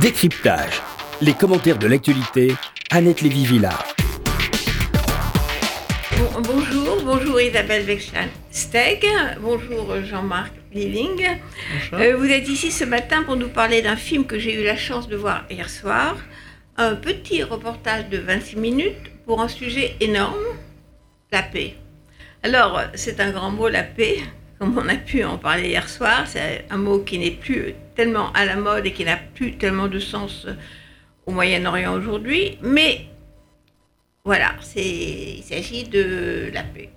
Décryptage. 0.00 0.80
Les 1.20 1.34
commentaires 1.34 1.78
de 1.78 1.88
l'actualité, 1.88 2.54
Annette 2.90 3.20
Lévy-Villard. 3.20 3.84
bonjour, 6.40 7.02
bonjour 7.04 7.40
Isabelle 7.40 7.84
Wechstein-Steg, 7.84 9.04
bonjour 9.40 10.00
Jean-Marc 10.04 10.52
Lilling. 10.72 11.26
Euh, 11.94 12.16
vous 12.16 12.26
êtes 12.26 12.48
ici 12.48 12.70
ce 12.70 12.84
matin 12.84 13.24
pour 13.24 13.34
nous 13.34 13.48
parler 13.48 13.82
d'un 13.82 13.96
film 13.96 14.24
que 14.24 14.38
j'ai 14.38 14.60
eu 14.60 14.64
la 14.64 14.76
chance 14.76 15.08
de 15.08 15.16
voir 15.16 15.44
hier 15.50 15.68
soir. 15.68 16.16
Un 16.76 16.94
petit 16.94 17.42
reportage 17.42 18.08
de 18.08 18.18
26 18.18 18.56
minutes 18.56 19.10
pour 19.26 19.40
un 19.40 19.48
sujet 19.48 19.96
énorme, 20.00 20.36
la 21.32 21.42
paix. 21.42 21.74
Alors, 22.44 22.82
c'est 22.94 23.18
un 23.18 23.32
grand 23.32 23.50
mot, 23.50 23.68
la 23.68 23.82
paix 23.82 24.18
comme 24.58 24.76
on 24.76 24.88
a 24.88 24.96
pu 24.96 25.22
en 25.22 25.38
parler 25.38 25.68
hier 25.68 25.88
soir, 25.88 26.24
c'est 26.26 26.64
un 26.68 26.78
mot 26.78 26.98
qui 26.98 27.18
n'est 27.18 27.30
plus 27.30 27.74
tellement 27.98 28.30
à 28.32 28.44
la 28.44 28.54
mode 28.54 28.86
et 28.86 28.92
qui 28.92 29.04
n'a 29.04 29.16
plus 29.16 29.56
tellement 29.56 29.88
de 29.88 29.98
sens 29.98 30.46
au 31.26 31.32
Moyen-Orient 31.32 31.92
aujourd'hui, 31.94 32.56
mais 32.62 33.06
voilà, 34.24 34.54
il 34.76 35.42
s'agit 35.42 35.82
de 35.82 36.48
la 36.54 36.62
paix. 36.62 36.90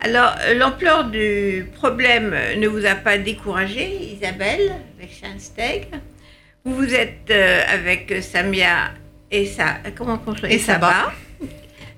Alors, 0.00 0.34
l'ampleur 0.56 1.04
du 1.04 1.66
problème 1.76 2.34
ne 2.58 2.66
vous 2.66 2.84
a 2.86 2.96
pas 2.96 3.18
découragé, 3.18 3.88
Isabelle, 4.14 4.74
avec 4.98 5.12
Schansteg. 5.12 5.86
Vous 6.64 6.74
vous 6.74 6.92
êtes 6.92 7.30
euh, 7.30 7.62
avec 7.68 8.12
Samia 8.20 8.90
et, 9.30 9.46
Sa, 9.46 9.76
comment 9.96 10.20
et 10.48 10.58
Saba 10.58 11.12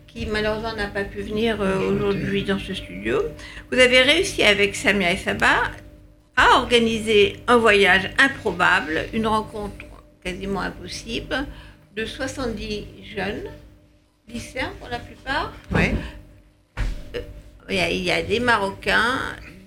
qui 0.06 0.26
malheureusement 0.26 0.74
n'a 0.74 0.88
pas 0.88 1.04
pu 1.04 1.22
venir 1.22 1.60
euh, 1.60 1.90
aujourd'hui 1.90 2.42
dans 2.42 2.58
ce 2.58 2.74
studio. 2.74 3.22
Vous 3.70 3.78
avez 3.78 4.02
réussi 4.02 4.42
avec 4.42 4.74
Samia 4.74 5.12
et 5.12 5.16
Saba 5.16 5.54
à 6.38 6.60
organiser 6.60 7.36
un 7.48 7.56
voyage 7.56 8.08
improbable, 8.16 9.06
une 9.12 9.26
rencontre 9.26 9.84
quasiment 10.22 10.60
impossible 10.60 11.46
de 11.96 12.04
70 12.04 12.86
jeunes, 13.16 13.50
lycéens 14.28 14.70
pour 14.78 14.88
la 14.88 15.00
plupart. 15.00 15.52
Oui. 15.72 15.90
Euh, 17.16 17.20
il 17.68 18.04
y 18.04 18.12
a 18.12 18.22
des 18.22 18.38
Marocains, 18.38 19.18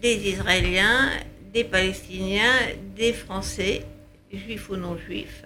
des 0.01 0.29
Israéliens, 0.29 1.09
des 1.53 1.65
Palestiniens, 1.65 2.55
des 2.95 3.11
Français, 3.11 3.83
juifs 4.31 4.69
ou 4.69 4.77
non 4.77 4.97
juifs. 4.97 5.43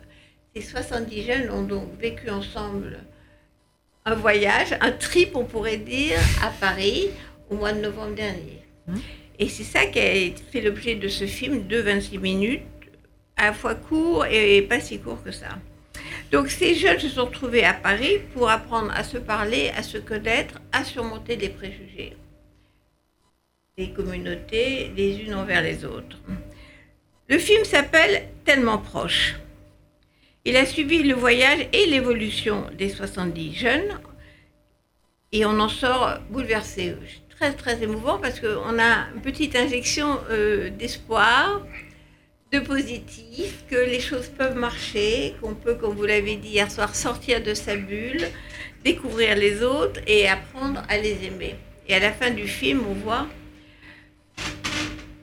Ces 0.56 0.62
70 0.62 1.24
jeunes 1.24 1.50
ont 1.50 1.64
donc 1.64 2.00
vécu 2.00 2.30
ensemble 2.30 3.00
un 4.06 4.14
voyage, 4.14 4.78
un 4.80 4.92
trip, 4.92 5.36
on 5.36 5.46
pourrait 5.46 5.78
dire, 5.78 6.20
à 6.44 6.50
Paris 6.50 7.10
au 7.50 7.56
mois 7.56 7.74
de 7.74 7.80
novembre 7.80 8.14
dernier. 8.14 8.62
Hum. 8.88 9.02
Et 9.40 9.50
c'est 9.50 9.64
ça 9.64 9.86
qui 9.86 10.00
a 10.00 10.14
fait 10.52 10.62
l'objet 10.62 10.96
de 10.96 11.08
ce 11.08 11.26
film 11.26 11.68
de 11.68 11.80
26 11.80 12.18
minutes, 12.20 12.62
à 13.38 13.48
la 13.48 13.54
fois 13.54 13.76
court 13.76 14.26
et 14.26 14.62
pas 14.62 14.80
si 14.80 15.00
court 15.00 15.22
que 15.24 15.32
ça. 15.32 15.60
Donc 16.32 16.50
ces 16.50 16.76
jeunes 16.76 17.00
se 17.00 17.10
sont 17.10 17.26
retrouvés 17.26 17.64
à 17.64 17.74
Paris 17.74 18.20
pour 18.34 18.50
apprendre 18.50 18.92
à 18.96 19.04
se 19.04 19.18
parler, 19.18 19.72
à 19.76 19.84
se 19.84 19.98
connaître, 19.98 20.60
à 20.72 20.84
surmonter 20.84 21.36
des 21.36 21.50
préjugés. 21.50 22.16
des 23.78 23.90
communautés 23.92 24.92
les 24.96 25.18
unes 25.18 25.36
envers 25.36 25.62
les 25.62 25.84
autres. 25.84 26.18
Le 27.28 27.38
film 27.38 27.66
s'appelle 27.66 28.30
Tellement 28.46 28.78
proche. 28.78 29.36
Il 30.46 30.56
a 30.56 30.66
suivi 30.66 31.04
le 31.04 31.16
voyage 31.16 31.68
et 31.74 31.86
l'évolution 31.88 32.70
des 32.78 32.90
70 32.90 33.54
jeunes 33.54 34.00
et 35.32 35.46
on 35.46 35.60
en 35.60 35.68
sort 35.68 36.20
bouleversé. 36.30 36.96
Très 37.38 37.52
très 37.52 37.84
émouvant 37.84 38.18
parce 38.18 38.40
qu'on 38.40 38.80
a 38.80 39.08
une 39.14 39.22
petite 39.22 39.58
injection 39.58 40.20
euh, 40.30 40.70
d'espoir, 40.70 41.62
de 42.54 42.60
positif, 42.60 43.66
que 43.70 43.76
les 43.76 44.00
choses 44.00 44.30
peuvent 44.30 44.56
marcher, 44.56 45.36
qu'on 45.42 45.54
peut, 45.54 45.76
comme 45.76 45.96
vous 45.96 46.06
l'avez 46.06 46.38
dit 46.38 46.48
hier 46.48 46.72
soir, 46.72 46.96
sortir 46.96 47.44
de 47.44 47.54
sa 47.54 47.76
bulle, 47.76 48.26
découvrir 48.86 49.36
les 49.36 49.64
autres 49.64 50.00
et 50.08 50.30
apprendre 50.30 50.82
à 50.88 50.98
les 50.98 51.26
aimer. 51.26 51.56
Et 51.90 51.96
à 51.96 52.00
la 52.00 52.14
fin 52.14 52.30
du 52.30 52.48
film, 52.48 52.82
on 52.90 52.94
voit 52.94 53.28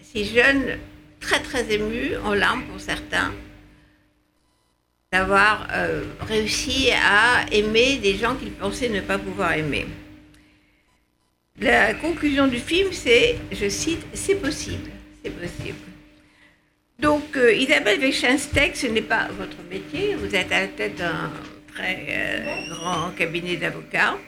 ces 0.03 0.25
jeunes 0.25 0.79
très 1.19 1.41
très 1.41 1.73
émus, 1.73 2.17
en 2.25 2.35
larmes 2.35 2.65
pour 2.65 2.79
certains, 2.79 3.33
d'avoir 5.11 5.67
euh, 5.73 6.05
réussi 6.21 6.91
à 6.91 7.47
aimer 7.53 7.97
des 7.97 8.17
gens 8.17 8.35
qu'ils 8.35 8.53
pensaient 8.53 8.91
ne 8.91 9.01
pas 9.01 9.19
pouvoir 9.19 9.55
aimer. 9.55 9.87
La 11.63 11.95
conclusion 11.95 12.49
du 12.49 12.59
film, 12.59 12.93
c'est, 12.93 13.37
je 13.53 13.69
cite, 13.69 14.05
c'est 14.13 14.35
possible, 14.35 14.91
c'est 15.23 15.31
possible. 15.31 15.79
Donc, 16.99 17.37
euh, 17.37 17.55
Isabelle 17.55 18.01
Weschensteck, 18.01 18.77
ce 18.77 18.87
n'est 18.89 19.01
pas 19.01 19.29
votre 19.39 19.57
métier, 19.71 20.15
vous 20.15 20.35
êtes 20.35 20.53
à 20.53 20.63
la 20.63 20.69
tête 20.69 20.97
d'un 20.97 21.31
très 21.73 22.07
euh, 22.11 22.69
grand 22.69 23.11
cabinet 23.17 23.57
d'avocats, 23.57 24.19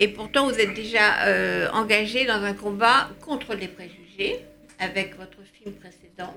et 0.00 0.08
pourtant 0.08 0.48
vous 0.48 0.58
êtes 0.58 0.74
déjà 0.74 1.70
engagé 1.72 2.24
dans 2.24 2.42
un 2.42 2.54
combat 2.54 3.10
contre 3.20 3.54
les 3.54 3.68
préjugés 3.68 4.40
avec 4.78 5.16
votre 5.16 5.38
film 5.58 5.74
précédent 5.74 6.34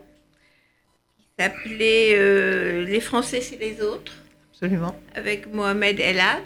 s'appelait 1.40 2.16
euh, 2.16 2.86
Les 2.86 3.00
Français, 3.00 3.42
c'est 3.42 3.58
les 3.58 3.82
autres. 3.82 4.14
Absolument. 4.52 5.00
Avec 5.14 5.52
Mohamed 5.54 6.00
Elad. 6.00 6.44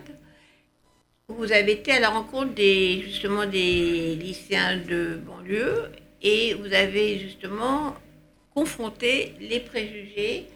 Vous 1.37 1.51
avez 1.51 1.73
été 1.73 1.91
à 1.93 1.99
la 1.99 2.09
rencontre 2.09 2.53
des, 2.53 3.01
justement 3.01 3.45
des 3.45 4.15
lycéens 4.15 4.77
de 4.77 5.19
banlieue 5.25 5.89
et 6.21 6.53
vous 6.55 6.73
avez 6.73 7.19
justement 7.19 7.95
confronté 8.53 9.33
les 9.39 9.59
préjugés 9.59 10.47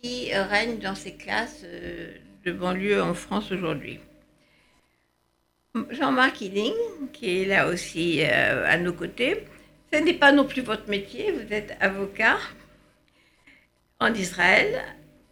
qui 0.00 0.32
règnent 0.34 0.78
dans 0.78 0.94
ces 0.94 1.14
classes 1.14 1.62
euh, 1.64 2.12
de 2.44 2.52
banlieue 2.52 3.02
en 3.02 3.14
France 3.14 3.50
aujourd'hui. 3.52 4.00
Jean-Marc 5.90 6.42
Hilling, 6.42 6.74
qui 7.12 7.42
est 7.42 7.44
là 7.46 7.68
aussi 7.68 8.22
euh, 8.22 8.66
à 8.66 8.76
nos 8.76 8.92
côtés, 8.92 9.44
ce 9.92 9.98
n'est 9.98 10.14
pas 10.14 10.32
non 10.32 10.44
plus 10.44 10.62
votre 10.62 10.88
métier, 10.88 11.32
vous 11.32 11.52
êtes 11.52 11.74
avocat, 11.80 12.38
en 13.98 14.12
Israël, 14.12 14.82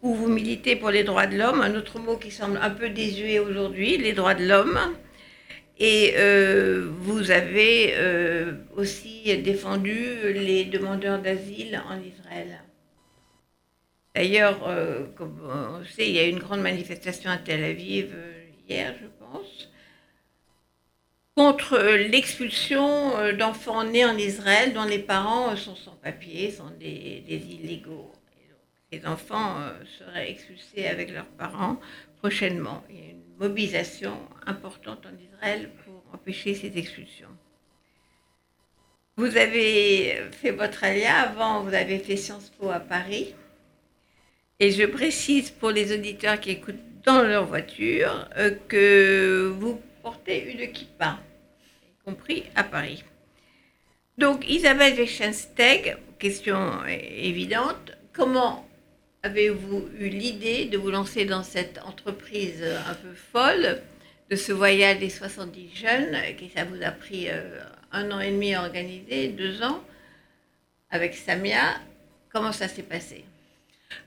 où 0.01 0.15
vous 0.15 0.27
militez 0.27 0.75
pour 0.75 0.89
les 0.89 1.03
droits 1.03 1.27
de 1.27 1.37
l'homme, 1.37 1.61
un 1.61 1.75
autre 1.75 1.99
mot 1.99 2.17
qui 2.17 2.31
semble 2.31 2.57
un 2.61 2.71
peu 2.71 2.89
désuet 2.89 3.39
aujourd'hui, 3.39 3.97
les 3.97 4.13
droits 4.13 4.33
de 4.33 4.45
l'homme. 4.45 4.79
Et 5.77 6.13
euh, 6.17 6.89
vous 6.99 7.31
avez 7.31 7.93
euh, 7.95 8.53
aussi 8.75 9.35
défendu 9.41 9.93
les 10.33 10.65
demandeurs 10.65 11.19
d'asile 11.19 11.81
en 11.89 11.99
Israël. 11.99 12.61
D'ailleurs, 14.15 14.67
euh, 14.67 15.05
comme 15.15 15.39
on 15.43 15.83
sait, 15.85 16.07
il 16.07 16.15
y 16.15 16.19
a 16.19 16.25
eu 16.25 16.29
une 16.29 16.39
grande 16.39 16.61
manifestation 16.61 17.29
à 17.29 17.37
Tel 17.37 17.63
Aviv 17.63 18.13
hier, 18.67 18.93
je 19.01 19.07
pense, 19.25 19.69
contre 21.35 21.77
l'expulsion 21.77 23.33
d'enfants 23.33 23.83
nés 23.83 24.05
en 24.05 24.17
Israël 24.17 24.73
dont 24.73 24.83
les 24.83 24.99
parents 24.99 25.55
sont 25.55 25.75
sans 25.75 25.95
papier, 25.95 26.51
sont 26.51 26.69
des 26.79 27.23
illégaux 27.27 28.11
les 28.91 29.05
enfants 29.05 29.55
euh, 29.59 29.71
seraient 29.97 30.29
expulsés 30.29 30.87
avec 30.87 31.11
leurs 31.11 31.25
parents 31.25 31.79
prochainement. 32.19 32.83
Il 32.89 32.95
y 32.95 32.99
a 32.99 33.11
une 33.11 33.23
mobilisation 33.39 34.17
importante 34.45 35.05
en 35.05 35.17
Israël 35.17 35.71
pour 35.83 36.03
empêcher 36.13 36.53
ces 36.53 36.77
expulsions. 36.77 37.29
Vous 39.17 39.37
avez 39.37 40.17
fait 40.31 40.51
votre 40.51 40.83
alia 40.83 41.21
avant, 41.21 41.63
vous 41.63 41.73
avez 41.73 41.99
fait 41.99 42.17
Sciences 42.17 42.51
Po 42.57 42.69
à 42.69 42.79
Paris. 42.79 43.33
Et 44.59 44.71
je 44.71 44.85
précise 44.85 45.49
pour 45.49 45.71
les 45.71 45.93
auditeurs 45.93 46.39
qui 46.39 46.51
écoutent 46.51 46.75
dans 47.03 47.23
leur 47.23 47.45
voiture 47.45 48.29
euh, 48.37 48.51
que 48.67 49.51
vous 49.59 49.81
portez 50.03 50.51
une 50.51 50.71
kippa, 50.71 51.19
y 51.83 52.03
compris 52.03 52.43
à 52.55 52.63
Paris. 52.63 53.03
Donc 54.17 54.47
Isabelle 54.47 54.95
Wechensteg, 54.95 55.97
question 56.19 56.85
évidente, 56.85 57.97
comment 58.13 58.67
avez-vous 59.23 59.87
eu 59.99 60.09
l'idée 60.09 60.65
de 60.65 60.77
vous 60.77 60.89
lancer 60.89 61.25
dans 61.25 61.43
cette 61.43 61.79
entreprise 61.85 62.63
un 62.63 62.93
peu 62.93 63.13
folle 63.31 63.81
de 64.29 64.35
ce 64.35 64.51
voyage 64.51 64.99
des 64.99 65.09
70 65.09 65.69
jeunes, 65.75 66.17
qui 66.37 66.49
ça 66.49 66.63
vous 66.63 66.81
a 66.83 66.91
pris 66.91 67.29
euh, 67.29 67.59
un 67.91 68.09
an 68.11 68.19
et 68.19 68.31
demi 68.31 68.55
à 68.55 68.61
organiser, 68.61 69.27
deux 69.27 69.61
ans, 69.61 69.83
avec 70.89 71.15
Samia? 71.15 71.79
Comment 72.31 72.53
ça 72.53 72.67
s'est 72.67 72.83
passé? 72.83 73.25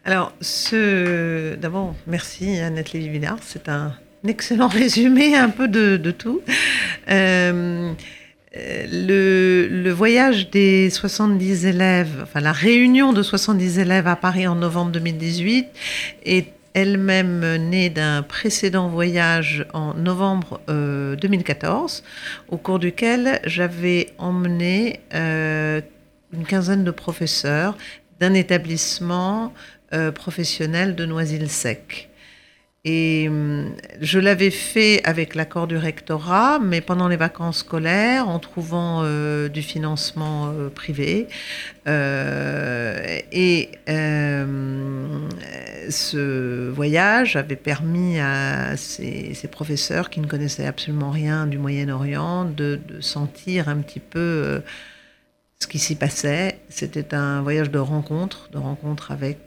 Alors, 0.05 0.33
ce... 0.41 1.55
d'abord, 1.57 1.95
merci 2.07 2.59
Annette 2.59 2.93
Lévy-Villard. 2.93 3.39
C'est 3.43 3.69
un 3.69 3.95
excellent 4.27 4.69
résumé 4.83 5.37
un 5.37 5.51
peu 5.51 5.69
de, 5.69 6.11
tout. 6.11 6.43
Euh, 7.11 7.93
le, 8.57 9.91
voyage 9.91 10.51
des 10.51 10.91
70 10.91 11.67
élèves, 11.67 12.21
enfin 12.23 12.41
la 12.41 12.53
réunion 12.53 13.13
de 13.13 13.23
70 13.23 13.79
élèves 13.79 14.07
à 14.07 14.17
Paris 14.17 14.47
en 14.47 14.55
novembre 14.55 14.93
2018 14.93 15.67
est 16.25 16.47
elle-même 16.75 17.57
née 17.69 17.91
d'un 17.91 18.23
précédent 18.23 18.89
voyage 18.89 19.67
en 19.73 19.95
novembre 19.95 20.61
2014, 20.69 22.03
euh, 22.03 22.55
au 22.55 22.57
cours 22.57 22.79
duquel 22.79 23.41
j'avais 23.45 24.11
emmené 24.19 25.01
euh, 25.15 25.81
une 26.33 26.45
quinzaine 26.45 26.85
de 26.85 26.91
professeurs 26.91 27.77
d'un 28.21 28.35
établissement 28.35 29.53
professionnelle 30.15 30.97
de 30.97 31.07
Noisy-le-Sec. 31.07 32.11
Et 32.87 33.29
hum, 33.29 33.73
je 34.03 34.19
l'avais 34.19 34.51
fait 34.51 35.03
avec 35.05 35.35
l'accord 35.35 35.67
du 35.67 35.79
rectorat, 35.79 36.59
mais 36.59 36.83
pendant 36.83 37.09
les 37.09 37.17
vacances 37.17 37.59
scolaires, 37.59 38.29
en 38.29 38.39
trouvant 38.39 39.01
euh, 39.05 39.49
du 39.49 39.63
financement 39.63 40.49
euh, 40.49 40.69
privé. 40.69 41.29
Euh, 41.89 43.21
et 43.33 43.71
ce 45.89 46.69
voyage 46.71 47.37
avait 47.37 47.57
permis 47.57 48.19
à 48.19 48.77
ces, 48.77 49.35
professeurs 49.51 50.11
qui 50.11 50.21
ne 50.21 50.27
connaissaient 50.27 50.67
absolument 50.67 51.11
rien 51.11 51.47
du 51.47 51.59
Moyen-Orient 51.59 52.45
de, 52.45 52.81
sentir 53.01 53.69
un 53.69 53.77
petit 53.79 54.01
peu 54.01 54.63
ce 55.59 55.67
qui 55.67 55.79
s'y 55.79 55.95
passait. 55.95 56.59
C'était 56.69 57.15
un 57.15 57.41
voyage 57.43 57.71
de 57.71 57.79
rencontre, 57.79 58.51
de 58.51 58.59
rencontre 58.59 59.11
avec 59.11 59.39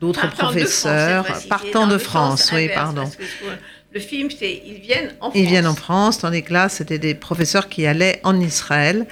d'autres 0.00 0.30
professeurs 0.30 1.26
partant 1.48 1.86
de 1.86 1.98
France, 1.98 2.50
oui, 2.54 2.68
pardon. 2.74 3.04
le 3.92 4.00
film, 4.00 4.30
c'est 4.30 4.62
ils 4.64 4.80
viennent 4.80 5.12
en 5.20 5.30
France. 5.30 5.32
Ils 5.34 5.46
viennent 5.46 5.66
en 5.66 5.74
France, 5.74 6.18
tandis 6.18 6.42
que 6.42 6.52
là, 6.52 6.68
c'était 6.68 6.98
des 6.98 7.14
professeurs 7.14 7.68
qui 7.68 7.86
allaient 7.86 8.20
en 8.22 8.38
Israël 8.40 9.06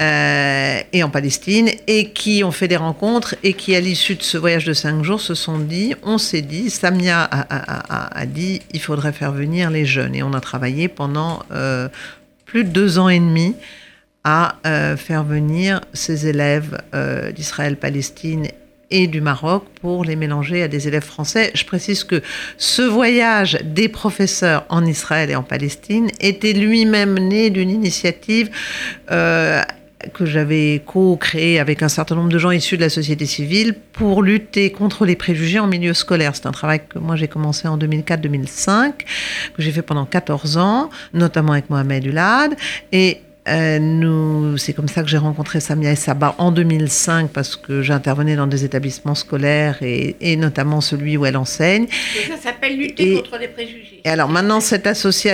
euh, 0.00 0.80
et 0.92 1.02
en 1.02 1.10
Palestine 1.10 1.70
et 1.86 2.10
qui 2.10 2.44
ont 2.44 2.52
fait 2.52 2.68
des 2.68 2.76
rencontres 2.76 3.34
et 3.42 3.54
qui, 3.54 3.74
à 3.74 3.80
l'issue 3.80 4.14
de 4.14 4.22
ce 4.22 4.38
voyage 4.38 4.64
de 4.64 4.72
cinq 4.72 5.02
jours, 5.02 5.20
se 5.20 5.34
sont 5.34 5.58
dit, 5.58 5.94
on 6.02 6.18
s'est 6.18 6.42
dit, 6.42 6.70
Samia 6.70 7.24
a, 7.24 8.26
dit, 8.26 8.60
il 8.72 8.80
faudrait 8.80 9.12
faire 9.12 9.32
venir 9.32 9.70
les 9.70 9.86
jeunes. 9.86 10.14
Et 10.14 10.22
on 10.22 10.34
a 10.34 10.40
travaillé 10.40 10.88
pendant 10.88 11.42
euh, 11.52 11.88
plus 12.44 12.64
de 12.64 12.70
deux 12.70 12.98
ans 12.98 13.08
et 13.08 13.18
demi 13.18 13.56
à 14.24 14.56
euh, 14.66 14.96
faire 14.96 15.24
venir 15.24 15.80
ces 15.94 16.26
élèves 16.28 16.80
d'Israël-Palestine 17.34 18.48
et 18.90 19.06
du 19.06 19.20
Maroc 19.20 19.64
pour 19.80 20.04
les 20.04 20.16
mélanger 20.16 20.62
à 20.62 20.68
des 20.68 20.88
élèves 20.88 21.04
français. 21.04 21.50
Je 21.54 21.64
précise 21.64 22.04
que 22.04 22.22
ce 22.56 22.82
voyage 22.82 23.58
des 23.64 23.88
professeurs 23.88 24.64
en 24.68 24.84
Israël 24.84 25.30
et 25.30 25.36
en 25.36 25.42
Palestine 25.42 26.08
était 26.20 26.52
lui-même 26.52 27.18
né 27.18 27.50
d'une 27.50 27.70
initiative 27.70 28.50
euh, 29.10 29.62
que 30.14 30.24
j'avais 30.24 30.82
co-créée 30.86 31.58
avec 31.58 31.82
un 31.82 31.88
certain 31.88 32.14
nombre 32.14 32.28
de 32.28 32.38
gens 32.38 32.50
issus 32.50 32.76
de 32.76 32.82
la 32.82 32.88
société 32.88 33.26
civile 33.26 33.74
pour 33.92 34.22
lutter 34.22 34.70
contre 34.70 35.04
les 35.04 35.16
préjugés 35.16 35.58
en 35.58 35.66
milieu 35.66 35.92
scolaire. 35.92 36.34
C'est 36.34 36.46
un 36.46 36.52
travail 36.52 36.80
que 36.88 36.98
moi 36.98 37.16
j'ai 37.16 37.28
commencé 37.28 37.68
en 37.68 37.76
2004-2005, 37.76 38.92
que 39.54 39.62
j'ai 39.62 39.72
fait 39.72 39.82
pendant 39.82 40.06
14 40.06 40.56
ans, 40.56 40.90
notamment 41.12 41.52
avec 41.52 41.68
Mohamed 41.68 42.04
Ulad. 42.04 42.56
Et 42.92 43.22
euh, 43.48 43.78
nous, 43.78 44.58
c'est 44.58 44.72
comme 44.72 44.88
ça 44.88 45.02
que 45.02 45.08
j'ai 45.08 45.18
rencontré 45.18 45.60
Samia 45.60 45.92
et 45.92 45.96
Saba 45.96 46.34
en 46.38 46.50
2005 46.50 47.30
parce 47.30 47.56
que 47.56 47.82
j'intervenais 47.82 48.36
dans 48.36 48.46
des 48.46 48.64
établissements 48.64 49.14
scolaires 49.14 49.78
et, 49.82 50.16
et, 50.20 50.36
notamment 50.36 50.80
celui 50.80 51.16
où 51.16 51.26
elle 51.26 51.36
enseigne. 51.36 51.86
Et 52.16 52.28
ça 52.28 52.36
s'appelle 52.36 52.76
lutter 52.76 53.16
contre 53.16 53.38
les 53.38 53.48
préjugés. 53.48 54.00
Et 54.04 54.08
alors 54.08 54.28
maintenant, 54.28 54.60
cette 54.60 54.86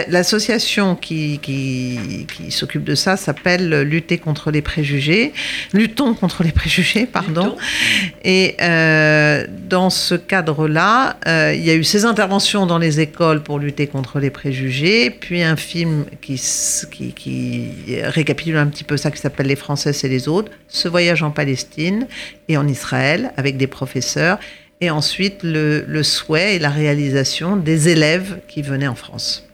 l'association 0.09 0.97
qui, 0.97 1.39
qui, 1.41 2.27
qui 2.35 2.51
s'occupe 2.51 2.85
de 2.85 2.95
ça 2.95 3.17
s'appelle 3.17 3.83
Lutter 3.83 4.19
contre 4.19 4.51
les 4.51 4.63
préjugés. 4.63 5.33
Luttons 5.73 6.15
contre 6.15 6.43
les 6.43 6.53
préjugés, 6.53 7.07
pardon. 7.07 7.57
Et 8.25 8.57
euh, 8.61 9.47
dans 9.69 9.91
ce 9.91 10.15
cadre-là, 10.15 11.19
euh, 11.27 11.53
il 11.55 11.65
y 11.65 11.71
a 11.71 11.75
eu 11.75 11.85
ces 11.85 12.05
interventions 12.05 12.67
dans 12.67 12.79
les 12.79 13.01
écoles 13.01 13.43
pour 13.43 13.59
lutter 13.59 13.87
contre 13.87 14.19
les 14.19 14.31
préjugés, 14.31 15.11
puis 15.11 15.43
un 15.43 15.57
film 15.57 16.05
qui, 16.21 16.41
qui, 16.91 17.13
qui 17.13 17.69
récapitule 18.09 18.57
un 18.57 18.67
petit 18.67 18.85
peu 18.85 18.97
ça 18.97 19.11
qui 19.11 19.19
s'appelle 19.19 19.47
Les 19.47 19.57
Français, 19.57 19.93
et 20.03 20.09
les 20.09 20.29
autres. 20.29 20.51
Ce 20.69 20.89
voyage 20.89 21.23
en 21.23 21.31
Palestine 21.31 22.07
et 22.49 22.57
en 22.57 22.67
Israël 22.67 23.33
avec 23.37 23.57
des 23.57 23.67
professeurs. 23.67 24.39
Et 24.81 24.91
ensuite, 24.91 25.41
le, 25.43 26.03
souhait 26.03 26.57
et 26.57 26.59
la 26.59 26.71
réalisation 26.71 27.57
des 27.57 27.89
élèves 27.89 28.41
qui 28.49 28.63
venaient 28.63 28.89
en 28.89 28.95
France. 28.95 29.49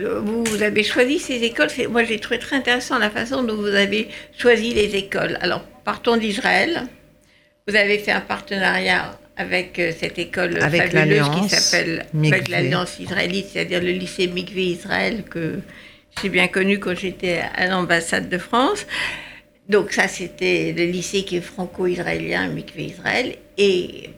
Euh, 0.00 0.20
vous 0.20 0.62
avez 0.62 0.82
choisi 0.82 1.18
ces 1.18 1.42
écoles. 1.44 1.68
Moi, 1.88 2.02
j'ai 2.04 2.18
trouvé 2.18 2.38
très 2.38 2.56
intéressant 2.56 2.98
la 2.98 3.10
façon 3.10 3.44
dont 3.44 3.56
vous 3.56 3.68
avez 3.68 4.08
choisi 4.36 4.74
les 4.74 4.96
écoles. 4.96 5.38
Alors, 5.40 5.62
partons 5.84 6.16
d'Israël. 6.16 6.88
Vous 7.68 7.76
avez 7.76 7.98
fait 7.98 8.10
un 8.10 8.20
partenariat 8.20 9.16
avec 9.36 9.78
euh, 9.78 9.92
cette 9.98 10.18
école 10.18 10.62
avec 10.62 10.92
fabuleuse 10.92 11.30
qui 11.30 11.48
s'appelle 11.48 12.04
l'Alliance 12.50 12.98
israélite, 12.98 13.46
c'est-à-dire 13.52 13.80
le 13.80 13.92
lycée 13.92 14.26
Mikvé 14.26 14.66
Israël 14.66 15.22
que 15.28 15.60
j'ai 16.22 16.28
bien 16.28 16.48
connu 16.48 16.78
quand 16.78 16.94
j'étais 16.94 17.42
à 17.54 17.66
l'ambassade 17.66 18.28
de 18.28 18.38
France. 18.38 18.86
Donc 19.68 19.92
ça, 19.92 20.08
c'était 20.08 20.74
le 20.76 20.84
lycée 20.84 21.24
qui 21.24 21.36
est 21.36 21.40
franco-israélien, 21.40 22.48
Mikvé 22.48 22.86
Israël, 22.86 23.36
et 23.56 24.10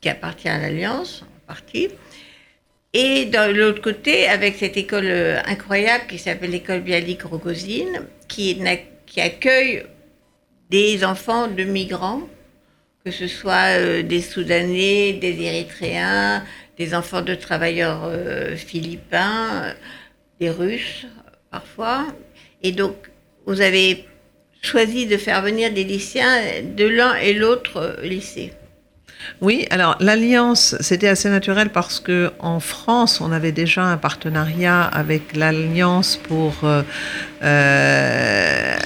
qui 0.00 0.08
appartient 0.08 0.48
à 0.48 0.58
l'Alliance 0.58 1.22
en 1.22 1.46
partie. 1.46 1.88
Et 2.92 3.26
de 3.26 3.52
l'autre 3.52 3.82
côté, 3.82 4.26
avec 4.28 4.56
cette 4.56 4.76
école 4.76 5.06
euh, 5.06 5.40
incroyable 5.44 6.04
qui 6.08 6.18
s'appelle 6.18 6.50
l'école 6.50 6.80
Bialik 6.80 7.22
Rogozine, 7.22 8.06
qui, 8.28 8.60
qui 9.06 9.20
accueille 9.20 9.84
des 10.70 11.04
enfants 11.04 11.48
de 11.48 11.64
migrants, 11.64 12.22
que 13.04 13.10
ce 13.10 13.26
soit 13.26 13.78
euh, 13.78 14.02
des 14.02 14.20
Soudanais, 14.20 15.12
des 15.12 15.40
Érythréens, 15.42 16.44
des 16.76 16.94
enfants 16.94 17.22
de 17.22 17.34
travailleurs 17.34 18.02
euh, 18.04 18.56
philippins, 18.56 19.74
des 20.40 20.50
Russes, 20.50 21.06
parfois. 21.50 22.06
Et 22.62 22.72
donc, 22.72 22.94
vous 23.46 23.60
avez 23.60 24.04
choisi 24.62 25.06
de 25.06 25.16
faire 25.16 25.42
venir 25.42 25.72
des 25.72 25.84
lycéens 25.84 26.62
de 26.62 26.84
l'un 26.84 27.14
et 27.14 27.32
l'autre 27.32 27.96
lycée. 28.02 28.52
Oui, 29.40 29.66
alors 29.70 29.96
l'alliance, 30.00 30.76
c'était 30.80 31.08
assez 31.08 31.28
naturel 31.28 31.70
parce 31.70 32.00
que 32.00 32.30
en 32.38 32.60
France, 32.60 33.20
on 33.20 33.32
avait 33.32 33.52
déjà 33.52 33.84
un 33.84 33.96
partenariat 33.96 34.82
avec 34.82 35.36
l'alliance 35.36 36.16
pour 36.16 36.54
euh, 36.62 36.82
euh, 37.42 38.76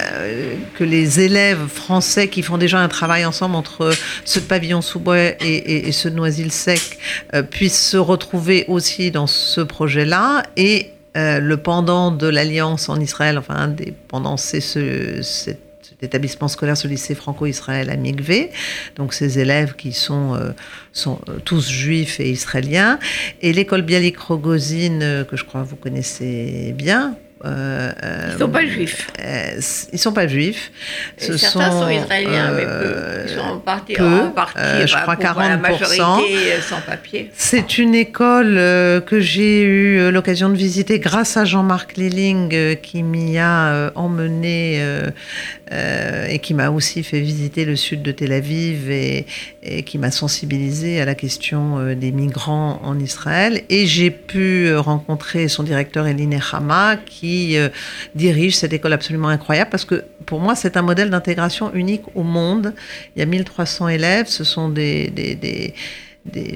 que 0.74 0.84
les 0.84 1.20
élèves 1.20 1.66
français 1.68 2.28
qui 2.28 2.42
font 2.42 2.58
déjà 2.58 2.80
un 2.80 2.88
travail 2.88 3.24
ensemble 3.24 3.56
entre 3.56 3.92
ceux 4.24 4.40
de 4.40 4.46
Pavillon-sous-Bois 4.46 5.42
et, 5.42 5.92
ceux 5.92 6.10
de 6.10 6.16
Noisy-le-Sec 6.16 6.98
euh, 7.34 7.42
puissent 7.42 7.90
se 7.90 7.98
retrouver 7.98 8.64
aussi 8.68 9.10
dans 9.10 9.26
ce 9.26 9.60
projet-là 9.60 10.44
et 10.56 10.92
euh, 11.16 11.40
le 11.40 11.56
pendant 11.58 12.10
de 12.10 12.26
l'Alliance 12.26 12.88
en 12.88 12.98
Israël, 12.98 13.36
enfin, 13.36 13.68
des, 13.68 13.92
pendant 14.08 14.36
ces, 14.36 14.60
ce, 14.60 15.20
cet 15.20 16.02
établissement 16.02 16.48
scolaire, 16.48 16.76
ce 16.76 16.88
lycée 16.88 17.14
franco-israël 17.14 17.90
à 17.90 17.96
Mikvé, 17.96 18.50
donc 18.96 19.12
ces 19.12 19.38
élèves 19.38 19.74
qui 19.76 19.92
sont, 19.92 20.34
euh, 20.34 20.52
sont 20.92 21.20
euh, 21.28 21.38
tous 21.44 21.68
juifs 21.68 22.18
et 22.18 22.30
israéliens, 22.30 22.98
et 23.42 23.52
l'école 23.52 23.82
Bialik 23.82 24.18
Rogozine, 24.18 25.24
que 25.28 25.36
je 25.36 25.44
crois 25.44 25.62
vous 25.62 25.76
connaissez 25.76 26.74
bien, 26.76 27.14
euh, 27.44 27.92
ils 28.28 28.34
ne 28.34 28.38
sont 28.38 28.48
pas 28.48 28.66
juifs. 28.66 29.08
Euh, 29.20 29.60
ils 29.90 29.94
ne 29.94 29.98
sont 29.98 30.12
pas 30.12 30.28
juifs. 30.28 30.70
Ce 31.18 31.36
certains 31.36 31.72
sont, 31.72 31.88
israéliens, 31.88 32.52
mais 32.52 32.64
peu. 32.64 32.94
Ils 33.24 33.34
sont 33.34 33.40
en 33.40 33.58
partie, 33.58 34.00
en 34.00 34.30
partie 34.30 34.60
je 34.86 34.96
crois 34.96 35.16
40%. 35.16 35.48
La 35.48 35.56
majorité 35.56 36.60
sans 36.60 36.80
papier. 36.80 37.30
C'est 37.34 37.78
une 37.78 37.94
école 37.94 38.54
que 39.06 39.20
j'ai 39.20 39.62
eu 39.62 40.10
l'occasion 40.12 40.50
de 40.50 40.54
visiter 40.54 41.00
grâce 41.00 41.36
à 41.36 41.44
Jean-Marc 41.44 41.96
Lilling 41.96 42.76
qui 42.76 43.02
m'y 43.02 43.38
a 43.38 43.90
emmené 43.96 44.80
et 45.70 46.38
qui 46.38 46.54
m'a 46.54 46.70
aussi 46.70 47.02
fait 47.02 47.20
visiter 47.20 47.64
le 47.64 47.76
sud 47.76 48.02
de 48.02 48.12
Tel 48.12 48.32
Aviv 48.32 48.90
et, 48.90 49.26
et 49.62 49.82
qui 49.82 49.98
m'a 49.98 50.10
sensibilisé 50.10 51.00
à 51.00 51.04
la 51.04 51.14
question 51.14 51.94
des 51.94 52.12
migrants 52.12 52.80
en 52.84 52.98
Israël. 52.98 53.62
Et 53.68 53.86
j'ai 53.86 54.10
pu 54.10 54.74
rencontrer 54.76 55.48
son 55.48 55.62
directeur 55.62 56.06
Eline 56.06 56.38
Hama 56.52 56.96
qui 57.04 57.31
euh, 57.56 57.68
dirige 58.14 58.56
cette 58.56 58.72
école 58.72 58.92
absolument 58.92 59.28
incroyable 59.28 59.70
parce 59.70 59.84
que 59.84 60.04
pour 60.26 60.40
moi, 60.40 60.54
c'est 60.54 60.76
un 60.76 60.82
modèle 60.82 61.10
d'intégration 61.10 61.72
unique 61.74 62.02
au 62.14 62.22
monde. 62.22 62.74
Il 63.14 63.20
y 63.20 63.22
a 63.22 63.26
1300 63.26 63.88
élèves, 63.88 64.26
ce 64.26 64.44
sont 64.44 64.68
des, 64.68 65.74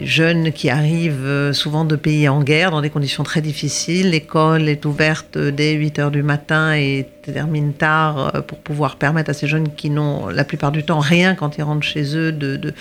jeunes 0.05 0.53
qui 0.53 0.71
arrivent 0.71 1.25
euh, 1.25 1.53
souvent 1.53 1.85
de 1.85 1.97
pays 1.97 2.29
en 2.29 2.43
guerre 2.43 2.71
dans 2.71 2.81
des 2.81 2.91
conditions 2.91 3.25
très 3.25 3.41
difficiles. 3.41 4.11
L'école 4.11 4.69
est 4.69 4.85
ouverte 4.85 5.37
dès 5.37 5.73
8 5.73 5.99
heures 5.99 6.11
du 6.11 6.23
matin 6.23 6.75
et 6.75 7.07
termine 7.23 7.73
tard 7.73 8.35
euh, 8.35 8.41
pour 8.43 8.59
pouvoir 8.59 8.97
permettre 8.97 9.31
à 9.31 9.33
ces 9.33 9.47
jeunes 9.47 9.71
qui 9.75 9.91
n'ont 9.91 10.29
la 10.29 10.45
plupart 10.45 10.71
du 10.71 10.85
temps 10.85 11.01
rien 11.01 11.35
quand 11.35 11.59
ils 11.59 11.63
rentrent 11.63 11.87
chez 11.87 12.17
eux 12.17 12.33
de, 12.33 12.75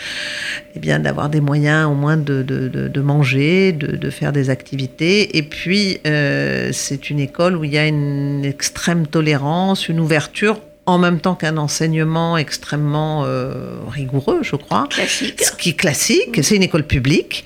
eh 0.76 0.80
d'avoir 0.80 1.30
des 1.30 1.42
moyens 1.42 1.90
au 1.90 1.96
moins 1.96 2.18
de 2.18 3.02
manger, 3.02 3.72
de, 3.72 4.10
faire 4.10 4.32
des 4.32 4.50
activités. 4.50 5.38
Et 5.38 5.44
puis 5.44 6.00
euh, 6.06 6.70
c'est 6.72 7.10
une 7.10 7.20
école 7.20 7.56
où 7.56 7.64
il 7.64 7.74
y 7.74 7.78
a 7.78 7.88
une 7.88 8.46
extrême 8.46 9.08
tolérance, 9.08 9.90
une 9.90 10.00
ouverture 10.00 10.60
en 10.88 10.98
même 11.00 11.20
temps 11.20 11.36
qu'un 11.36 11.58
enseignement 11.58 12.38
extrêmement 12.38 13.24
euh, 13.26 13.76
rigoureux, 13.90 14.40
je 14.44 14.56
crois. 14.56 14.88
Classique. 14.90 15.42
Ce 15.42 15.52
qui 15.52 15.70
est 15.70 15.74
classique, 15.74 16.44
c'est 16.44 16.56
une 16.56 16.64
école 16.64 16.86
publique. 16.86 17.46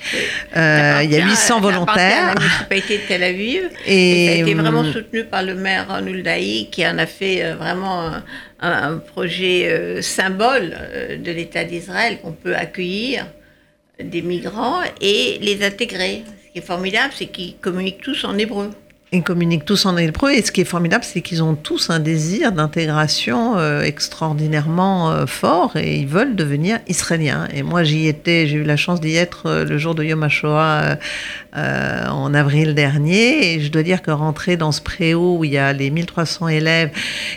Euh, 0.58 1.02
il 1.04 1.12
y 1.12 1.16
a 1.16 1.26
800 1.26 1.62
volontaires. 1.62 2.36
La 2.36 2.42
municipalité 2.42 2.98
de 2.98 3.04
Tel 3.08 3.24
Aviv. 3.24 3.70
Et, 3.86 4.28
ça 4.28 4.34
a 4.34 4.36
été 4.36 4.54
vraiment 4.54 4.84
soutenu 4.84 5.24
par 5.24 5.44
le 5.44 5.56
maire 5.56 6.02
Nuldaï, 6.02 6.70
qui 6.70 6.86
en 6.86 6.98
a 6.98 7.06
fait 7.06 7.44
euh, 7.44 7.56
vraiment 7.56 8.08
un, 8.08 8.24
un 8.62 8.98
projet 8.98 10.02
symbole 10.02 10.78
de 11.24 11.32
l'État 11.32 11.64
d'Israël 11.64 12.20
qu'on 12.22 12.34
peut 12.34 12.56
accueillir 12.56 13.26
des 14.04 14.22
migrants 14.22 14.82
et 15.00 15.40
les 15.42 15.66
intégrer. 15.66 16.24
Ce 16.46 16.52
qui 16.52 16.60
est 16.60 16.66
formidable, 16.66 17.14
c'est 17.16 17.28
qu'ils 17.28 17.56
communiquent 17.58 18.02
tous 18.02 18.26
en 18.26 18.38
hébreu. 18.38 18.72
Ils 19.12 19.24
communiquent 19.24 19.66
tous 19.66 19.88
en 19.88 19.98
hébreu 19.98 20.34
et 20.34 20.44
ce 20.44 20.52
qui 20.52 20.62
est 20.62 20.66
formidable, 20.66 21.04
c'est 21.04 21.22
qu'ils 21.22 21.42
ont 21.42 21.56
tous 21.56 21.90
un 21.90 22.00
désir 22.00 22.52
d'intégration 22.52 23.58
euh, 23.58 23.82
extraordinairement 23.82 25.10
euh, 25.10 25.26
fort 25.26 25.78
et 25.78 25.96
ils 25.96 26.08
veulent 26.08 26.36
devenir 26.36 26.78
israéliens. 26.88 27.48
Et 27.52 27.64
moi, 27.64 27.82
j'y 27.82 28.08
étais, 28.08 28.46
j'ai 28.46 28.58
eu 28.58 28.64
la 28.64 28.78
chance 28.78 29.02
d'y 29.02 29.16
être 29.16 29.48
euh, 29.48 29.66
le 29.66 29.80
jour 29.80 29.96
de 29.96 30.04
Yom 30.04 30.22
HaShoah 30.22 31.00
euh, 31.56 32.08
en 32.08 32.34
avril 32.34 32.76
dernier 32.76 33.54
et 33.54 33.60
je 33.60 33.72
dois 33.72 33.82
dire 33.82 34.02
que 34.04 34.12
rentrer 34.12 34.56
dans 34.56 34.72
ce 34.72 34.82
préau 34.82 35.38
où 35.40 35.44
il 35.44 35.52
y 35.52 35.58
a 35.58 35.74
les 35.74 35.90
1300 35.90 36.48
élèves 36.50 36.92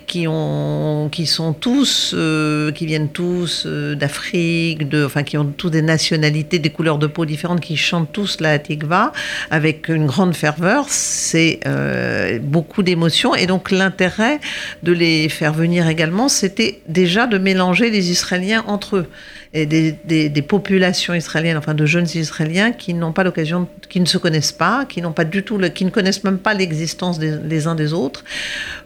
qui, 0.06 0.26
ont, 0.28 1.08
qui 1.10 1.26
sont 1.26 1.54
tous, 1.54 2.12
euh, 2.14 2.72
qui 2.72 2.84
viennent 2.84 3.08
tous 3.08 3.66
d'Afrique, 3.66 4.88
de, 4.88 5.04
enfin 5.04 5.22
qui 5.22 5.38
ont 5.38 5.46
tous 5.46 5.70
des 5.70 5.80
nationalités, 5.80 6.58
des 6.58 6.70
couleurs 6.70 6.98
de 6.98 7.06
peau 7.06 7.24
différentes, 7.24 7.60
qui 7.60 7.76
chantent 7.76 8.12
tous 8.12 8.40
la 8.40 8.58
Tikva 8.58 9.12
avec 9.50 9.88
une 9.88 10.06
grande 10.06 10.34
ferveur, 10.34 10.86
c'est 10.88 11.60
euh, 11.66 12.38
beaucoup 12.38 12.82
d'émotions. 12.82 13.34
Et 13.34 13.46
donc 13.46 13.70
l'intérêt 13.70 14.40
de 14.82 14.92
les 14.92 15.28
faire 15.28 15.52
venir 15.52 15.88
également, 15.88 16.28
c'était 16.28 16.80
déjà 16.86 17.26
de 17.26 17.38
mélanger 17.38 17.90
les 17.90 18.10
Israéliens 18.10 18.64
entre 18.66 18.96
eux. 18.96 19.06
Et 19.54 19.66
des, 19.66 19.94
des, 20.06 20.30
des, 20.30 20.40
populations 20.40 21.12
israéliennes, 21.12 21.58
enfin 21.58 21.74
de 21.74 21.84
jeunes 21.84 22.06
Israéliens 22.14 22.72
qui 22.72 22.94
n'ont 22.94 23.12
pas 23.12 23.22
l'occasion, 23.22 23.68
qui 23.90 24.00
ne 24.02 24.06
se 24.06 24.18
connaissent 24.18 24.52
pas, 24.52 24.84
qui 24.84 25.00
n'ont 25.00 25.12
pas 25.12 25.24
du 25.24 25.42
tout, 25.42 25.58
le, 25.58 25.68
qui 25.68 25.84
ne 25.84 25.90
connaissent 25.90 26.24
même 26.24 26.38
pas 26.38 26.54
l'existence 26.54 27.18
des, 27.18 27.66
uns 27.66 27.74
des 27.74 27.92
autres, 27.92 28.24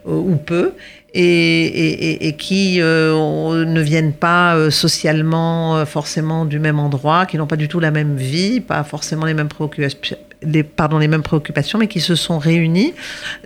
euh, 0.06 0.12
ou 0.12 0.36
peu, 0.36 0.72
et, 1.14 1.22
et, 1.22 2.28
et 2.28 2.36
qui 2.36 2.80
euh, 2.80 3.64
ne 3.64 3.80
viennent 3.80 4.12
pas 4.12 4.56
euh, 4.56 4.70
socialement 4.70 5.86
forcément 5.86 6.44
du 6.44 6.58
même 6.58 6.78
endroit, 6.78 7.26
qui 7.26 7.38
n'ont 7.38 7.46
pas 7.46 7.56
du 7.56 7.68
tout 7.68 7.80
la 7.80 7.90
même 7.90 8.16
vie, 8.16 8.60
pas 8.60 8.84
forcément 8.84 9.24
les 9.26 9.34
mêmes 9.34 9.48
préoccupations, 9.48 10.18
les, 10.42 10.62
pardon, 10.62 10.98
les 10.98 11.08
mêmes 11.08 11.22
préoccupations, 11.22 11.78
mais 11.78 11.88
qui 11.88 12.00
se 12.00 12.14
sont 12.14 12.38
réunis 12.38 12.94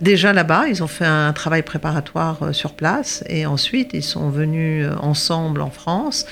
déjà 0.01 0.33
là-bas. 0.33 0.65
Ils 0.67 0.83
ont 0.83 0.87
fait 0.87 1.05
un 1.05 1.33
travail 1.33 1.63
préparatoire 1.63 2.53
sur 2.53 2.73
place 2.73 3.23
et 3.29 3.45
ensuite 3.45 3.91
ils 3.93 4.03
sont 4.03 4.29
venus 4.29 4.85
ensemble 4.99 5.61
en 5.61 5.71
France. 5.71 6.25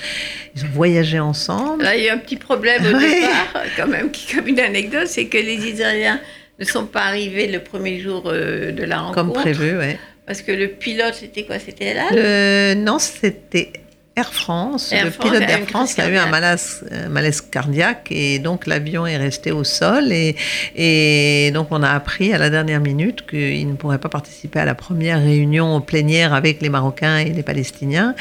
Ils 0.56 0.64
ont 0.64 0.70
voyagé 0.74 1.18
ensemble. 1.18 1.84
Là, 1.84 1.96
il 1.96 2.04
y 2.04 2.08
a 2.08 2.14
un 2.14 2.18
petit 2.18 2.36
problème 2.36 2.82
au 2.82 2.98
départ, 2.98 3.62
quand 3.76 3.88
même, 3.88 4.10
qui, 4.10 4.34
comme 4.34 4.48
une 4.48 4.60
anecdote, 4.60 5.06
c'est 5.06 5.26
que 5.26 5.38
les 5.38 5.56
Israéliens 5.66 6.20
ne 6.58 6.64
sont 6.64 6.86
pas 6.86 7.04
arrivés 7.04 7.46
le 7.46 7.60
premier 7.60 8.00
jour 8.00 8.24
euh, 8.26 8.70
de 8.72 8.84
la 8.84 8.98
rencontre. 8.98 9.14
Comme 9.14 9.32
prévu, 9.32 9.78
oui. 9.78 9.96
Parce 10.26 10.42
que 10.42 10.52
le 10.52 10.68
pilote, 10.68 11.14
c'était 11.14 11.44
quoi? 11.44 11.58
C'était 11.58 11.94
là 11.94 12.08
le... 12.12 12.74
Non, 12.74 12.98
c'était 12.98 13.72
Air 14.16 14.32
France, 14.32 14.92
Air 14.92 15.04
le 15.04 15.10
France 15.12 15.26
pilote 15.28 15.46
d'Air 15.46 15.60
France 15.68 15.98
a 15.98 16.08
eu 16.08 16.16
un 16.16 16.24
cardiaque. 16.24 16.30
malaise, 16.30 16.84
un 16.90 17.08
malaise 17.08 17.40
cardiaque 17.40 18.08
et 18.10 18.38
donc 18.40 18.66
l'avion 18.66 19.06
est 19.06 19.16
resté 19.16 19.52
au 19.52 19.62
sol 19.64 20.12
et, 20.12 20.36
et 20.74 21.50
donc 21.52 21.68
on 21.70 21.82
a 21.82 21.90
appris 21.90 22.32
à 22.32 22.38
la 22.38 22.50
dernière 22.50 22.80
minute 22.80 23.24
qu'il 23.26 23.68
ne 23.68 23.74
pourrait 23.74 23.98
pas 23.98 24.08
participer 24.08 24.58
à 24.58 24.64
la 24.64 24.74
première 24.74 25.22
réunion 25.22 25.80
plénière 25.80 26.34
avec 26.34 26.60
les 26.60 26.68
Marocains 26.68 27.18
et 27.18 27.30
les 27.30 27.42
Palestiniens. 27.42 28.14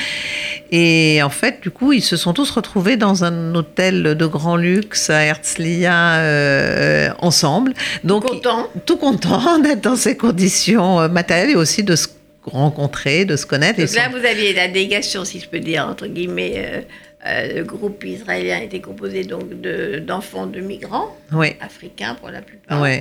Et 0.71 1.21
en 1.23 1.29
fait, 1.29 1.61
du 1.61 1.71
coup, 1.71 1.93
ils 1.93 2.03
se 2.03 2.15
sont 2.15 2.33
tous 2.33 2.51
retrouvés 2.51 2.95
dans 2.95 3.23
un 3.23 3.55
hôtel 3.55 4.03
de 4.15 4.25
grand 4.25 4.55
luxe 4.55 5.09
à 5.09 5.23
Herzliya 5.23 6.17
euh, 6.17 7.09
ensemble. 7.19 7.73
Donc, 8.03 8.25
Content. 8.25 8.67
tout 8.85 8.97
content 8.97 9.57
d'être 9.59 9.81
dans 9.81 9.95
ces 9.95 10.15
conditions 10.15 11.01
euh, 11.01 11.07
matérielles 11.07 11.49
et 11.51 11.55
aussi 11.55 11.83
de 11.83 11.95
se 11.95 12.07
rencontrer, 12.43 13.25
de 13.25 13.35
se 13.35 13.45
connaître. 13.45 13.79
Donc 13.79 13.93
là, 13.93 14.05
sont- 14.11 14.17
vous 14.17 14.25
aviez 14.25 14.53
la 14.53 14.67
délégation, 14.67 15.25
si 15.25 15.39
je 15.39 15.47
peux 15.49 15.59
dire, 15.59 15.85
entre 15.87 16.07
guillemets. 16.07 16.53
euh, 16.57 16.81
euh, 17.27 17.53
le 17.57 17.63
groupe 17.65 18.01
israélien 18.05 18.59
était 18.61 18.79
composé 18.79 19.25
donc 19.25 19.59
de- 19.59 19.99
d'enfants 19.99 20.45
de, 20.47 20.61
migrants 20.61 21.17
Oui, 21.33 21.49
africains 21.59 22.15
pour 22.15 22.29
la 22.29 22.41
plupart 22.41 22.81
oui. 22.81 22.99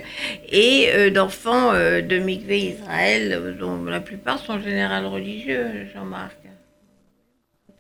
et 0.50 0.88
euh, 0.92 1.11
d'enfants 1.11 1.73
euh, 1.73 2.00
de 2.00 2.18
migrés 2.18 2.59
Israël 2.76 3.54
dont 3.61 3.85
la 3.85 4.00
plupart 4.00 4.40
sont 4.40 4.54
en 4.54 4.61
général 4.61 5.07
religieux, 5.07 5.68
Jean-Marc. 5.95 6.37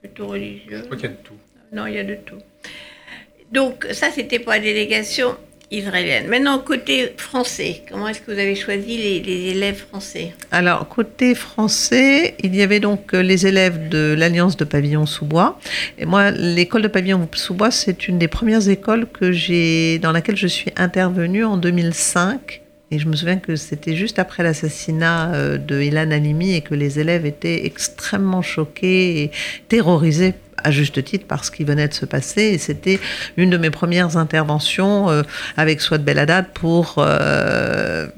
Plutôt 0.00 0.28
religieux. 0.28 0.76
Je 0.78 0.82
crois 0.84 0.96
qu'il 0.96 1.06
y 1.10 1.12
a 1.12 1.16
de 1.16 1.22
tout. 1.24 1.34
Non, 1.72 1.86
il 1.86 1.94
y 1.94 1.98
a 1.98 2.04
de 2.04 2.14
tout. 2.14 2.38
Donc, 3.52 3.86
ça, 3.92 4.10
c'était 4.14 4.38
pour 4.38 4.52
la 4.52 4.60
délégation 4.60 5.36
israélienne. 5.70 6.28
Maintenant, 6.28 6.58
côté 6.58 7.12
français, 7.16 7.82
comment 7.88 8.08
est-ce 8.08 8.20
que 8.20 8.32
vous 8.32 8.38
avez 8.38 8.54
choisi 8.54 8.96
les, 8.96 9.50
élèves 9.50 9.84
français 9.88 10.32
Alors, 10.50 10.88
côté 10.88 11.34
français, 11.34 12.34
il 12.42 12.54
y 12.54 12.62
avait 12.62 12.80
donc 12.80 13.14
euh, 13.14 13.22
les 13.22 13.46
élèves 13.46 13.88
de 13.88 14.14
l'Alliance 14.16 14.56
de 14.56 14.64
Pavillon-sous-Bois. 14.64 15.58
Et 15.98 16.06
moi, 16.06 16.30
l'école 16.30 16.82
de 16.82 16.88
Pavillon-sous-Bois, 16.88 17.70
c'est 17.70 18.08
une 18.08 18.18
des 18.18 18.28
premières 18.28 18.68
écoles 18.68 19.06
que 19.06 19.32
j'ai, 19.32 19.98
dans 19.98 20.12
laquelle 20.12 20.36
je 20.36 20.46
suis 20.46 20.72
intervenue 20.76 21.44
en 21.44 21.56
2005. 21.56 22.62
Et 22.90 22.98
je 22.98 23.06
me 23.06 23.14
souviens 23.14 23.36
que 23.36 23.54
c'était 23.56 23.94
juste 23.94 24.18
après 24.18 24.42
l'assassinat 24.42 25.34
euh, 25.34 25.58
de 25.58 25.82
Ilan 25.82 26.10
Halimi 26.10 26.54
et 26.54 26.62
que 26.62 26.74
les 26.74 26.98
élèves 26.98 27.26
étaient 27.26 27.66
extrêmement 27.66 28.40
choqués 28.40 29.22
et 29.22 29.30
terrorisés 29.68 30.34
à 30.64 30.70
juste 30.70 31.02
titre 31.04 31.26
par 31.26 31.44
ce 31.44 31.50
qui 31.50 31.64
venait 31.64 31.88
de 31.88 31.94
se 31.94 32.04
passer. 32.04 32.42
Et 32.42 32.58
c'était 32.58 33.00
une 33.36 33.50
de 33.50 33.56
mes 33.56 33.70
premières 33.70 34.16
interventions 34.16 35.10
euh, 35.10 35.22
avec 35.56 35.80
Swat 35.80 35.98
Beladad 35.98 36.46
pour 36.54 36.96
euh, 36.98 38.08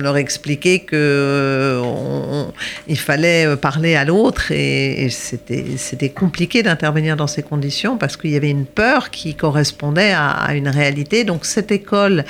leur 0.00 0.16
expliquer 0.16 0.80
que 0.80 0.96
euh, 0.96 2.44
il 2.88 2.98
fallait 2.98 3.46
euh, 3.46 3.56
parler 3.56 3.94
à 3.94 4.04
l'autre 4.04 4.50
et, 4.50 5.08
c'était 5.10 6.08
compliqué 6.10 6.62
d'intervenir 6.62 7.16
dans 7.16 7.26
ces 7.26 7.42
conditions 7.42 7.96
parce 7.96 8.16
qu'il 8.16 8.30
y 8.30 8.36
avait 8.36 8.50
une 8.50 8.66
peur 8.66 9.10
qui 9.10 9.34
correspondait 9.34 10.12
à, 10.12 10.54
une 10.54 10.68
réalité. 10.68 11.24
Donc 11.24 11.44
cette 11.44 11.72
école, 11.72 12.24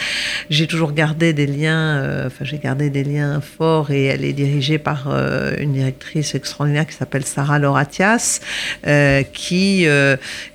j'ai 0.48 0.66
toujours 0.66 0.92
gardé 0.92 1.32
des 1.32 1.46
liens, 1.46 1.98
euh, 1.98 2.26
enfin 2.26 2.44
j'ai 2.44 2.58
gardé 2.58 2.90
des 2.90 3.04
liens 3.04 3.40
forts 3.40 3.90
et 3.90 4.04
elle 4.06 4.24
est 4.24 4.32
dirigée 4.32 4.78
par 4.78 5.08
une 5.58 5.72
directrice 5.72 6.34
extraordinaire 6.34 6.86
qui 6.86 6.94
s'appelle 6.94 7.24
Sarah 7.24 7.58
Loratias, 7.58 8.40
qui 9.32 9.86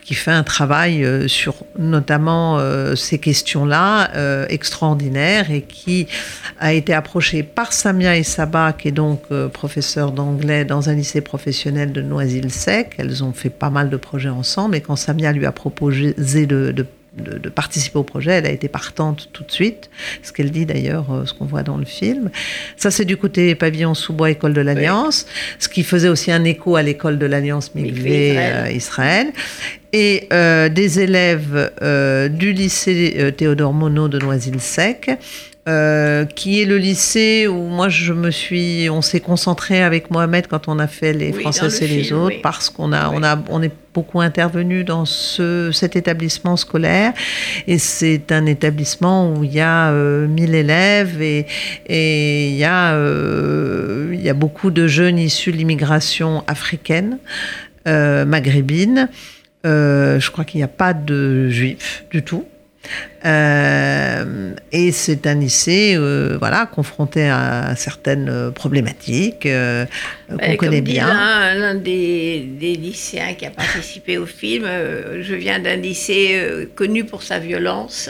qui 0.06 0.14
fait 0.14 0.32
un 0.32 0.44
travail 0.44 1.04
euh, 1.04 1.28
sur 1.28 1.56
notamment 1.80 2.60
euh, 2.60 2.96
ces 2.96 3.18
questions-là 3.18 4.12
euh, 4.16 4.46
extraordinaires 4.50 5.50
et 5.50 5.64
qui 5.64 6.08
a 6.60 6.74
été 6.74 6.94
approchée 6.94 7.42
par 7.42 7.74
Samia 7.74 8.16
et 8.16 8.24
Saba, 8.24 8.72
qui 8.72 8.90
est 8.90 8.92
donc 8.92 9.24
professeure 9.52 10.12
d'anglais 10.12 10.64
dans 10.64 10.90
un 10.90 10.94
lycée 10.94 11.22
professionnel 11.22 11.92
de 11.92 12.02
Noisy-le-Sec. 12.02 12.94
Elles 13.00 13.24
ont 13.24 13.34
fait 13.34 13.50
pas 13.50 13.72
mal 13.72 13.90
de 13.90 13.98
projets 13.98 14.30
ensemble 14.30 14.76
et 14.76 14.82
quand 14.82 14.96
Samia 14.96 15.32
lui 15.32 15.48
a 15.48 15.52
proposé 15.52 16.14
de, 16.46 16.72
de 16.72 16.86
de, 17.18 17.38
de, 17.38 17.50
participer 17.50 17.98
au 17.98 18.04
projet. 18.04 18.32
Elle 18.32 18.46
a 18.46 18.52
été 18.52 18.68
partante 18.68 19.30
tout 19.34 19.44
de 19.44 19.52
suite, 19.52 19.90
ce 20.24 20.32
qu'elle 20.32 20.52
dit 20.52 20.66
d'ailleurs, 20.66 21.12
euh, 21.12 21.26
ce 21.26 21.34
qu'on 21.34 21.46
voit 21.46 21.64
dans 21.64 21.78
le 21.78 21.86
film. 21.86 22.30
Ça, 22.78 22.92
c'est 22.92 23.06
du 23.06 23.18
côté 23.18 23.56
pavillon 23.56 23.94
sous-bois, 23.94 24.32
école 24.32 24.54
de 24.54 24.62
l'Alliance, 24.62 25.26
oui. 25.28 25.56
ce 25.60 25.70
qui 25.70 25.84
faisait 25.84 26.10
aussi 26.10 26.32
un 26.32 26.44
écho 26.44 26.76
à 26.76 26.84
l'école 26.84 27.18
de 27.18 27.26
l'Alliance 27.26 27.74
Mikvé 27.76 28.30
Israël. 28.30 28.66
Euh, 28.68 28.72
Israël. 28.72 29.34
Et 29.98 30.28
euh, 30.34 30.68
des 30.68 31.00
élèves 31.00 31.72
euh, 31.82 32.28
du 32.28 32.52
lycée 32.52 33.16
euh, 33.18 33.32
Théodore 33.32 33.72
Monod 33.72 34.12
de 34.12 34.20
Noisy-le-Sec, 34.20 35.10
euh, 35.68 36.26
qui 36.26 36.62
est 36.62 36.66
le 36.66 36.78
lycée 36.78 37.48
où 37.48 37.68
moi 37.70 37.90
je 37.90 38.14
me 38.14 38.30
suis, 38.30 38.88
on 38.90 39.02
s'est 39.02 39.20
concentré 39.20 39.82
avec 39.82 40.12
Mohamed 40.12 40.46
quand 40.48 40.68
on 40.68 40.78
a 40.78 40.88
fait 40.88 41.12
les 41.12 41.32
oui, 41.32 41.42
Français 41.42 41.84
et 41.84 41.88
les 41.88 42.14
autres 42.14 42.36
oui. 42.36 42.42
parce 42.44 42.70
qu'on 42.70 42.94
a, 42.94 43.10
oui. 43.10 43.16
on 43.20 43.24
a, 43.24 43.44
on 43.50 43.64
est 43.64 43.72
beaucoup 43.94 44.22
intervenu 44.22 44.84
dans 44.84 45.06
ce, 45.06 45.72
cet 45.72 45.96
établissement 45.96 46.56
scolaire 46.56 47.14
et 47.66 47.80
c'est 47.80 48.32
un 48.32 48.46
établissement 48.46 49.34
où 49.34 49.44
il 49.44 49.54
y 49.54 49.60
a 49.60 49.90
euh, 49.90 50.28
1000 50.28 50.54
élèves 50.54 51.22
et, 51.22 51.48
et 51.88 52.50
il 52.50 52.56
y 52.58 52.64
a, 52.64 52.94
euh, 52.94 54.12
il 54.14 54.22
y 54.22 54.30
a 54.30 54.34
beaucoup 54.36 54.70
de 54.70 54.86
jeunes 54.86 55.18
issus 55.18 55.52
de 55.52 55.58
l'immigration 55.58 56.44
africaine, 56.48 57.18
euh, 57.88 58.26
maghrébine. 58.26 59.10
Euh, 59.66 60.20
je 60.20 60.30
crois 60.30 60.46
qu'il 60.46 60.60
n'y 60.60 60.64
a 60.64 60.68
pas 60.68 60.94
de 60.94 61.50
juifs 61.50 62.06
du 62.12 62.24
tout. 62.24 62.46
Euh, 63.26 64.54
et 64.72 64.92
c'est 64.92 65.26
un 65.26 65.36
lycée, 65.36 65.96
euh, 65.98 66.38
voilà, 66.40 66.66
confronté 66.68 67.28
à 67.28 67.76
certaines 67.76 68.52
problématiques 68.54 69.46
euh, 69.46 69.86
qu'on 70.30 70.56
connaît 70.58 70.82
bien. 70.82 71.08
L'un 71.56 71.76
des, 71.76 72.48
des, 72.60 72.76
lycéens 72.76 73.34
qui 73.34 73.46
a 73.46 73.52
participé 73.52 74.18
au 74.18 74.26
film, 74.26 74.66
euh, 74.66 75.24
je 75.24 75.36
viens 75.36 75.60
d'un 75.60 75.76
lycée 75.76 76.32
euh, 76.34 76.66
connu 76.76 77.04
pour 77.06 77.24
sa 77.24 77.40
violence. 77.40 78.10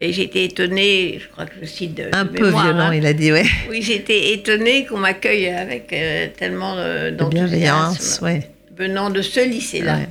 Et 0.00 0.12
j'étais 0.12 0.44
étonnée, 0.44 1.18
je 1.20 1.28
crois 1.28 1.44
que 1.44 1.54
je 1.60 1.66
cite 1.66 1.96
de, 1.96 2.04
Un 2.12 2.24
de 2.24 2.30
peu 2.30 2.46
mémoire, 2.46 2.64
violent, 2.64 2.86
hein. 2.90 2.94
il 2.94 3.04
a 3.04 3.12
dit, 3.12 3.32
ouais. 3.32 3.46
Oui, 3.68 3.82
j'étais 3.82 4.32
étonnée 4.32 4.86
qu'on 4.86 4.98
m'accueille 4.98 5.48
avec 5.48 5.92
euh, 5.92 6.28
tellement 6.36 6.74
euh, 6.76 7.10
bienveillance, 7.10 8.20
d'enthousiasme 8.20 8.24
ouais. 8.24 8.50
venant 8.76 9.10
de 9.10 9.22
ce 9.22 9.40
lycée-là. 9.40 9.96
Ouais. 9.96 10.08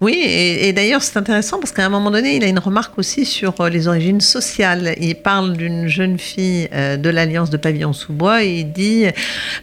Oui, 0.00 0.18
et, 0.24 0.72
d'ailleurs 0.72 1.02
c'est 1.02 1.18
intéressant 1.18 1.58
parce 1.58 1.72
qu'à 1.72 1.84
un 1.84 1.90
moment 1.90 2.10
donné, 2.10 2.36
il 2.36 2.42
a 2.42 2.46
une 2.46 2.58
remarque 2.58 2.98
aussi 2.98 3.26
sur 3.26 3.60
euh, 3.60 3.68
les 3.68 3.86
origines 3.86 4.22
sociales. 4.22 4.94
Il 4.98 5.14
parle 5.14 5.58
d'une 5.58 5.88
jeune 5.88 6.18
fille 6.18 6.68
euh, 6.72 6.96
de 6.96 7.10
l'Alliance 7.10 7.50
de 7.50 7.58
Pavillon-sous-Bois 7.58 8.44
et 8.44 8.60
il 8.60 8.72
dit 8.72 9.04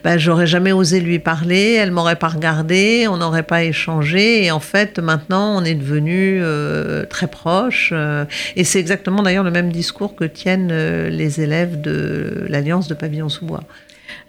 bah, 0.03 0.19
J'aurais 0.19 0.45
jamais 0.45 0.71
osé 0.71 0.99
lui 0.99 1.17
parler, 1.17 1.73
elle 1.73 1.91
m'aurait 1.91 2.17
pas 2.17 2.27
regardé, 2.27 3.07
on 3.09 3.17
n'aurait 3.17 3.43
pas 3.43 3.63
échangé. 3.63 4.45
Et 4.45 4.51
en 4.51 4.59
fait, 4.59 4.99
maintenant, 4.99 5.57
on 5.57 5.63
est 5.63 5.73
devenus 5.75 6.39
euh, 6.43 7.05
très 7.05 7.27
proches. 7.27 7.91
euh, 7.93 8.25
et 8.55 8.63
c'est 8.63 8.79
exactement 8.79 9.23
d'ailleurs 9.23 9.43
le 9.43 9.51
même 9.51 9.71
discours 9.71 10.15
que 10.15 10.23
tiennent 10.23 10.69
euh, 10.71 11.09
les 11.09 11.41
élèves 11.41 11.81
de 11.81 12.45
l'Alliance 12.47 12.87
de 12.87 12.93
Pavillon-sous-Bois. 12.93 13.63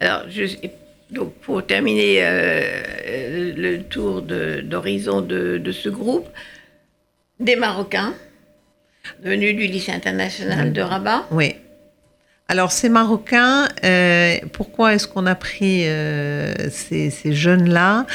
Alors, 0.00 0.22
je, 0.30 0.44
donc 1.10 1.32
pour 1.34 1.64
terminer 1.64 2.18
euh, 2.20 3.52
le 3.56 3.78
tour 3.82 4.22
d'horizon 4.22 5.20
de, 5.22 5.58
de 5.58 5.72
ce 5.72 5.88
groupe, 5.88 6.28
des 7.40 7.56
Marocains 7.56 8.14
venus 9.22 9.56
du 9.56 9.66
lycée 9.66 9.92
international 9.92 10.72
de 10.72 10.82
Rabat. 10.82 11.26
Oui. 11.30 11.54
Alors, 12.50 12.72
ces 12.72 12.88
Marocains, 12.88 13.68
euh, 13.84 14.36
pourquoi 14.54 14.94
est-ce 14.94 15.06
qu'on 15.06 15.26
a 15.26 15.34
pris 15.34 15.86
euh, 15.86 16.54
ces, 16.70 17.10
ces 17.10 17.34
jeunes-là? 17.34 18.06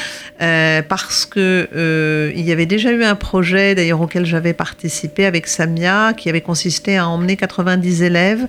Parce 0.88 1.24
que 1.24 2.32
il 2.34 2.44
y 2.44 2.50
avait 2.50 2.66
déjà 2.66 2.90
eu 2.90 3.04
un 3.04 3.14
projet, 3.14 3.76
d'ailleurs 3.76 4.00
auquel 4.00 4.26
j'avais 4.26 4.52
participé 4.52 5.24
avec 5.24 5.46
Samia, 5.46 6.14
qui 6.14 6.28
avait 6.28 6.40
consisté 6.40 6.96
à 6.96 7.08
emmener 7.08 7.36
90 7.36 8.02
élèves, 8.02 8.46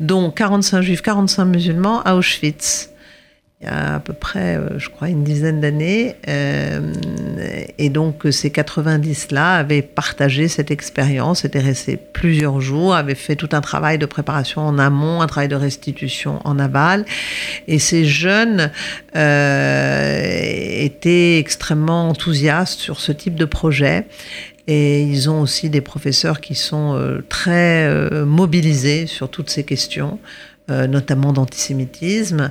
dont 0.00 0.30
45 0.30 0.80
juifs, 0.80 1.02
45 1.02 1.44
musulmans, 1.44 2.02
à 2.04 2.14
Auschwitz. 2.16 2.90
Il 3.60 3.66
y 3.66 3.70
a 3.70 3.96
à 3.96 4.00
peu 4.00 4.12
près, 4.12 4.56
euh, 4.56 4.78
je 4.78 4.88
crois, 4.88 5.08
une 5.08 5.24
dizaine 5.24 5.60
d'années. 5.60 6.14
Euh, 6.28 6.92
et 7.78 7.90
donc, 7.90 8.26
euh, 8.26 8.30
ces 8.30 8.50
90-là 8.50 9.56
avaient 9.56 9.82
partagé 9.82 10.48
cette 10.48 10.70
expérience, 10.70 11.44
étaient 11.44 11.58
restés 11.58 11.96
plusieurs 11.96 12.60
jours, 12.60 12.94
avaient 12.94 13.14
fait 13.14 13.36
tout 13.36 13.48
un 13.52 13.60
travail 13.60 13.98
de 13.98 14.06
préparation 14.06 14.62
en 14.62 14.78
amont, 14.78 15.22
un 15.22 15.26
travail 15.26 15.48
de 15.48 15.56
restitution 15.56 16.40
en 16.44 16.58
aval. 16.58 17.04
Et 17.66 17.78
ces 17.78 18.04
jeunes 18.04 18.70
euh, 19.16 20.20
étaient 20.84 21.38
extrêmement 21.38 22.08
enthousiastes 22.08 22.78
sur 22.78 23.00
ce 23.00 23.12
type 23.12 23.34
de 23.34 23.44
projet. 23.44 24.06
Et 24.66 25.02
ils 25.02 25.30
ont 25.30 25.40
aussi 25.40 25.70
des 25.70 25.80
professeurs 25.80 26.40
qui 26.40 26.54
sont 26.54 26.94
euh, 26.94 27.24
très 27.28 27.90
mobilisés 28.24 29.06
sur 29.06 29.30
toutes 29.30 29.50
ces 29.50 29.64
questions, 29.64 30.18
notamment 30.68 31.32
d'antisémitisme. 31.32 32.50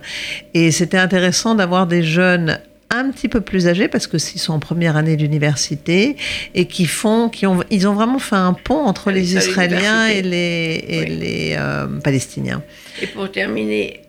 Et 0.54 0.72
c'était 0.72 0.98
intéressant 0.98 1.56
d'avoir 1.56 1.88
des 1.88 2.04
jeunes 2.04 2.60
un 2.90 3.12
petit 3.12 3.28
peu 3.28 3.42
plus 3.42 3.68
âgés 3.68 3.88
parce 3.88 4.08
que 4.08 4.18
s'ils 4.18 4.40
sont 4.40 4.54
en 4.54 4.60
première 4.60 4.96
année 4.96 5.16
d'université 5.18 6.16
et 6.56 6.66
qui 6.66 6.86
font, 6.86 7.30
qui 7.30 7.46
ont, 7.46 7.64
ils 7.70 7.88
ont 7.88 7.94
vraiment 7.94 8.20
fait 8.20 8.36
un 8.36 8.54
pont 8.54 8.86
entre 8.86 9.12
les 9.12 9.36
Israéliens 9.36 10.08
et 10.08 10.22
les, 10.22 10.86
et 10.88 11.00
Oui. 11.00 11.06
les 11.20 11.56
euh, 11.58 11.88
Palestiniens. 12.04 12.64
Et 13.02 13.08
pour 13.08 13.32
terminer, 13.32 14.02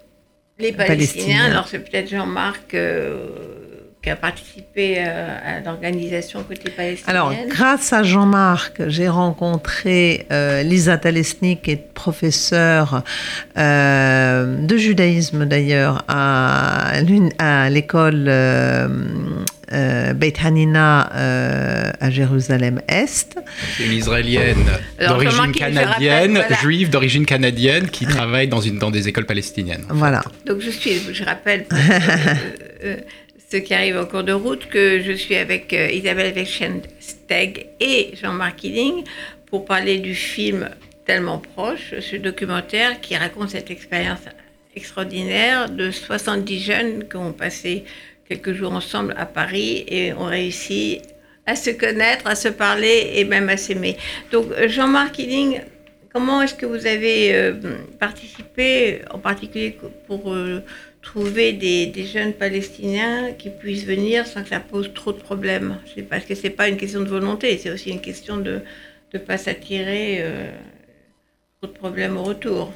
les 0.59 0.73
Palestiniens. 0.73 0.87
Palestiniens, 0.87 1.45
alors 1.45 1.69
c'est 1.69 1.81
peut-être 1.81 2.09
Jean-Marc 2.09 2.75
euh, 2.75 3.58
qui 4.03 4.11
a 4.11 4.17
participé 4.17 4.97
euh, 4.99 5.59
à 5.59 5.61
l'organisation 5.61 6.43
côté 6.45 6.71
palestinienne. 6.71 7.17
Alors, 7.17 7.35
grâce 7.49 7.93
à 7.93 8.03
Jean-Marc, 8.03 8.89
j'ai 8.89 9.09
rencontré 9.09 10.27
euh, 10.31 10.63
Lisa 10.63 10.99
Talesnik, 10.99 11.63
qui 11.63 11.73
est 11.73 11.93
professeure 11.95 13.03
euh, 13.57 14.57
de 14.65 14.77
judaïsme 14.77 15.47
d'ailleurs 15.47 16.05
à, 16.07 16.93
l'école 17.71 18.25
euh, 18.29 20.15
Beit 20.15 20.35
Hanina 20.45 21.11
euh, 21.13 21.91
à 22.01 22.11
Jérusalem-Est. 22.11 23.39
C'est 23.77 23.85
une 23.85 23.93
israélienne 23.93 24.65
d'origine 25.07 25.53
canadienne, 25.53 26.37
rappelle, 26.37 26.47
voilà. 26.49 26.63
juive 26.63 26.91
d'origine 26.91 27.27
canadienne, 27.27 27.91
qui 27.91 28.07
travaille 28.07 28.49
dans, 28.49 28.61
une, 28.61 28.79
dans 28.79 28.91
des 28.91 29.09
écoles 29.09 29.27
palestiniennes. 29.27 29.85
Voilà. 29.91 30.23
Donc 30.47 30.61
je 30.61 30.71
suis, 30.71 31.01
je 31.13 31.25
rappelle 31.25 31.67
ceux 33.51 33.61
qui 33.61 33.75
arrivent 33.75 33.99
en 33.99 34.05
cours 34.05 34.25
de 34.25 34.33
route 34.33 34.67
que 34.67 35.01
je 35.01 35.13
suis 35.13 35.37
avec 35.37 35.73
euh, 35.73 35.91
Isabelle 35.91 36.35
Wechtensteg 36.35 37.69
et 37.81 38.11
Jean-Marc 38.21 38.57
Killing 38.57 39.05
pour 39.47 39.65
parler 39.65 39.99
du 39.99 40.15
film 40.15 40.69
Tellement 41.07 41.39
proche, 41.39 41.95
ce 42.01 42.17
documentaire 42.17 43.01
qui 43.01 43.17
raconte 43.17 43.49
cette 43.49 43.71
expérience 43.71 44.21
extraordinaire 44.77 45.71
de 45.71 45.91
70 45.91 46.61
jeunes 46.61 47.09
qui 47.09 47.17
ont 47.17 47.33
passé 47.33 47.85
quelques 48.29 48.53
jours 48.53 48.73
ensemble 48.73 49.15
à 49.17 49.25
Paris 49.25 49.87
et 49.89 50.13
ont 50.13 50.27
réussi 50.27 51.01
à 51.47 51.57
se 51.57 51.71
connaître, 51.71 52.27
à 52.27 52.35
se 52.35 52.49
parler 52.49 53.13
et 53.15 53.25
même 53.25 53.49
à 53.49 53.57
s'aimer. 53.57 53.97
Donc 54.31 54.49
Jean-Marc 54.67 55.13
Killing, 55.13 55.63
Comment 56.13 56.41
est-ce 56.43 56.55
que 56.55 56.65
vous 56.65 56.87
avez 56.87 57.35
euh, 57.35 57.53
participé, 57.99 59.03
en 59.11 59.19
particulier 59.19 59.79
pour 60.07 60.33
euh, 60.33 60.63
trouver 61.03 61.53
des, 61.53 62.07
jeunes 62.07 62.33
Palestiniens 62.33 63.33
qui 63.33 63.51
puissent 63.51 63.85
venir 63.85 64.27
sans 64.27 64.43
que 64.43 64.49
ça 64.49 64.61
pose 64.61 64.93
trop 64.95 65.13
de 65.13 65.19
problèmes? 65.19 65.77
Parce 66.09 66.25
que 66.25 66.35
ce 66.35 66.45
n'est 66.45 66.51
pas 66.51 66.69
une 66.69 66.79
question 66.79 67.01
de 67.01 67.09
volonté, 67.09 67.59
c'est 67.59 67.71
aussi 67.71 67.91
une 67.91 68.01
question 68.01 68.39
de 68.39 68.61
ne 69.13 69.19
pas 69.19 69.37
s'attirer 69.37 70.19
euh, 70.21 70.51
trop 71.61 71.71
de 71.71 71.77
problèmes 71.77 72.17
au 72.17 72.23
retour. 72.23 72.73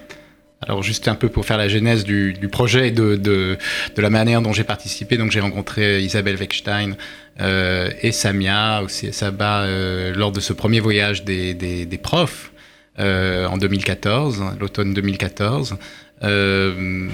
Alors 0.65 0.83
juste 0.83 1.09
un 1.09 1.17
peu 1.17 1.29
pour 1.29 1.45
faire 1.45 1.59
la 1.59 1.69
genèse 1.69 2.05
du, 2.05 2.37
projet 2.51 2.89
et 2.89 2.91
de, 2.93 3.17
de, 3.17 3.59
la 3.97 4.11
manière 4.11 4.43
dont 4.43 4.53
j'ai 4.53 4.63
participé, 4.63 5.17
donc 5.17 5.33
j'ai 5.33 5.41
rencontré 5.41 6.01
Isabelle 6.01 6.37
Weckstein 6.37 6.95
euh, 7.41 7.91
et 8.01 8.13
Samia, 8.13 8.83
aussi 8.83 9.13
Saba, 9.13 9.63
euh, 9.63 10.15
lors 10.15 10.31
de 10.31 10.39
ce 10.39 10.53
premier 10.53 10.79
voyage 10.79 11.25
des, 11.25 11.55
des, 11.55 11.99
profs. 11.99 12.52
euh, 12.52 12.52
en 12.99 13.57
2014, 13.57 14.43
l'automne 14.61 14.95
2014. 14.95 15.77
Euh, 16.25 17.09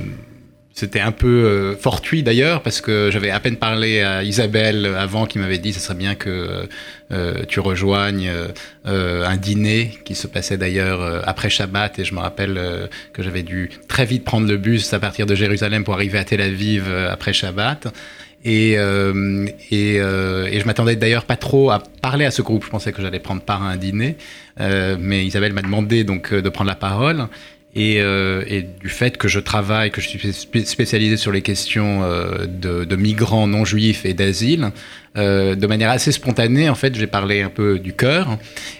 c'était 0.78 1.00
un 1.00 1.10
peu 1.10 1.26
euh, 1.26 1.76
fortuit 1.76 2.22
d'ailleurs 2.22 2.62
parce 2.62 2.80
que 2.80 3.10
j'avais 3.10 3.30
à 3.30 3.40
peine 3.40 3.56
parlé 3.56 4.00
à 4.00 4.22
Isabelle 4.22 4.86
avant 4.96 5.26
qui 5.26 5.40
m'avait 5.40 5.58
dit 5.58 5.72
ce 5.72 5.80
serait 5.80 5.96
bien 5.96 6.14
que 6.14 6.68
euh, 7.10 7.42
tu 7.48 7.58
rejoignes 7.58 8.30
euh, 8.86 9.26
un 9.26 9.36
dîner 9.36 9.98
qui 10.04 10.14
se 10.14 10.28
passait 10.28 10.56
d'ailleurs 10.56 11.02
euh, 11.02 11.20
après 11.24 11.50
Shabbat 11.50 11.98
et 11.98 12.04
je 12.04 12.14
me 12.14 12.20
rappelle 12.20 12.56
euh, 12.58 12.86
que 13.12 13.24
j'avais 13.24 13.42
dû 13.42 13.70
très 13.88 14.04
vite 14.04 14.22
prendre 14.22 14.46
le 14.46 14.56
bus 14.56 14.92
à 14.92 15.00
partir 15.00 15.26
de 15.26 15.34
Jérusalem 15.34 15.82
pour 15.82 15.94
arriver 15.94 16.18
à 16.18 16.22
Tel 16.22 16.40
Aviv 16.40 16.84
euh, 16.86 17.12
après 17.12 17.32
Shabbat. 17.32 17.88
Et, 18.44 18.74
euh, 18.78 19.46
et, 19.70 19.96
euh, 20.00 20.46
et 20.46 20.60
je 20.60 20.66
m'attendais 20.66 20.96
d'ailleurs 20.96 21.24
pas 21.24 21.36
trop 21.36 21.70
à 21.70 21.82
parler 22.02 22.24
à 22.24 22.30
ce 22.30 22.42
groupe. 22.42 22.64
Je 22.64 22.70
pensais 22.70 22.92
que 22.92 23.02
j'allais 23.02 23.18
prendre 23.18 23.42
part 23.42 23.62
à 23.62 23.70
un 23.70 23.76
dîner, 23.76 24.16
euh, 24.60 24.96
mais 24.98 25.24
Isabelle 25.24 25.52
m'a 25.52 25.62
demandé 25.62 26.04
donc 26.04 26.32
euh, 26.32 26.40
de 26.40 26.48
prendre 26.48 26.68
la 26.68 26.76
parole. 26.76 27.28
Et, 27.74 28.00
euh, 28.00 28.44
et, 28.48 28.62
du 28.62 28.88
fait 28.88 29.18
que 29.18 29.28
je 29.28 29.38
travaille, 29.38 29.90
que 29.90 30.00
je 30.00 30.08
suis 30.08 30.32
spé 30.32 30.64
spécialisé 30.64 31.16
sur 31.16 31.30
les 31.30 31.42
questions 31.42 32.02
euh, 32.02 32.46
de, 32.46 32.96
migrants 32.96 33.46
non 33.46 33.64
juifs 33.64 34.06
et 34.06 34.14
d'asile, 34.14 34.72
de 35.16 35.66
manière 35.66 35.90
assez 35.90 36.12
spontanée, 36.12 36.68
en 36.68 36.76
fait, 36.76 36.94
j'ai 36.94 37.08
parlé 37.08 37.42
un 37.42 37.50
peu 37.50 37.80
du 37.80 37.92
cœur 37.92 38.38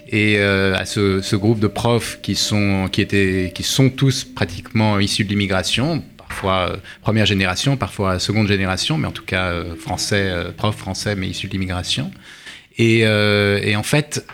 et 0.09 0.39
à 0.39 0.85
ce, 0.85 1.19
ce, 1.21 1.35
groupe 1.35 1.59
de 1.59 1.67
profs 1.67 2.19
qui 2.21 2.35
sont, 2.35 2.87
qui 2.89 3.01
étaient, 3.01 3.51
qui 3.53 3.63
sont 3.63 3.89
tous 3.89 4.23
pratiquement 4.23 4.99
issus 4.99 5.25
de 5.25 5.29
l'immigration, 5.29 6.01
parfois 6.29 6.69
euh, 6.69 6.77
première 7.01 7.25
génération, 7.25 7.75
parfois 7.75 8.19
seconde 8.19 8.47
génération, 8.47 8.97
mais 8.97 9.07
en 9.07 9.11
tout 9.11 9.25
cas 9.25 9.47
euh, 9.47 9.75
français, 9.75 10.31
profs 10.55 10.77
français, 10.77 11.15
mais 11.15 11.27
issus 11.27 11.47
de 11.47 11.51
l'immigration. 11.51 12.11
Et, 12.77 13.01
euh, 13.03 13.75
en 13.75 13.83
fait, 13.83 14.25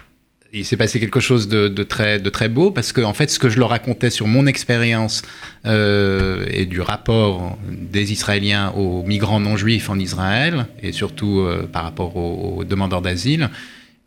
il 0.53 0.63
s'est 0.65 0.77
passé 0.77 0.99
quelque 0.99 1.19
chose 1.19 1.47
de, 1.47 1.83
très, 1.83 2.49
beau 2.49 2.71
parce 2.71 2.93
que 2.93 3.01
en 3.01 3.13
fait 3.13 3.29
ce 3.29 3.39
que 3.39 3.49
je 3.49 3.59
leur 3.59 3.69
racontais 3.69 4.09
sur 4.09 4.27
mon 4.27 4.45
expérience 4.45 5.23
euh, 5.65 6.45
et 6.49 6.65
du 6.65 6.79
rapport 6.79 7.57
des 7.67 8.13
Israéliens 8.13 8.69
aux 8.71 9.03
migrants 9.03 9.39
non 9.39 9.57
juifs 9.57 9.89
en 9.89 9.99
Israël 9.99 10.67
et 10.81 10.91
surtout 10.91 11.39
euh, 11.39 11.67
par 11.67 11.83
rapport 11.83 12.15
aux, 12.15 12.63
demandeurs 12.63 13.01
d'asile 13.01 13.49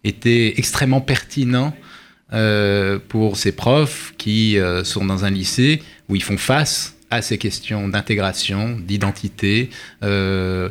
était 0.05 0.55
extrêmement 0.57 1.01
pertinent 1.03 1.75
euh, 2.33 2.99
pour 3.09 3.37
ces 3.37 3.53
profs 3.53 4.15
qui 4.17 4.59
euh, 4.59 4.85
sont 4.85 5.05
dans 5.05 5.25
un 5.25 5.31
lycée 5.31 5.83
où 6.09 6.17
ils 6.17 6.23
font 6.23 6.39
face 6.39 6.98
à 7.11 7.23
ces 7.23 7.39
questions 7.39 7.89
d'intégration, 7.89 8.77
d'identité, 8.79 9.71
euh, 10.03 10.69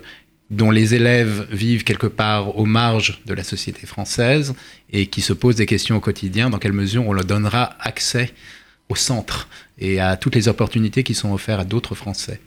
dont 0.50 0.72
les 0.72 0.96
élèves 0.96 1.48
vivent 1.52 1.84
quelque 1.84 2.08
part 2.08 2.58
aux 2.58 2.66
marges 2.66 3.22
de 3.26 3.34
la 3.34 3.44
société 3.44 3.86
française 3.86 4.54
et 4.92 5.08
qui 5.08 5.22
se 5.22 5.34
posent 5.34 5.58
des 5.58 5.66
questions 5.66 5.98
au 5.98 6.00
quotidien, 6.00 6.50
dans 6.50 6.58
quelle 6.58 6.74
mesure 6.74 7.06
on 7.06 7.14
leur 7.14 7.26
donnera 7.26 7.76
accès 7.82 8.32
au 8.90 8.96
centre 8.96 9.50
et 9.78 10.00
à 10.00 10.16
toutes 10.16 10.36
les 10.36 10.48
opportunités 10.48 11.04
qui 11.04 11.14
sont 11.14 11.34
offertes 11.34 11.60
à 11.60 11.66
d'autres 11.66 11.96
Français. 11.96 12.40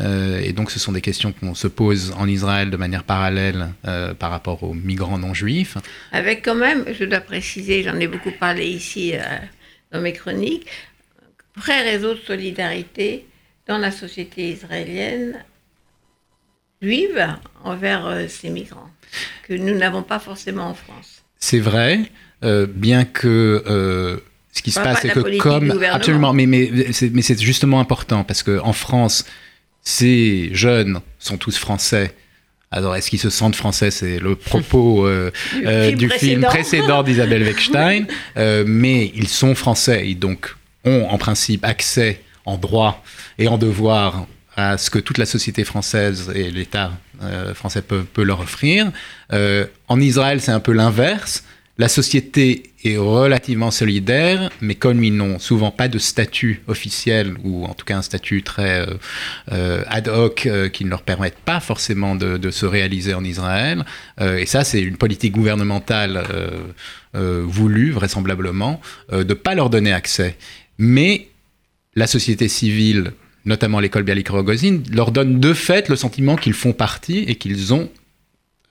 Euh, 0.00 0.40
et 0.40 0.52
donc 0.52 0.72
ce 0.72 0.80
sont 0.80 0.90
des 0.90 1.00
questions 1.00 1.32
qu'on 1.32 1.54
se 1.54 1.68
pose 1.68 2.12
en 2.18 2.26
Israël 2.26 2.70
de 2.70 2.76
manière 2.76 3.04
parallèle 3.04 3.68
euh, 3.86 4.12
par 4.12 4.32
rapport 4.32 4.64
aux 4.64 4.74
migrants 4.74 5.18
non 5.18 5.34
juifs. 5.34 5.78
Avec 6.10 6.44
quand 6.44 6.56
même, 6.56 6.84
je 6.98 7.04
dois 7.04 7.20
préciser, 7.20 7.84
j'en 7.84 8.00
ai 8.00 8.08
beaucoup 8.08 8.32
parlé 8.32 8.66
ici 8.66 9.12
dans 9.92 10.00
mes 10.00 10.12
chroniques, 10.12 10.66
vrai 11.54 11.82
réseau 11.82 12.14
de 12.14 12.18
solidarité 12.18 13.26
dans 13.66 13.78
la 13.78 13.90
société 13.90 14.50
israélienne 14.50 15.42
juive 16.82 17.26
envers 17.64 18.06
euh, 18.06 18.26
ces 18.28 18.50
migrants, 18.50 18.90
que 19.48 19.54
nous 19.54 19.74
n'avons 19.74 20.02
pas 20.02 20.18
forcément 20.18 20.68
en 20.68 20.74
France. 20.74 21.24
C'est 21.38 21.58
vrai, 21.58 22.00
euh, 22.42 22.66
bien 22.66 23.04
que 23.04 23.62
euh, 23.66 24.18
ce 24.52 24.62
qui 24.62 24.70
se 24.70 24.80
passe, 24.80 25.00
c'est 25.02 25.08
que 25.08 25.38
comme 25.38 25.82
absolument, 25.90 26.32
mais 26.32 26.46
mais 26.46 26.70
mais 27.12 27.22
c'est 27.22 27.40
justement 27.40 27.80
important 27.80 28.24
parce 28.24 28.42
que 28.42 28.60
en 28.60 28.72
France, 28.72 29.24
ces 29.82 30.50
jeunes 30.52 31.00
sont 31.18 31.38
tous 31.38 31.56
français. 31.56 32.14
Alors, 32.70 32.96
est-ce 32.96 33.08
qu'ils 33.08 33.20
se 33.20 33.30
sentent 33.30 33.54
français? 33.54 33.90
C'est 33.90 34.18
le 34.18 34.34
propos 34.34 35.08
du, 35.96 36.10
film 36.10 36.42
précédent 36.42 37.02
d'Isabelle 37.04 37.44
Weckstein. 37.44 38.06
mais 38.66 39.12
ils 39.14 39.28
sont 39.28 39.54
français, 39.54 40.08
et 40.08 40.14
donc 40.14 40.54
ont 40.84 41.06
en 41.08 41.18
principe 41.18 41.64
accès 41.64 42.20
en 42.44 42.58
droit 42.58 43.02
et 43.38 43.48
en 43.48 43.58
devoir 43.58 44.26
à 44.56 44.78
ce 44.78 44.90
que 44.90 44.98
toute 44.98 45.18
la 45.18 45.26
société 45.26 45.64
française 45.64 46.30
et 46.34 46.50
l'État 46.50 46.92
euh, 47.22 47.54
français 47.54 47.82
peut, 47.82 48.06
leur 48.22 48.40
offrir. 48.40 48.90
Euh, 49.32 49.66
en 49.88 50.00
Israël, 50.00 50.40
c'est 50.40 50.52
un 50.52 50.60
peu 50.60 50.72
l'inverse. 50.72 51.44
La 51.76 51.88
société 51.88 52.70
est 52.84 52.96
relativement 52.96 53.72
solidaire, 53.72 54.50
mais 54.60 54.76
comme 54.76 55.02
ils 55.02 55.16
n'ont 55.16 55.40
souvent 55.40 55.72
pas 55.72 55.88
de 55.88 55.98
statut 55.98 56.62
officiel, 56.68 57.34
ou 57.42 57.64
en 57.64 57.74
tout 57.74 57.84
cas 57.84 57.96
un 57.96 58.02
statut 58.02 58.44
très 58.44 58.86
euh, 59.50 59.82
ad 59.88 60.06
hoc 60.06 60.48
qui 60.72 60.84
ne 60.84 60.90
leur 60.90 61.02
permette 61.02 61.36
pas 61.36 61.58
forcément 61.58 62.14
de, 62.14 62.36
de 62.36 62.50
se 62.52 62.64
réaliser 62.64 63.12
en 63.14 63.24
Israël, 63.24 63.84
et 64.20 64.46
ça 64.46 64.62
c'est 64.62 64.82
une 64.82 64.96
politique 64.96 65.32
gouvernementale 65.32 66.22
voulue 67.12 67.90
vraisemblablement, 67.90 68.80
de 69.10 69.24
ne 69.24 69.34
pas 69.34 69.56
leur 69.56 69.68
donner 69.68 69.92
accès. 69.92 70.36
Mais 70.78 71.26
la 71.96 72.06
société 72.06 72.48
civile, 72.48 73.12
notamment 73.44 73.80
l'école 73.80 74.02
Bialik 74.02 74.28
Rogozin, 74.28 74.82
leur 74.90 75.10
donne 75.10 75.40
de 75.40 75.52
fait 75.52 75.88
le 75.88 75.96
sentiment 75.96 76.36
qu'ils 76.36 76.54
font 76.54 76.72
partie 76.72 77.24
et 77.28 77.36
qu'ils 77.36 77.74
ont 77.74 77.90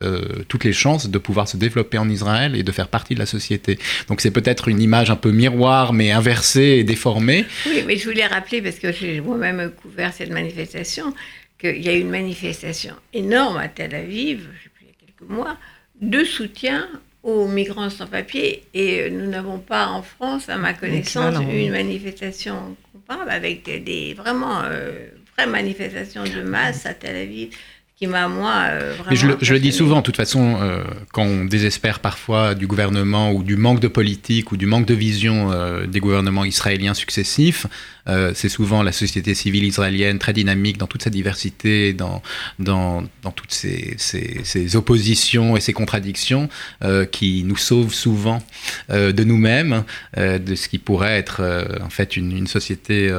euh, 0.03 0.43
toutes 0.49 0.65
les 0.65 0.73
chances 0.73 1.09
de 1.09 1.17
pouvoir 1.17 1.47
se 1.47 1.55
développer 1.55 1.97
en 1.97 2.09
Israël 2.09 2.55
et 2.55 2.63
de 2.63 2.71
faire 2.71 2.89
partie 2.89 3.13
de 3.13 3.19
la 3.19 3.25
société. 3.25 3.79
Donc 4.09 4.19
c'est 4.19 4.31
peut-être 4.31 4.67
une 4.67 4.81
image 4.81 5.09
un 5.09 5.15
peu 5.15 5.31
miroir, 5.31 5.93
mais 5.93 6.11
inversée 6.11 6.77
et 6.79 6.83
déformée. 6.83 7.45
Oui, 7.65 7.83
mais 7.87 7.95
je 7.95 8.09
voulais 8.09 8.25
rappeler, 8.25 8.61
parce 8.61 8.79
que 8.79 8.91
j'ai 8.91 9.21
moi-même 9.21 9.71
couvert 9.71 10.11
cette 10.11 10.31
manifestation, 10.31 11.13
qu'il 11.57 11.81
y 11.81 11.87
a 11.87 11.95
eu 11.95 12.01
une 12.01 12.09
manifestation 12.09 12.95
énorme 13.13 13.57
à 13.57 13.69
Tel 13.69 13.95
Aviv, 13.95 14.49
je 14.57 14.63
sais 14.63 14.69
plus, 14.75 14.85
il 14.85 14.87
y 14.87 14.91
a 14.91 15.05
quelques 15.05 15.29
mois, 15.29 15.57
de 16.01 16.25
soutien 16.25 16.87
aux 17.21 17.47
migrants 17.47 17.89
sans 17.89 18.07
papier. 18.07 18.63
Et 18.73 19.09
nous 19.09 19.29
n'avons 19.29 19.59
pas 19.59 19.87
en 19.87 20.01
France, 20.01 20.49
à 20.49 20.57
ma 20.57 20.73
connaissance, 20.73 21.35
une 21.49 21.71
manifestation 21.71 22.75
avec 23.09 23.83
des, 23.83 24.13
vraiment 24.13 24.61
euh, 24.63 24.91
vraies 25.35 25.47
manifestations 25.47 26.23
de 26.23 26.41
masse 26.41 26.85
à 26.85 26.93
Tel 26.93 27.15
Aviv 27.15 27.49
qui 27.95 28.07
m'a, 28.07 28.27
moi, 28.27 28.65
euh, 28.69 28.95
vraiment. 28.97 29.15
je, 29.15 29.27
le, 29.27 29.37
je, 29.39 29.53
le, 29.53 29.59
dis 29.59 29.71
souvent, 29.71 29.97
de 29.97 30.01
toute 30.01 30.17
façon, 30.17 30.57
euh, 30.59 30.83
quand 31.11 31.23
on 31.23 31.45
désespère 31.45 31.99
parfois 31.99 32.55
du 32.55 32.65
gouvernement 32.65 33.31
ou 33.31 33.43
du 33.43 33.55
manque 33.55 33.79
de 33.79 33.87
politique 33.87 34.51
ou 34.51 34.57
du 34.57 34.65
manque 34.65 34.87
de 34.87 34.95
vision 34.95 35.51
des 35.85 35.99
gouvernements 35.99 36.43
israéliens 36.43 36.95
successifs, 36.95 37.67
euh, 38.09 38.31
c'est 38.35 38.49
souvent 38.49 38.83
la 38.83 38.91
société 38.91 39.33
civile 39.33 39.63
israélienne 39.63 40.19
très 40.19 40.33
dynamique 40.33 40.77
dans 40.77 40.87
toute 40.87 41.03
sa 41.03 41.09
diversité, 41.09 41.93
dans, 41.93 42.21
dans, 42.59 43.03
dans 43.21 43.31
toutes 43.31 43.53
ses, 43.53 43.95
ses, 43.97 44.75
oppositions 44.75 45.55
et 45.55 45.61
ses 45.61 45.73
contradictions, 45.73 46.49
euh, 46.83 47.05
qui 47.05 47.43
nous 47.43 47.57
sauve 47.57 47.93
souvent 47.93 48.43
euh, 48.89 49.11
de 49.11 49.23
nous-mêmes, 49.23 49.83
de 50.17 50.55
ce 50.55 50.67
qui 50.67 50.79
pourrait 50.79 51.17
être 51.17 51.41
en 51.81 51.89
fait 51.89 52.17
une, 52.17 52.35
une 52.35 52.47
société 52.47 53.11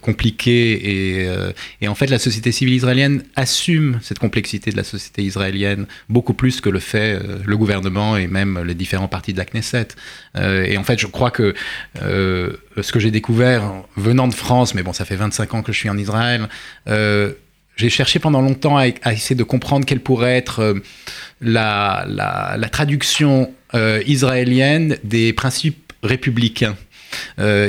compliquée. 0.00 0.72
Et, 0.72 1.28
et, 1.80 1.88
en 1.88 1.94
fait, 1.94 2.06
la 2.06 2.18
société 2.18 2.52
civile 2.52 2.74
israélienne 2.74 3.22
assume 3.36 3.98
cette 4.02 4.18
complexité 4.18 4.70
de 4.70 4.76
la 4.76 4.84
société 4.84 5.22
israélienne 5.22 5.86
beaucoup 6.08 6.34
plus 6.34 6.60
que 6.60 6.68
le 6.68 6.78
fait 6.78 7.18
le 7.44 7.56
gouvernement 7.56 8.16
et 8.16 8.26
même 8.26 8.62
les 8.62 8.74
différents 8.74 9.08
partis 9.08 9.32
de 9.32 9.38
la 9.38 9.44
Knesset. 9.44 9.88
et 10.36 10.76
en 10.76 10.84
fait, 10.84 10.98
je 10.98 11.06
crois 11.06 11.30
que 11.30 11.54
ce 12.82 12.92
que 12.92 12.98
j'ai 13.00 13.10
découvert 13.10 13.72
venant 13.96 14.28
de 14.28 14.34
France, 14.34 14.74
mais 14.74 14.82
bon, 14.82 14.92
ça 14.92 15.04
fait 15.04 15.16
25 15.16 15.54
ans 15.54 15.62
que 15.62 15.72
je 15.72 15.78
suis 15.78 15.90
en 15.90 15.98
Israël, 15.98 16.48
euh, 16.88 17.32
j'ai 17.76 17.88
cherché 17.88 18.18
pendant 18.18 18.42
longtemps 18.42 18.76
à, 18.76 18.88
essayer 19.12 19.36
de 19.36 19.44
comprendre 19.44 19.86
quelle 19.86 20.00
pourrait 20.00 20.36
être 20.36 20.60
euh, 20.60 20.74
la, 21.40 22.04
la, 22.06 22.68
traduction 22.68 23.52
euh, 23.74 24.02
israélienne 24.06 24.98
des 25.02 25.32
principes 25.32 25.92
républicains. 26.02 26.76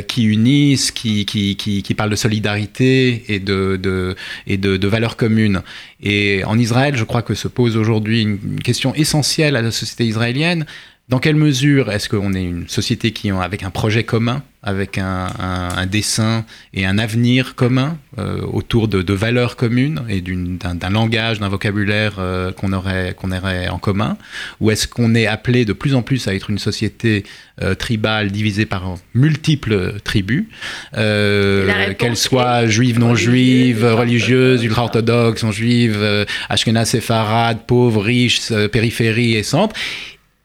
qui 0.07 0.23
unissent, 0.25 0.91
qui, 0.91 1.25
qui, 1.25 1.55
qui, 1.55 1.81
qui, 1.81 1.93
parlent 1.95 2.11
de 2.11 2.15
solidarité 2.15 3.23
et, 3.27 3.39
de, 3.39 3.75
de 3.81 4.15
et 4.45 4.57
de, 4.57 4.87
valeurs 4.87 5.17
communes. 5.17 5.63
Et 5.99 6.43
en 6.45 6.59
Israël, 6.59 6.95
je 6.95 7.03
crois 7.03 7.23
que 7.23 7.33
se 7.33 7.47
pose 7.47 7.75
aujourd'hui 7.75 8.21
une 8.21 8.59
question 8.59 8.93
essentielle 8.93 9.55
à 9.55 9.63
la 9.63 9.71
société 9.71 10.05
israélienne. 10.05 10.67
Dans 11.11 11.19
quelle 11.19 11.35
mesure 11.35 11.91
est-ce 11.91 12.07
qu'on 12.07 12.33
est 12.33 12.43
une 12.43 12.69
société 12.69 13.11
qui, 13.11 13.31
avec 13.31 13.63
un 13.63 13.69
projet 13.69 14.05
commun, 14.05 14.43
avec 14.63 14.97
un, 14.97 15.27
un, 15.39 15.85
dessin 15.85 16.45
et 16.73 16.85
un 16.85 16.97
avenir 16.97 17.55
commun 17.55 17.97
euh, 18.17 18.39
autour 18.43 18.87
de, 18.87 19.01
de, 19.01 19.13
valeurs 19.13 19.57
communes 19.57 20.03
et 20.07 20.21
d'un 20.21 20.89
langage, 20.89 21.41
d'un 21.41 21.49
vocabulaire 21.49 22.13
euh, 22.19 22.53
qu'on 22.53 22.71
aurait, 22.71 23.13
qu'on 23.17 23.33
aurait 23.33 23.67
en 23.67 23.77
commun? 23.77 24.17
Ou 24.61 24.71
est-ce 24.71 24.87
qu'on 24.87 25.13
est 25.13 25.27
appelé 25.27 25.65
de 25.65 25.73
plus 25.73 25.95
en 25.95 26.01
plus 26.01 26.29
à 26.29 26.33
être 26.33 26.49
une 26.49 26.59
société 26.59 27.25
euh, 27.61 27.75
tribale 27.75 28.31
divisée 28.31 28.65
par 28.65 28.95
multiples 29.13 29.99
tribus, 30.05 30.45
qu'elles 30.93 32.15
soient 32.15 32.67
juives, 32.67 32.99
non 32.99 33.15
juives, 33.15 33.83
religieuses, 33.83 34.63
ultra-orthodoxes, 34.63 35.43
non 35.43 35.51
juives, 35.51 36.25
ashkenaz, 36.47 36.85
séfarades, 36.85 37.65
pauvres, 37.67 38.01
riches, 38.01 38.53
périphérie 38.71 39.35
et 39.35 39.43
centre. 39.43 39.75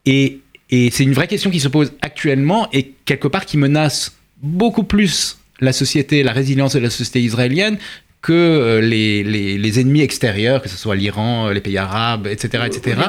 Et 0.07 0.41
et 0.71 0.91
c'est 0.91 1.05
une 1.05 1.13
vraie 1.13 1.29
question 1.29 1.51
qui 1.51 1.61
se 1.61 1.69
pose 1.69 1.93
actuellement 2.01 2.69
et 2.73 2.93
quelque 3.05 3.29
part 3.29 3.47
qui 3.47 3.57
menace 3.57 4.17
beaucoup 4.43 4.83
plus 4.83 5.39
la 5.61 5.73
société, 5.73 6.23
la 6.23 6.33
résilience 6.33 6.75
de 6.75 6.81
la 6.81 6.91
société 6.91 7.23
israélienne 7.23 7.79
que 8.21 8.33
euh, 8.33 8.81
les, 8.81 9.23
les, 9.23 9.81
ennemis 9.81 10.01
extérieurs, 10.01 10.61
que 10.61 10.69
ce 10.69 10.77
soit 10.77 10.97
l'Iran, 10.97 11.47
euh, 11.47 11.53
les 11.53 11.61
pays 11.61 11.79
arabes, 11.79 12.27
etc. 12.27 12.65
etc. 12.67 13.01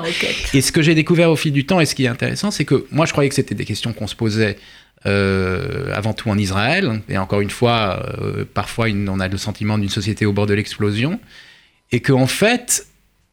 Et 0.53 0.61
ce 0.61 0.71
que 0.71 0.83
j'ai 0.83 0.93
découvert 0.93 1.31
au 1.31 1.35
fil 1.35 1.51
du 1.51 1.65
temps, 1.65 1.79
et 1.79 1.87
ce 1.87 1.95
qui 1.95 2.05
est 2.05 2.09
intéressant, 2.09 2.51
c'est 2.51 2.65
que 2.65 2.85
moi 2.91 3.07
je 3.07 3.13
croyais 3.13 3.27
que 3.27 3.33
c'était 3.33 3.55
des 3.55 3.65
questions 3.65 3.93
qu'on 3.93 4.05
se 4.05 4.15
posait 4.15 4.57
euh, 5.07 5.91
avant 5.95 6.13
tout 6.13 6.29
en 6.29 6.37
Israël, 6.37 7.01
et 7.09 7.17
encore 7.17 7.41
une 7.41 7.49
fois, 7.49 8.05
parfois 8.53 8.87
on 8.89 9.19
a 9.19 9.27
le 9.27 9.37
sentiment 9.37 9.79
d'une 9.79 9.89
société 9.89 10.27
au 10.27 10.33
bord 10.33 10.45
de 10.45 10.53
l'explosion, 10.53 11.19
et 11.91 11.99
qu'en 11.99 12.21
en 12.21 12.27
fait, 12.27 12.85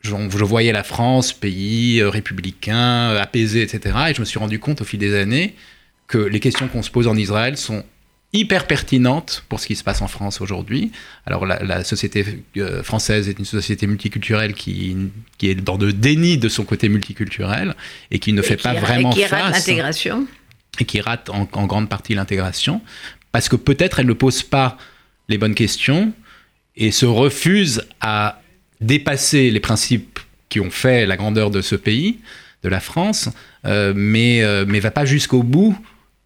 je, 0.05 0.45
voyais 0.45 0.73
la 0.73 0.83
France, 0.83 1.33
pays 1.33 2.01
euh, 2.01 2.09
républicain, 2.09 3.11
euh, 3.11 3.21
apaisé, 3.21 3.63
etc. 3.63 3.97
Et 4.11 4.15
je 4.15 4.21
me 4.21 4.25
suis 4.25 4.39
rendu 4.39 4.59
compte 4.59 4.83
au 4.83 4.85
fil 4.85 5.01
des 5.01 5.17
années 5.17 5.55
que 6.07 6.19
les 6.19 6.41
questions 6.41 6.69
qu'on 6.69 6.83
se 6.83 6.91
pose 6.91 7.09
en 7.09 7.17
Israël 7.17 7.57
sont 7.57 7.85
hyper 8.35 8.67
pertinentes 8.67 9.45
pour 9.49 9.61
ce 9.61 9.67
qui 9.67 9.77
se 9.77 9.85
passe 9.85 10.03
en 10.03 10.09
France 10.09 10.41
aujourd'hui. 10.41 10.91
Alors 11.25 11.47
la, 11.47 11.85
société 11.85 12.43
euh, 12.57 12.83
française 12.83 13.29
est 13.29 13.39
une 13.39 13.45
société 13.45 13.87
multiculturelle 13.87 14.55
qui, 14.55 14.97
qui 15.39 15.49
est 15.49 15.55
dans 15.55 15.79
le 15.79 15.93
déni 15.93 16.37
de 16.37 16.49
son 16.49 16.65
côté 16.65 16.89
multiculturel 16.89 17.75
et 18.11 18.19
qui 18.19 18.33
ne 18.33 18.43
fait 18.43 18.57
pas 18.57 18.75
vraiment 18.75 19.13
et 19.13 19.15
qui 19.15 19.23
face. 19.23 19.43
Rate 19.43 19.55
l'intégration. 19.55 20.27
Et 20.81 20.85
qui 20.85 21.01
rate 21.01 21.31
en, 21.31 21.49
en 21.53 21.67
grande 21.67 21.89
partie 21.89 22.15
l'intégration 22.15 22.83
parce 23.31 23.49
que 23.49 23.57
peut-être 23.57 24.01
elle 24.01 24.07
ne 24.07 24.13
pose 24.13 24.43
pas 24.43 24.77
les 25.29 25.39
bonnes 25.39 25.55
questions 25.55 26.13
et 26.77 26.91
se 26.91 27.07
refuse 27.07 27.83
à 28.01 28.41
dépasser 28.81 29.51
les 29.51 29.61
principes 29.61 30.21
qui 30.49 30.61
ont 30.61 30.71
fait 30.71 31.07
la 31.07 31.17
grandeur 31.17 31.51
de 31.51 31.61
ce 31.61 31.75
pays, 31.75 32.21
de 32.63 32.69
la 32.69 32.81
France, 32.81 33.29
euh, 33.67 33.93
mais 33.95 34.43
euh, 34.43 34.65
mais 34.67 34.81
va 34.81 34.91
pas 34.91 35.05
jusqu'au 35.05 35.43
bout 35.43 35.77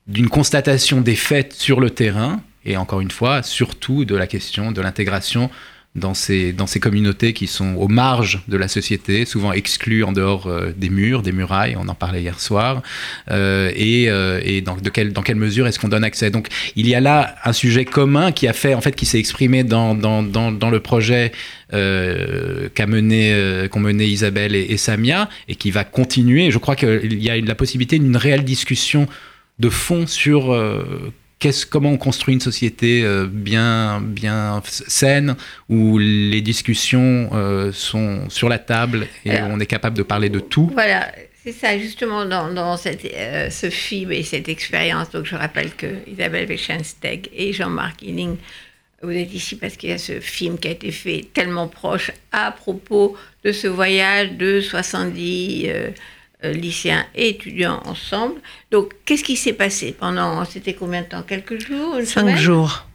d'une 0.06 0.28
constatation 0.28 1.00
des 1.00 1.16
faits 1.16 1.52
sur 1.52 1.80
le 1.80 1.90
terrain 1.90 2.40
et 2.64 2.76
encore 2.76 3.00
une 3.00 3.10
fois 3.10 3.42
surtout 3.42 4.04
de 4.04 4.16
la 4.16 4.26
question 4.26 4.72
de 4.72 4.80
l'intégration 4.80 5.50
dans 5.98 6.14
ces, 6.14 6.52
dans 6.52 6.66
ces 6.66 6.80
communautés 6.80 7.32
qui 7.32 7.46
sont 7.46 7.74
aux 7.74 7.88
marges 7.88 8.42
de 8.48 8.56
la 8.56 8.68
société, 8.68 9.24
souvent 9.24 9.52
exclues 9.52 10.04
en 10.04 10.12
dehors 10.12 10.46
euh, 10.46 10.72
des 10.76 10.88
murs, 10.88 11.22
des 11.22 11.32
murailles, 11.32 11.76
on 11.78 11.88
en 11.88 11.94
parlait 11.94 12.22
hier 12.22 12.40
soir, 12.40 12.82
euh, 13.30 13.70
et, 13.74 14.08
euh, 14.08 14.40
et 14.42 14.60
dans, 14.60 14.76
quelle, 14.76 15.12
dans 15.12 15.22
quelle 15.22 15.36
mesure 15.36 15.66
est-ce 15.66 15.78
qu'on 15.78 15.88
donne 15.88 16.04
accès. 16.04 16.30
Donc 16.30 16.48
il 16.76 16.88
y 16.88 16.94
a 16.94 17.00
là 17.00 17.34
un 17.44 17.52
sujet 17.52 17.84
commun 17.84 18.32
qui 18.32 18.48
a 18.48 18.52
fait, 18.52 18.74
en 18.74 18.80
fait, 18.80 18.94
qui 18.94 19.06
s'est 19.06 19.18
exprimé 19.18 19.64
dans, 19.64 19.94
dans, 19.94 20.22
dans, 20.22 20.70
le 20.70 20.80
projet 20.80 21.32
qu'a 21.70 22.86
mené, 22.86 23.68
qu'ont 23.70 23.80
mené 23.80 24.06
Isabelle 24.06 24.54
et, 24.54 24.76
Samia, 24.76 25.28
et 25.48 25.54
qui 25.54 25.70
va 25.70 25.84
continuer. 25.84 26.50
Je 26.50 26.58
crois 26.58 26.76
qu'il 26.76 27.22
y 27.22 27.30
a 27.30 27.36
la 27.36 27.54
possibilité 27.54 27.98
d'une 27.98 28.16
réelle 28.16 28.44
discussion 28.44 29.06
de 29.58 29.68
fond 29.68 30.06
sur 30.06 30.54
comment 31.70 31.90
on 31.90 31.96
construit 31.96 32.34
une 32.34 32.40
société 32.40 33.04
bien, 33.30 34.00
bien 34.00 34.60
saine, 34.64 35.36
où 35.68 35.98
les 35.98 36.40
discussions 36.40 37.30
sont 37.72 38.28
sur 38.28 38.48
la 38.48 38.58
table 38.58 39.06
et 39.24 39.40
on 39.42 39.60
est 39.60 39.66
capable 39.66 39.96
de 39.96 40.02
parler 40.02 40.28
de 40.28 40.40
tout? 40.40 40.70
Voilà. 40.72 41.10
C'est 41.44 41.52
ça, 41.52 41.78
justement, 41.78 42.26
dans, 42.26 42.76
ce 42.76 43.70
film 43.70 44.12
et 44.12 44.22
cette 44.22 44.48
expérience. 44.48 45.10
Donc, 45.10 45.24
je 45.24 45.36
rappelle 45.36 45.74
que 45.74 45.86
Isabelle 46.06 46.46
Weichensteg 46.46 47.28
et 47.32 47.52
Jean-Marc 47.52 48.02
Hilling 48.02 48.36
vous 49.02 49.12
êtes 49.12 49.32
ici 49.32 49.56
parce 49.56 49.76
qu'il 49.76 49.90
y 49.90 49.92
a 49.92 49.98
ce 49.98 50.18
film 50.18 50.58
qui 50.58 50.68
a 50.68 50.72
été 50.72 50.90
fait 50.90 51.26
tellement 51.32 51.68
proche 51.68 52.10
à 52.32 52.50
propos 52.50 53.16
de 53.44 53.52
ce 53.52 53.68
voyage 53.68 54.32
de 54.32 54.60
70 54.60 55.66
euh, 55.66 55.72
euh, 55.72 55.90
lycéens 56.42 57.04
et 57.14 57.30
étudiants 57.30 57.82
ensemble. 57.84 58.40
Donc, 58.70 58.94
qu'est-ce 59.04 59.24
qui 59.24 59.36
s'est 59.36 59.52
passé 59.52 59.94
pendant, 59.98 60.44
c'était 60.44 60.74
combien 60.74 61.02
de 61.02 61.06
temps 61.08 61.22
Quelques 61.22 61.58
jours 61.60 61.96
Cinq 62.04 62.36
jours. 62.36 62.86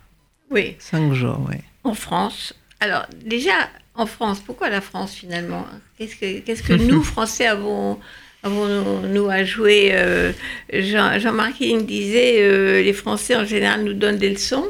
Oui. 0.50 0.76
Cinq 0.80 1.14
jours, 1.14 1.40
oui. 1.50 1.58
En 1.84 1.94
France. 1.94 2.54
Alors, 2.80 3.06
déjà, 3.26 3.70
en 3.96 4.06
France, 4.06 4.40
pourquoi 4.40 4.70
la 4.70 4.82
France 4.82 5.14
finalement? 5.14 5.66
Qu'est-ce 5.98 6.16
que, 6.16 6.40
qu'est-ce 6.40 6.64
que 6.64 6.74
nous, 6.74 7.04
Français, 7.04 7.48
avons, 7.48 8.00
avons 8.44 9.02
nous 9.02 9.30
à 9.30 9.44
jouer 9.44 9.92
euh, 9.94 10.32
Jean, 10.72 11.20
Jean-Marc 11.20 11.62
disait 11.62 12.84
les 12.84 12.94
Français 12.94 13.36
en 13.36 13.46
général 13.46 13.84
nous 13.84 13.94
donnent 13.94 14.18
des 14.18 14.30
leçons. 14.30 14.68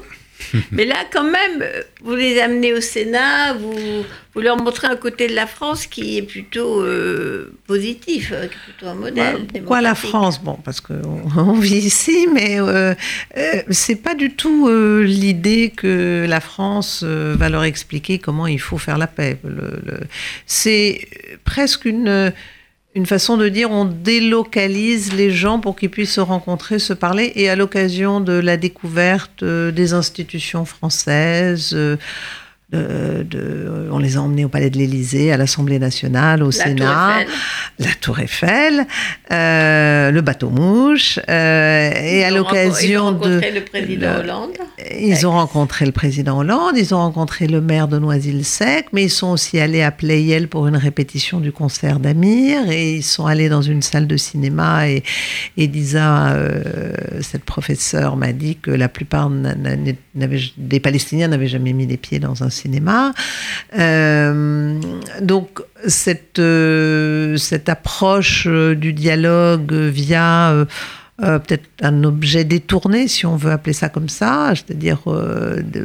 Mais 0.72 0.86
là, 0.86 0.96
quand 1.12 1.24
même, 1.24 1.64
vous 2.04 2.16
les 2.16 2.40
amenez 2.40 2.74
au 2.74 2.82
Sénat, 2.82 3.54
vous, 3.54 4.04
vous 4.34 4.42
leur 4.42 4.58
montrez 4.58 4.88
un 4.88 4.96
côté 4.96 5.28
de 5.28 5.36
la 5.36 5.48
France 5.48 5.86
qui 5.86 6.18
est 6.18 6.22
plutôt 6.22 6.82
euh, 6.82 7.54
positif, 7.68 8.32
euh, 8.34 8.48
qui 8.48 8.54
est 8.54 8.74
plutôt 8.74 8.88
un 8.88 8.96
modèle. 8.96 9.36
Bah, 9.36 9.48
pourquoi 9.54 9.82
la 9.82 9.96
France? 9.96 10.42
Bon, 10.42 10.58
parce 10.64 10.82
qu'on 10.82 11.54
vit 11.60 11.78
ici, 11.78 12.28
mais 12.34 12.60
euh, 12.60 12.94
c'est 13.70 14.02
pas 14.02 14.16
du 14.16 14.32
tout 14.32 14.70
l'idée 15.02 15.72
que 15.76 16.26
la 16.28 16.40
France 16.40 17.04
va 17.04 17.50
leur 17.50 17.64
expliquer 17.64 18.20
comment 18.20 18.48
il 18.48 18.60
faut 18.60 18.78
faire 18.78 18.98
la 18.98 19.08
paix. 19.08 19.38
c'est 20.46 21.08
presque 21.46 21.86
une 21.86 22.34
une 22.96 23.06
façon 23.06 23.38
de 23.38 23.50
dire 23.50 23.72
on 23.72 23.86
délocalise 23.86 25.14
les 25.14 25.32
gens 25.32 25.60
pour 25.60 25.76
qu'ils 25.76 25.90
puissent 25.90 26.14
se 26.14 26.22
rencontrer, 26.22 26.80
se 26.80 26.94
parler, 26.94 27.32
et 27.36 27.50
à 27.50 27.56
l'occasion 27.56 28.20
de 28.20 28.34
la 28.34 28.58
découverte 28.58 29.44
euh, 29.44 29.72
des 29.72 29.94
institutions 29.94 30.66
françaises, 30.66 31.76
euh, 32.74 33.24
de, 33.24 33.90
on 33.92 34.00
les 34.00 34.18
a 34.18 34.22
emmenés 34.22 34.46
au 34.46 34.50
Palais 34.50 34.70
de 34.72 34.78
l'Élysée, 34.78 35.32
à 35.32 35.38
l'Assemblée 35.38 35.78
nationale, 35.78 36.42
au 36.42 36.52
Sénat, 36.52 37.20
la 37.78 37.90
Tour 38.02 38.20
Eiffel, 38.20 38.88
euh, 39.32 40.10
le 40.10 40.22
bateau 40.22 40.50
mouche, 40.50 41.20
euh, 41.30 41.92
et 41.96 42.24
à 42.24 42.32
l'occasion 42.32 43.12
de. 43.12 43.40
Ils 43.40 43.48
ont 43.48 43.52
rencontré 43.52 43.52
le 43.52 43.62
président 43.62 44.18
Hollande. 44.18 44.58
Ils 45.00 45.26
ont 45.26 45.32
rencontré 45.32 45.86
le 45.86 45.92
président 45.92 46.40
Hollande, 46.40 46.74
ils 46.76 46.96
ont 46.96 47.00
rencontré 47.00 47.46
le 47.46 47.62
maire 47.62 47.88
de 47.88 48.00
Noisy-le-Sec, 48.00 48.88
mais 48.92 49.04
ils 49.04 49.12
sont 49.12 49.32
aussi 49.32 49.60
allés 49.60 49.84
à 49.84 49.92
Playel 49.92 50.48
pour 50.48 50.68
une 50.68 50.78
répétition 50.78 51.40
du 51.40 51.52
concert 51.52 52.00
d'Amir, 52.00 52.72
et 52.72 52.96
ils 52.96 53.04
sont 53.04 53.28
allés 53.28 53.50
dans 53.50 53.62
une 53.62 53.84
salle 53.84 54.08
de 54.08 54.18
cinéma, 54.18 54.90
et, 54.90 55.04
et 55.58 55.68
Lisa, 55.68 56.36
cette 57.22 57.44
professeure, 57.44 58.18
m'a 58.18 58.34
dit 58.34 58.56
que 58.56 58.72
la 58.72 58.90
plupart 58.90 59.30
des 59.30 60.80
Palestiniens 60.80 61.28
n'avaient 61.28 61.48
jamais 61.48 61.74
mis 61.74 61.86
les 61.86 61.98
pieds 61.98 62.20
dans 62.20 62.44
un 62.44 62.50
cinéma 62.50 62.63
Euh, 63.78 64.80
donc 65.22 65.62
cette, 65.88 66.40
euh, 66.40 67.38
cette 67.38 67.70
approche 67.70 68.46
euh, 68.48 68.76
du 68.76 68.94
dialogue 68.94 69.74
via 69.74 70.66
peut-être 71.20 71.70
un 71.82 72.04
objet 72.04 72.44
détourné, 72.44 73.08
si 73.08 73.26
on 73.26 73.38
veut 73.38 73.52
appeler 73.52 73.74
ça 73.74 73.88
comme 73.88 74.10
ça, 74.10 74.52
c'est-à-dire 74.56 75.00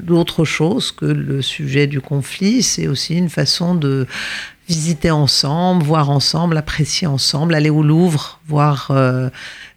d'autre 0.02 0.44
chose 0.44 0.90
que 0.90 1.04
le 1.04 1.42
sujet 1.42 1.86
du 1.86 2.00
conflit, 2.00 2.62
c'est 2.62 2.88
aussi 2.88 3.14
une 3.14 3.28
façon 3.28 3.74
de 3.74 4.06
visiter 4.68 5.10
ensemble, 5.10 5.82
voir 5.84 6.10
ensemble, 6.10 6.56
apprécier 6.56 7.06
ensemble, 7.06 7.54
aller 7.54 7.70
au 7.70 7.82
Louvre, 7.82 8.40
voir 8.46 8.90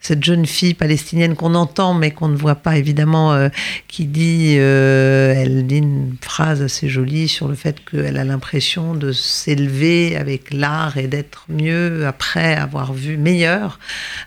cette 0.01 0.23
jeune 0.23 0.47
fille 0.47 0.73
palestinienne 0.73 1.35
qu'on 1.35 1.53
entend 1.53 1.93
mais 1.93 2.11
qu'on 2.11 2.27
ne 2.27 2.35
voit 2.35 2.55
pas 2.55 2.77
évidemment, 2.77 3.33
euh, 3.33 3.49
qui 3.87 4.05
dit, 4.05 4.55
euh, 4.57 5.33
elle 5.37 5.65
dit 5.67 5.77
une 5.77 6.15
phrase 6.21 6.61
assez 6.61 6.89
jolie 6.89 7.27
sur 7.27 7.47
le 7.47 7.55
fait 7.55 7.77
qu'elle 7.85 8.17
a 8.17 8.23
l'impression 8.23 8.95
de 8.95 9.11
s'élever 9.11 10.17
avec 10.17 10.51
l'art 10.51 10.97
et 10.97 11.07
d'être 11.07 11.45
mieux 11.49 12.07
après 12.07 12.55
avoir 12.55 12.93
vu 12.93 13.17
meilleur, 13.17 13.79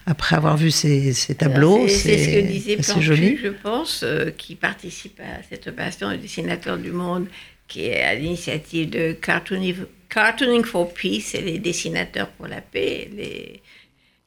après 0.07 0.37
avoir 0.37 0.57
vu 0.57 0.71
ces, 0.71 1.13
tableaux. 1.37 1.89
C'est 1.89 2.19
ce 2.19 2.31
que 2.31 2.47
disait 2.47 2.77
Plantu, 2.77 3.41
je 3.43 3.49
pense, 3.49 4.03
euh, 4.05 4.31
qui 4.31 4.55
participe 4.55 5.19
à 5.21 5.43
cette 5.51 5.67
opération, 5.67 6.11
le 6.11 6.19
dessinateur 6.19 6.79
du 6.79 6.93
monde, 6.93 7.27
qui 7.67 7.87
est 7.87 8.03
à 8.03 8.15
l'initiative 8.15 8.91
de 8.91 9.13
Cartooning, 9.13 9.75
Cartooning 10.15 10.65
for 10.65 10.95
Peace 10.95 11.35
et 11.35 11.41
les 11.41 11.59
dessinateurs 11.59 12.31
pour 12.31 12.47
la 12.47 12.61
paix. 12.61 13.11
Les, 13.13 13.61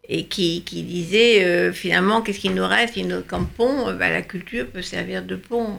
et 0.10 0.26
qui, 0.26 0.62
disait 0.62 1.46
euh, 1.46 1.74
finalement 1.74 2.22
qu'est-ce 2.22 2.40
qu'il 2.40 2.56
nous 2.56 2.68
reste? 2.68 2.98
Comme 3.28 3.48
pont 3.48 3.94
bah, 3.94 4.10
La 4.10 4.22
culture 4.22 4.68
peut 4.68 4.82
servir 4.82 5.24
de 5.24 5.36
pont 5.36 5.68
euh, 5.68 5.78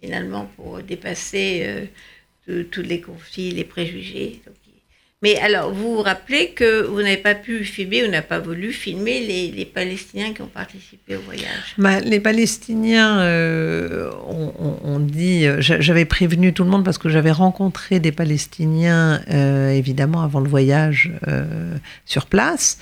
finalement 0.00 0.50
pour 0.56 0.82
dépasser 0.82 1.88
euh, 2.48 2.64
tous 2.70 2.82
les 2.82 3.00
conflits, 3.00 3.50
les 3.50 3.64
préjugés. 3.64 4.42
Mais 5.22 5.38
alors, 5.38 5.70
vous 5.70 5.96
vous 5.96 6.02
rappelez 6.02 6.52
que 6.52 6.86
vous 6.86 7.02
n'avez 7.02 7.18
pas 7.18 7.34
pu 7.34 7.62
filmer, 7.62 8.02
ou 8.02 8.10
n'avez 8.10 8.26
pas 8.26 8.38
voulu 8.38 8.72
filmer 8.72 9.20
les, 9.20 9.50
les, 9.50 9.66
Palestiniens 9.66 10.32
qui 10.32 10.40
ont 10.40 10.46
participé 10.46 11.14
au 11.14 11.20
voyage? 11.20 11.74
Bah, 11.76 12.00
Les 12.00 12.20
Palestiniens 12.20 13.20
euh, 13.20 14.10
ont, 14.26 14.98
dit, 14.98 15.44
euh, 15.44 15.56
j'avais 15.60 16.06
prévenu 16.06 16.54
tout 16.54 16.64
le 16.64 16.70
monde 16.70 16.86
parce 16.86 16.96
que 16.96 17.10
j'avais 17.10 17.32
rencontré 17.32 18.00
des 18.00 18.12
Palestiniens, 18.12 19.20
euh, 19.30 19.68
évidemment, 19.72 20.22
avant 20.22 20.40
le 20.40 20.48
voyage 20.48 21.12
sur 22.06 22.24
place, 22.24 22.78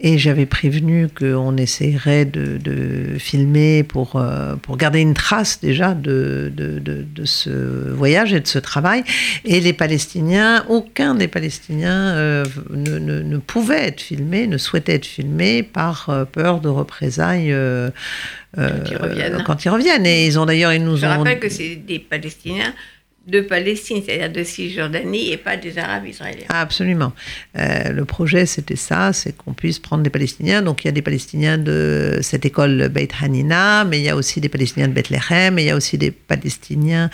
et 0.00 0.16
j'avais 0.16 0.46
prévenu 0.46 1.08
qu'on 1.08 1.56
essayerait 1.58 2.24
de, 2.24 2.56
de, 2.56 3.18
filmer 3.18 3.82
pour, 3.82 4.22
pour 4.62 4.76
garder 4.78 5.00
une 5.00 5.14
trace 5.14 5.60
déjà 5.60 5.92
de, 5.92 6.50
de, 6.54 6.78
de, 6.78 7.24
ce 7.24 7.90
voyage 7.90 8.32
et 8.32 8.40
de 8.40 8.46
ce 8.46 8.58
travail. 8.58 9.04
Et 9.44 9.60
les 9.60 9.74
Palestiniens, 9.74 10.64
aucun 10.68 11.14
des 11.14 11.28
Palestiniens 11.28 11.73
euh, 11.82 12.44
ne, 12.70 12.98
ne, 12.98 13.38
pouvaient 13.38 13.88
être 13.88 14.00
filmés, 14.00 14.46
ne 14.46 14.58
souhaitaient 14.58 14.94
être 14.94 15.06
filmés 15.06 15.62
par 15.62 16.08
euh, 16.08 16.24
peur 16.24 16.60
de 16.60 16.68
représailles 16.68 17.52
euh, 17.52 17.90
quand, 18.56 19.64
ils 19.64 19.68
reviennent. 19.70 20.06
Et 20.06 20.26
ils 20.26 20.38
ont 20.38 20.46
d'ailleurs, 20.46 20.72
ils 20.72 20.84
nous 20.84 20.96
Je 20.96 21.06
ont. 21.06 21.10
Je 21.10 21.18
rappelle 21.18 21.40
que 21.40 21.48
c'est 21.48 21.76
des 21.76 21.98
Palestiniens 21.98 22.72
de 23.26 23.40
Palestine, 23.40 24.02
c'est-à-dire 24.04 24.30
de 24.30 24.44
Cisjordanie 24.44 25.32
et 25.32 25.38
pas 25.38 25.56
des 25.56 25.78
Arabes 25.78 26.06
israéliens. 26.06 26.44
absolument. 26.50 27.12
Euh, 27.58 27.90
le 27.90 28.04
projet, 28.04 28.44
c'était 28.44 28.76
ça, 28.76 29.14
c'est 29.14 29.34
qu'on 29.34 29.54
puisse 29.54 29.78
prendre 29.78 30.02
des 30.02 30.10
Palestiniens. 30.10 30.60
Donc 30.60 30.84
il 30.84 30.88
y 30.88 30.90
a 30.90 30.92
des 30.92 31.02
Palestiniens 31.02 31.56
de 31.56 32.18
cette 32.20 32.44
école 32.44 32.88
Beit 32.88 33.08
Hanina, 33.22 33.84
mais 33.84 33.98
il 33.98 34.04
y 34.04 34.10
a 34.10 34.16
aussi 34.16 34.40
des 34.40 34.50
Palestiniens 34.50 34.88
de 34.88 34.92
Bethléem, 34.92 35.58
et 35.58 35.62
il 35.62 35.66
y 35.66 35.70
a 35.70 35.76
aussi 35.76 35.96
des 35.96 36.10
Palestiniens 36.10 37.08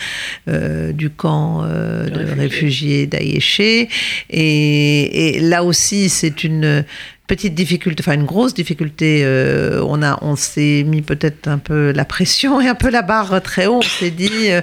euh, 0.49 0.93
du 0.93 1.11
camp 1.11 1.63
euh, 1.63 2.09
de, 2.09 2.41
réfugiés, 2.41 3.09
réfugiés 3.13 3.89
et, 4.31 5.37
et, 5.37 5.41
là 5.41 5.63
aussi, 5.63 6.09
c'est 6.09 6.45
une 6.45 6.85
petite 7.31 7.55
difficulté, 7.55 8.03
enfin 8.03 8.15
une 8.15 8.27
grosse 8.27 8.55
difficulté. 8.55 9.21
Euh, 9.23 9.85
on 9.87 10.03
a, 10.03 10.19
on 10.21 10.35
s'est 10.35 10.83
mis 10.85 11.01
peut-être 11.01 11.47
un 11.47 11.59
peu 11.59 11.93
la 11.93 12.05
pression 12.05 12.61
et 12.61 12.67
un 12.67 12.75
peu 12.75 12.91
la 12.91 13.03
barre 13.03 13.41
très 13.41 13.67
haut. 13.67 13.79
On 13.79 13.83
s'est 13.83 14.11
dit, 14.11 14.51
euh, 14.51 14.61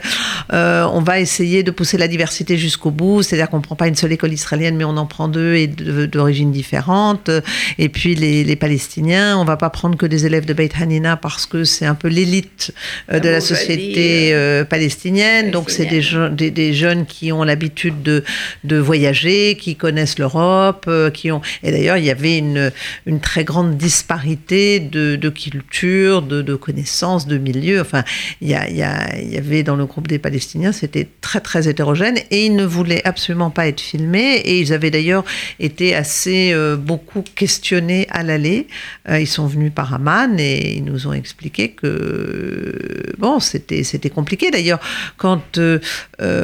euh, 0.51 0.85
on 0.91 0.99
va 0.99 1.21
essayer 1.21 1.63
de 1.63 1.71
pousser 1.71 1.97
la 1.97 2.09
diversité 2.09 2.57
jusqu'au 2.57 2.91
bout. 2.91 3.23
C'est-à-dire 3.23 3.49
qu'on 3.49 3.61
prend 3.61 3.77
pas 3.77 3.87
une 3.87 3.95
seule 3.95 4.11
école 4.11 4.33
israélienne, 4.33 4.75
mais 4.75 4.83
on 4.83 4.97
en 4.97 5.05
prend 5.05 5.29
deux 5.29 5.55
et 5.55 5.67
d'origines 5.67 6.51
différentes. 6.51 7.31
Et 7.77 7.87
puis 7.87 8.15
les, 8.15 8.43
les, 8.43 8.55
Palestiniens, 8.57 9.37
on 9.37 9.45
va 9.45 9.55
pas 9.55 9.69
prendre 9.69 9.97
que 9.97 10.05
des 10.05 10.25
élèves 10.25 10.43
de 10.43 10.53
Beit 10.53 10.71
Hanina 10.77 11.15
parce 11.15 11.45
que 11.45 11.63
c'est 11.63 11.85
un 11.85 11.95
peu 11.95 12.09
l'élite 12.09 12.73
de 13.09 13.29
la 13.29 13.39
société 13.39 14.35
palestinienne. 14.69 15.51
Donc 15.51 15.69
c'est 15.69 15.85
des, 15.85 16.01
des, 16.31 16.51
des, 16.51 16.73
jeunes 16.73 17.05
qui 17.05 17.31
ont 17.31 17.45
l'habitude 17.45 18.03
de, 18.03 18.25
de 18.65 18.75
voyager, 18.75 19.55
qui 19.55 19.77
connaissent 19.77 20.19
l'Europe, 20.19 20.89
qui 21.13 21.31
ont. 21.31 21.41
Et 21.63 21.71
d'ailleurs, 21.71 21.95
il 21.95 22.03
y 22.03 22.11
avait 22.11 22.37
une 22.37 22.56
une, 23.05 23.19
très 23.19 23.43
grande 23.43 23.77
disparité 23.77 24.79
de, 24.79 25.29
culture, 25.29 26.21
de, 26.21 26.55
connaissances, 26.55 27.27
de 27.27 27.37
milieux. 27.37 27.81
Enfin, 27.81 28.03
il 28.41 28.49
y, 28.49 28.53
avait 28.53 29.63
dans 29.63 29.75
le 29.75 29.85
groupe 29.85 30.07
des 30.07 30.19
Palestiniens, 30.19 30.71
c'était 30.71 31.07
très 31.21 31.39
très 31.39 31.67
hétérogène 31.67 32.17
et 32.31 32.45
ils 32.45 32.55
ne 32.55 32.65
voulaient 32.65 33.01
absolument 33.05 33.49
pas 33.49 33.67
être 33.67 33.81
filmés 33.81 34.35
et 34.35 34.59
ils 34.59 34.73
avaient 34.73 34.91
d'ailleurs 34.91 35.23
été 35.59 35.95
assez 35.95 36.51
euh, 36.53 36.75
beaucoup 36.75 37.23
questionnés 37.35 38.07
à 38.09 38.23
l'aller. 38.23 38.67
Euh, 39.09 39.19
ils 39.19 39.27
sont 39.27 39.47
venus 39.47 39.71
par 39.73 39.93
Amman 39.93 40.39
et 40.39 40.75
ils 40.75 40.83
nous 40.83 41.07
ont 41.07 41.13
expliqué 41.13 41.69
que 41.69 43.13
bon, 43.17 43.39
c'était 43.39 43.83
c'était 43.83 44.09
compliqué. 44.09 44.51
D'ailleurs, 44.51 44.79
quand 45.17 45.57
euh, 45.57 45.79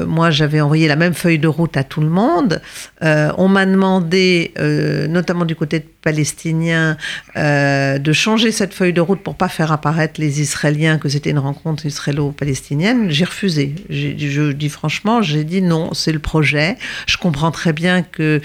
moi 0.05 0.31
j'avais 0.31 0.61
envoyé 0.61 0.87
la 0.87 0.95
même 0.95 1.13
feuille 1.13 1.39
de 1.39 1.47
route 1.47 1.77
à 1.77 1.83
tout 1.83 2.01
le 2.01 2.09
monde, 2.09 2.61
on 3.01 3.47
m'a 3.47 3.65
demandé, 3.65 4.53
notamment 5.09 5.45
du 5.45 5.55
côté 5.55 5.79
de 5.79 5.85
palestiniens 6.03 6.97
euh, 7.35 7.97
de 7.97 8.13
changer 8.13 8.51
cette 8.51 8.73
feuille 8.73 8.93
de 8.93 9.01
route 9.01 9.21
pour 9.21 9.35
pas 9.35 9.49
faire 9.49 9.71
apparaître 9.71 10.19
les 10.19 10.41
Israéliens 10.41 10.97
que 10.99 11.09
c'était 11.09 11.31
une 11.31 11.39
rencontre 11.39 11.85
israélo-palestinienne, 11.85 13.09
j'ai 13.09 13.25
refusé. 13.25 13.73
Je 13.89 14.51
dis 14.51 14.69
franchement, 14.69 15.21
j'ai 15.21 15.43
dit 15.43 15.61
non, 15.61 15.93
c'est 15.93 16.11
le 16.11 16.19
projet. 16.19 16.77
Je 17.07 17.17
comprends 17.17 17.51
très 17.51 17.73
bien 17.73 18.03
que 18.03 18.41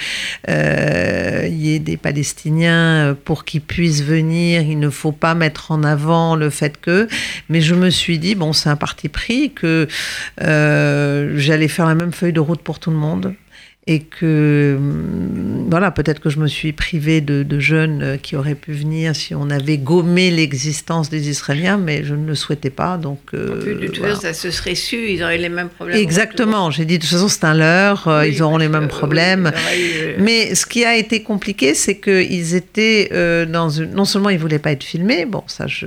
euh, 0.49 1.49
y 1.51 1.75
ait 1.75 1.79
des 1.79 1.97
Palestiniens 1.97 3.17
pour 3.25 3.45
qu'ils 3.45 3.61
puissent 3.61 4.03
venir. 4.03 4.63
Il 4.63 4.79
ne 4.79 4.91
faut 4.91 5.13
pas 5.13 5.35
mettre 5.35 5.73
en 5.73 5.83
avant 5.83 6.37
le 6.37 6.51
fait 6.51 6.81
que. 6.81 7.09
Mais 7.49 7.61
je 7.61 7.75
me 7.75 7.91
suis 7.91 8.19
dit 8.19 8.35
bon, 8.35 8.53
c'est 8.53 8.69
un 8.69 8.77
parti 8.77 9.09
pris 9.09 9.53
que 9.53 9.89
euh, 10.43 11.35
j'allais 11.37 11.69
faire 11.69 11.87
la 11.87 11.95
même 11.95 12.13
feuille 12.13 12.33
de 12.33 12.41
route 12.41 12.63
pour 12.63 12.79
tout 12.79 12.91
le 12.91 12.97
monde 12.97 13.35
et 13.89 14.01
que 14.01 14.77
hum, 14.77 15.67
voilà, 15.71 15.91
peut-être 15.91 16.21
que 16.21 16.29
je 16.29 16.39
me 16.39 16.47
suis 16.47 16.73
privée 16.73 17.21
de, 17.21 17.59
jeunes 17.59 18.03
euh, 18.03 18.17
qui 18.17 18.37
auraient 18.37 18.55
pu 18.55 18.73
venir 18.73 19.17
si 19.17 19.35
on 19.35 19.51
avait 19.51 19.79
gommé 19.79 20.31
l'existence 20.31 21.09
des 21.09 21.29
Israéliens, 21.29 21.79
mais 21.79 22.05
je 22.05 22.15
ne 22.15 22.27
le 22.27 22.35
souhaitais 22.35 22.71
pas. 22.71 22.99
Donc, 22.99 23.19
euh, 23.35 23.81
de 23.81 23.87
toute 23.87 23.99
façon, 23.99 24.21
ça 24.21 24.35
se 24.35 24.51
serait 24.51 24.75
su, 24.75 25.09
ils 25.09 25.23
auraient 25.23 25.39
les 25.39 25.49
mêmes 25.49 25.71
problèmes. 25.71 25.99
Exactement, 25.99 26.71
j'ai 26.71 26.85
dit 26.85 26.99
de 26.99 27.03
toute 27.03 27.11
façon 27.11 27.29
c'est 27.29 27.45
un 27.45 27.55
leurre, 27.55 28.07
euh, 28.09 28.27
ils 28.27 28.43
auront 28.43 28.59
les 28.59 28.69
mêmes 28.69 28.89
problèmes. 28.89 29.51
Mais 30.19 30.55
ce 30.55 30.67
qui 30.67 30.85
a 30.85 30.97
été 30.97 31.23
compliqué, 31.23 31.75
c'est 31.75 31.99
qu'ils 31.99 32.55
étaient 32.55 33.09
dans 33.47 33.71
une... 33.71 33.93
Non 33.93 34.05
seulement 34.05 34.29
ils 34.29 34.39
voulaient 34.39 34.59
pas 34.59 34.73
être 34.73 34.85
filmés, 34.85 35.25
bon 35.25 35.43
ça 35.47 35.67
je 35.67 35.87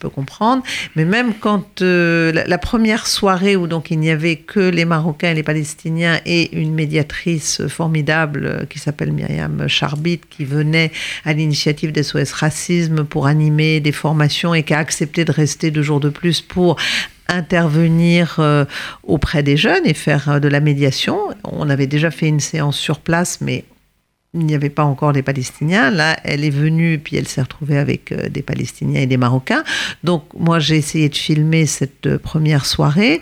peux 0.00 0.08
comprendre, 0.08 0.62
mais 0.96 1.04
même 1.04 1.34
quand 1.38 1.80
la, 1.80 2.46
la 2.46 2.58
première 2.58 3.06
soirée 3.06 3.56
où 3.56 3.66
donc 3.66 3.90
il 3.90 3.98
n'y 3.98 4.10
avait 4.10 4.36
que 4.36 4.60
les 4.60 4.86
Marocains 4.86 5.30
et 5.30 5.34
les 5.34 5.42
Palestiniens 5.42 6.18
et 6.24 6.56
une 6.56 6.72
médiatrice 6.72 7.41
formidable 7.68 8.44
euh, 8.44 8.64
qui 8.66 8.78
s'appelle 8.78 9.12
Myriam 9.12 9.68
Charbit, 9.68 10.20
qui 10.30 10.44
venait 10.44 10.92
à 11.24 11.32
l'initiative 11.32 11.92
d'SOS 11.92 12.32
Racisme 12.32 13.04
pour 13.04 13.26
animer 13.26 13.80
des 13.80 13.92
formations 13.92 14.54
et 14.54 14.62
qui 14.62 14.74
a 14.74 14.78
accepté 14.78 15.24
de 15.24 15.32
rester 15.32 15.70
deux 15.70 15.82
jours 15.82 16.00
de 16.00 16.08
plus 16.08 16.40
pour 16.40 16.76
intervenir 17.28 18.36
euh, 18.38 18.64
auprès 19.02 19.42
des 19.42 19.56
jeunes 19.56 19.86
et 19.86 19.94
faire 19.94 20.28
euh, 20.28 20.40
de 20.40 20.48
la 20.48 20.60
médiation. 20.60 21.18
On 21.44 21.70
avait 21.70 21.86
déjà 21.86 22.10
fait 22.10 22.28
une 22.28 22.40
séance 22.40 22.76
sur 22.76 23.00
place, 23.00 23.40
mais 23.40 23.64
il 24.34 24.46
n'y 24.46 24.54
avait 24.54 24.70
pas 24.70 24.84
encore 24.84 25.12
des 25.12 25.22
Palestiniens. 25.22 25.90
Là, 25.90 26.16
elle 26.24 26.42
est 26.42 26.50
venue, 26.50 26.98
puis 26.98 27.16
elle 27.18 27.28
s'est 27.28 27.42
retrouvée 27.42 27.76
avec 27.76 28.12
euh, 28.12 28.30
des 28.30 28.40
Palestiniens 28.40 29.02
et 29.02 29.06
des 29.06 29.18
Marocains. 29.18 29.62
Donc, 30.04 30.24
moi, 30.34 30.58
j'ai 30.58 30.76
essayé 30.76 31.10
de 31.10 31.14
filmer 31.14 31.66
cette 31.66 32.06
euh, 32.06 32.18
première 32.18 32.64
soirée. 32.64 33.20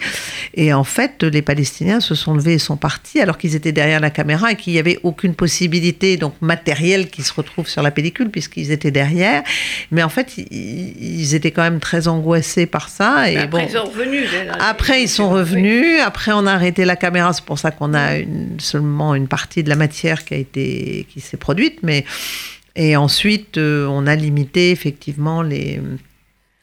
Et 0.54 0.72
en 0.72 0.84
fait, 0.84 1.24
les 1.24 1.42
Palestiniens 1.42 1.98
se 1.98 2.14
sont 2.14 2.32
levés 2.34 2.54
et 2.54 2.58
sont 2.60 2.76
partis, 2.76 3.20
alors 3.20 3.38
qu'ils 3.38 3.56
étaient 3.56 3.72
derrière 3.72 3.98
la 3.98 4.10
caméra 4.10 4.52
et 4.52 4.56
qu'il 4.56 4.72
n'y 4.72 4.78
avait 4.78 5.00
aucune 5.02 5.34
possibilité 5.34 6.16
donc 6.16 6.34
matérielle 6.40 7.08
qui 7.08 7.22
se 7.22 7.32
retrouve 7.32 7.68
sur 7.68 7.82
la 7.82 7.90
pellicule, 7.90 8.30
puisqu'ils 8.30 8.70
étaient 8.70 8.92
derrière. 8.92 9.42
Mais 9.90 10.04
en 10.04 10.10
fait, 10.10 10.36
ils 10.38 11.34
étaient 11.34 11.50
quand 11.50 11.62
même 11.62 11.80
très 11.80 12.06
angoissés 12.06 12.66
par 12.66 12.88
ça. 12.88 13.28
Et 13.28 13.36
après, 13.36 13.48
bon, 13.48 13.58
ils 13.58 13.70
sont 13.70 13.84
revenus. 13.84 14.28
Après, 14.60 15.02
ils 15.02 15.08
sont 15.08 15.28
revenus. 15.28 16.00
Après, 16.04 16.30
on 16.30 16.46
a 16.46 16.52
arrêté 16.52 16.84
la 16.84 16.94
caméra. 16.94 17.32
C'est 17.32 17.44
pour 17.44 17.58
ça 17.58 17.72
qu'on 17.72 17.94
a 17.94 18.12
seulement 18.58 19.16
une 19.16 19.26
partie 19.26 19.64
de 19.64 19.68
la 19.68 19.76
matière 19.76 20.24
qui 20.24 20.34
a 20.34 20.36
été 20.36 20.99
qui, 21.04 21.20
s'est 21.20 21.36
produite, 21.36 21.82
mais 21.82 22.04
et 22.76 22.96
ensuite 22.96 23.58
euh, 23.58 23.86
on 23.86 24.06
a 24.06 24.14
limité 24.14 24.70
effectivement 24.70 25.42
les, 25.42 25.80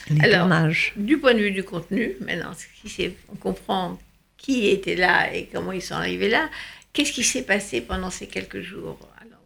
les 0.10 0.32
tournages. 0.32 0.94
Du 0.96 1.18
point 1.18 1.34
de 1.34 1.40
vue 1.40 1.52
du 1.52 1.64
contenu, 1.64 2.16
maintenant, 2.22 2.52
on 3.30 3.36
comprend 3.36 4.00
qui 4.38 4.68
était 4.70 4.96
là 4.96 5.34
et 5.34 5.50
comment 5.52 5.72
ils 5.72 5.82
sont 5.82 5.96
arrivés 5.96 6.30
là. 6.30 6.50
Qu'est-ce 6.94 7.12
qui 7.12 7.24
s'est 7.24 7.44
passé 7.44 7.82
pendant 7.82 8.10
ces 8.10 8.28
quelques 8.28 8.62
jours? 8.62 8.98
Alors, 9.20 9.40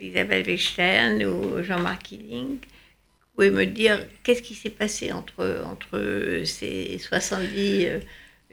Isabelle 0.00 0.44
Weinstein 0.46 1.24
ou 1.24 1.62
Jean-Marc 1.62 2.04
Killing, 2.04 2.56
vous 2.56 3.34
pouvez 3.34 3.50
me 3.50 3.66
dire 3.66 4.04
qu'est-ce 4.22 4.42
qui 4.42 4.54
s'est 4.54 4.70
passé 4.70 5.12
entre, 5.12 5.62
entre 5.66 6.42
ces 6.44 6.98
70 6.98 7.86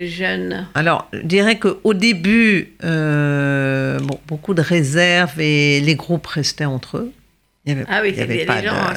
jeunes 0.07 0.67
Alors, 0.75 1.07
je 1.13 1.21
dirais 1.21 1.59
qu'au 1.59 1.93
début, 1.93 2.73
euh, 2.83 3.99
bon, 3.99 4.19
beaucoup 4.27 4.53
de 4.53 4.61
réserves 4.61 5.39
et 5.39 5.81
les 5.81 5.95
groupes 5.95 6.27
restaient 6.27 6.65
entre 6.65 6.97
eux. 6.97 7.11
Il 7.65 7.73
y 7.73 7.75
avait, 7.75 7.85
ah 7.89 8.01
oui, 8.03 8.13
il 8.15 8.23
les 8.25 8.45
gens 8.45 8.93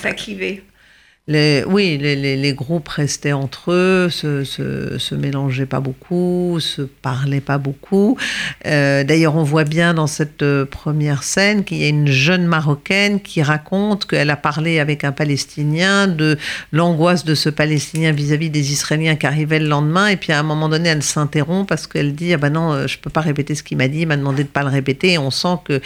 oui, 1.28 1.98
les, 1.98 2.54
groupes 2.54 2.86
restaient 2.86 3.32
entre 3.32 3.72
eux, 3.72 4.08
se, 4.10 4.44
se, 4.44 5.14
mélangeaient 5.16 5.66
pas 5.66 5.80
beaucoup, 5.80 6.58
se 6.60 6.82
parlaient 6.82 7.40
pas 7.40 7.58
beaucoup. 7.58 8.16
Euh, 8.64 9.02
d'ailleurs, 9.02 9.34
on 9.34 9.42
voit 9.42 9.64
bien 9.64 9.92
dans 9.92 10.06
cette 10.06 10.42
euh, 10.42 10.64
première 10.64 11.24
scène 11.24 11.64
qu'il 11.64 11.78
y 11.78 11.84
a 11.84 11.88
une 11.88 12.06
jeune 12.06 12.46
Marocaine 12.46 13.20
qui 13.20 13.42
raconte 13.42 14.06
qu'elle 14.06 14.30
a 14.30 14.36
parlé 14.36 14.78
avec 14.78 15.02
un 15.02 15.10
Palestinien 15.10 16.06
de 16.06 16.38
l'angoisse 16.70 17.24
de 17.24 17.34
ce 17.34 17.48
Palestinien 17.48 18.12
vis-à-vis 18.12 18.50
des 18.50 18.70
Israéliens 18.70 19.16
qui 19.16 19.26
arrivaient 19.26 19.58
le 19.58 19.66
lendemain. 19.66 20.06
Et 20.06 20.16
puis 20.16 20.32
à 20.32 20.38
un 20.38 20.44
moment 20.44 20.68
donné, 20.68 20.90
elle 20.90 21.02
s'interrompt 21.02 21.68
parce 21.68 21.88
qu'elle 21.88 22.14
dit 22.14 22.34
ah 22.34 22.36
ben 22.36 22.50
non, 22.50 22.72
euh, 22.72 22.86
je 22.86 22.98
peux 22.98 23.10
pas 23.10 23.20
répéter 23.20 23.56
ce 23.56 23.64
qu'il 23.64 23.78
m'a 23.78 23.88
dit, 23.88 24.02
il 24.02 24.06
m'a 24.06 24.16
demandé 24.16 24.44
de 24.44 24.48
pas 24.48 24.62
le 24.62 24.68
répéter. 24.70 25.14
Et 25.14 25.18
on 25.18 25.32
sent 25.32 25.58
que 25.64 25.80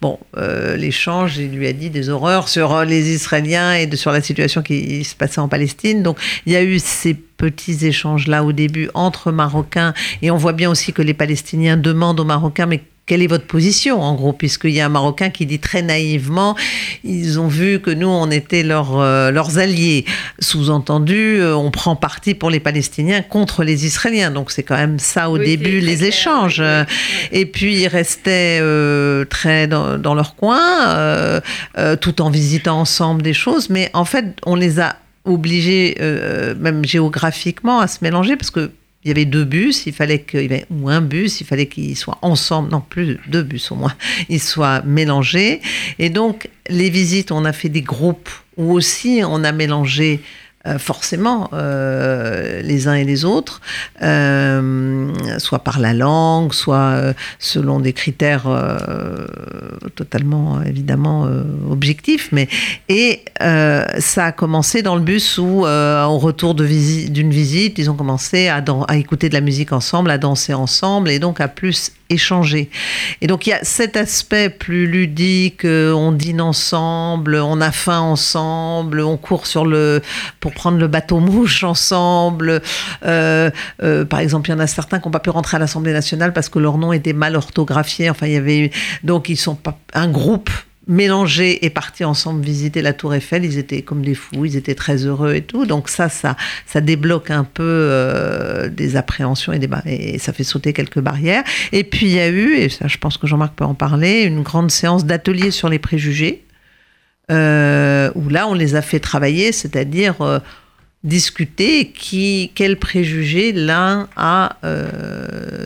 bon, 0.00 0.18
l'échange, 0.76 1.36
il 1.36 1.50
lui 1.50 1.66
a 1.66 1.74
dit 1.74 1.90
des 1.90 2.08
horreurs 2.08 2.48
sur 2.48 2.84
les 2.84 3.10
Israéliens 3.12 3.74
et 3.74 3.94
sur 3.96 4.12
la 4.12 4.22
situation 4.22 4.62
qui 4.62 4.77
se 5.04 5.14
passait 5.14 5.40
en 5.40 5.48
Palestine. 5.48 6.02
Donc 6.02 6.18
il 6.46 6.52
y 6.52 6.56
a 6.56 6.62
eu 6.62 6.78
ces 6.78 7.14
petits 7.14 7.86
échanges-là 7.86 8.44
au 8.44 8.52
début 8.52 8.90
entre 8.94 9.32
Marocains 9.32 9.94
et 10.22 10.30
on 10.30 10.36
voit 10.36 10.52
bien 10.52 10.70
aussi 10.70 10.92
que 10.92 11.02
les 11.02 11.14
Palestiniens 11.14 11.76
demandent 11.76 12.20
aux 12.20 12.24
Marocains 12.24 12.66
mais 12.66 12.82
quelle 13.08 13.22
est 13.22 13.26
votre 13.26 13.46
position 13.46 14.00
en 14.00 14.14
gros 14.14 14.32
Puisqu'il 14.32 14.70
y 14.70 14.80
a 14.80 14.86
un 14.86 14.90
Marocain 14.90 15.30
qui 15.30 15.46
dit 15.46 15.58
très 15.58 15.82
naïvement, 15.82 16.54
ils 17.02 17.40
ont 17.40 17.48
vu 17.48 17.80
que 17.80 17.90
nous, 17.90 18.06
on 18.06 18.30
était 18.30 18.64
euh, 18.64 19.30
leurs 19.30 19.58
alliés. 19.58 20.04
Sous-entendu, 20.38 21.40
euh, 21.40 21.56
on 21.56 21.70
prend 21.70 21.96
parti 21.96 22.34
pour 22.34 22.50
les 22.50 22.60
Palestiniens 22.60 23.22
contre 23.22 23.64
les 23.64 23.86
Israéliens. 23.86 24.30
Donc 24.30 24.50
c'est 24.50 24.62
quand 24.62 24.76
même 24.76 24.98
ça 24.98 25.30
au 25.30 25.38
début, 25.38 25.80
les 25.80 26.04
échanges. 26.04 26.62
Et 27.32 27.46
puis 27.46 27.80
ils 27.80 27.88
restaient 27.88 28.58
euh, 28.60 29.24
très 29.24 29.66
dans, 29.66 29.96
dans, 29.98 30.14
leur 30.14 30.36
coin, 30.36 31.40
tout 32.00 32.20
en 32.20 32.28
visitant 32.30 32.80
ensemble 32.80 33.22
des 33.22 33.34
choses. 33.34 33.70
Mais 33.70 33.90
en 33.94 34.04
fait, 34.04 34.26
on 34.44 34.54
les 34.54 34.80
a 34.80 34.96
obligés, 35.24 35.96
même 36.60 36.84
géographiquement, 36.84 37.80
à 37.80 37.86
se 37.86 37.98
mélanger 38.02 38.36
parce 38.36 38.50
que 38.50 38.70
il 39.08 39.12
y 39.12 39.12
avait 39.12 39.24
deux 39.24 39.44
bus, 39.46 39.86
il 39.86 39.94
fallait 39.94 40.20
qu'il 40.20 40.66
ou 40.70 40.90
un 40.90 41.00
bus, 41.00 41.40
il 41.40 41.46
fallait 41.46 41.66
qu'ils 41.66 41.96
soient 41.96 42.18
ensemble, 42.20 42.70
non 42.70 42.82
plus 42.82 43.18
deux 43.26 43.42
bus 43.42 43.72
au 43.72 43.74
moins, 43.74 43.94
ils 44.28 44.40
soient 44.40 44.82
mélangés. 44.82 45.62
Et 45.98 46.10
donc, 46.10 46.50
les 46.68 46.90
visites, 46.90 47.32
on 47.32 47.46
a 47.46 47.54
fait 47.54 47.70
des 47.70 47.80
groupes 47.80 48.28
où 48.58 48.72
aussi 48.72 49.22
on 49.24 49.44
a 49.44 49.52
mélangé 49.52 50.20
euh, 50.66 50.76
forcément 50.76 51.50
euh, 51.52 52.60
les 52.62 52.88
uns 52.88 52.94
et 52.94 53.04
les 53.04 53.24
autres, 53.24 53.60
euh, 54.02 55.12
soit 55.38 55.60
par 55.60 55.78
la 55.78 55.94
langue, 55.94 56.52
soit 56.52 57.14
selon 57.38 57.78
des 57.78 57.92
critères 57.92 58.48
totalement 59.94 60.60
évidemment 60.62 61.28
objectifs. 61.70 62.30
Mais 62.32 62.48
et 62.88 63.22
ça 63.38 64.24
a 64.24 64.32
commencé 64.32 64.82
dans 64.82 64.96
le 64.96 65.00
bus 65.00 65.38
où, 65.38 65.64
au 65.64 66.18
retour 66.18 66.54
d'une 66.54 67.30
visite, 67.30 67.78
ils 67.78 67.88
ont 67.88 67.96
commencé 67.96 68.48
à, 68.48 68.62
à 68.88 68.96
écouter 68.96 69.28
de 69.28 69.34
la 69.34 69.40
musique 69.40 69.72
ensemble, 69.72 70.10
à 70.10 70.18
danser 70.18 70.54
ensemble, 70.54 71.10
et 71.10 71.18
donc 71.20 71.40
à 71.40 71.48
plus 71.48 71.92
échanger. 72.10 72.70
Et 73.20 73.26
donc 73.26 73.46
il 73.46 73.50
y 73.50 73.52
a 73.52 73.62
cet 73.62 73.96
aspect 73.96 74.48
plus 74.48 74.86
ludique, 74.86 75.64
euh, 75.64 75.92
on 75.92 76.12
dîne 76.12 76.40
ensemble, 76.40 77.36
on 77.36 77.60
a 77.60 77.70
faim 77.70 78.00
ensemble, 78.00 79.00
on 79.00 79.16
court 79.16 79.46
sur 79.46 79.66
le 79.66 80.02
pour 80.40 80.52
prendre 80.52 80.78
le 80.78 80.86
bateau 80.86 81.20
mouche 81.20 81.64
ensemble. 81.64 82.62
Euh, 83.04 83.50
euh, 83.82 84.04
par 84.04 84.20
exemple, 84.20 84.48
il 84.48 84.52
y 84.52 84.56
en 84.56 84.60
a 84.60 84.66
certains 84.66 84.98
qui 84.98 85.06
n'ont 85.08 85.12
pas 85.12 85.20
pu 85.20 85.30
rentrer 85.30 85.56
à 85.56 85.60
l'Assemblée 85.60 85.92
nationale 85.92 86.32
parce 86.32 86.48
que 86.48 86.58
leur 86.58 86.78
nom 86.78 86.92
était 86.92 87.12
mal 87.12 87.36
orthographié. 87.36 88.10
Enfin, 88.10 88.26
il 88.26 88.32
y 88.32 88.36
avait 88.36 88.70
donc 89.02 89.28
ils 89.28 89.36
sont 89.36 89.54
pas 89.54 89.78
un 89.94 90.08
groupe 90.08 90.50
mélangés 90.88 91.64
et 91.66 91.70
partis 91.70 92.04
ensemble 92.04 92.42
visiter 92.42 92.80
la 92.80 92.94
Tour 92.94 93.14
Eiffel. 93.14 93.44
Ils 93.44 93.58
étaient 93.58 93.82
comme 93.82 94.02
des 94.02 94.14
fous, 94.14 94.46
ils 94.46 94.56
étaient 94.56 94.74
très 94.74 95.04
heureux 95.04 95.34
et 95.34 95.42
tout. 95.42 95.66
Donc 95.66 95.88
ça, 95.88 96.08
ça, 96.08 96.36
ça 96.66 96.80
débloque 96.80 97.30
un 97.30 97.44
peu 97.44 97.62
euh, 97.62 98.68
des 98.68 98.96
appréhensions 98.96 99.52
et, 99.52 100.18
ça 100.18 100.32
fait 100.32 100.44
sauter 100.44 100.72
quelques 100.72 101.00
barrières. 101.00 101.44
Et 101.72 101.84
puis 101.84 102.06
il 102.06 102.12
y 102.12 102.20
a 102.20 102.28
eu, 102.28 102.56
et 102.56 102.70
ça 102.70 102.88
je 102.88 102.96
pense 102.96 103.18
que 103.18 103.26
Jean-Marc 103.26 103.54
peut 103.54 103.64
en 103.64 103.74
parler, 103.74 104.22
une 104.22 104.42
grande 104.42 104.70
séance 104.70 105.04
d'atelier 105.04 105.50
sur 105.50 105.68
les 105.68 105.78
préjugés, 105.78 106.44
euh, 107.30 108.10
où 108.14 108.30
là 108.30 108.48
on 108.48 108.54
les 108.54 108.74
a 108.74 108.82
fait 108.82 109.00
travailler, 109.00 109.52
c'est-à-dire... 109.52 110.20
Euh, 110.22 110.38
discuter 111.04 111.92
qui, 111.92 112.50
quels 112.56 112.76
préjugés 112.76 113.52
l'un 113.52 114.08
a 114.16 114.56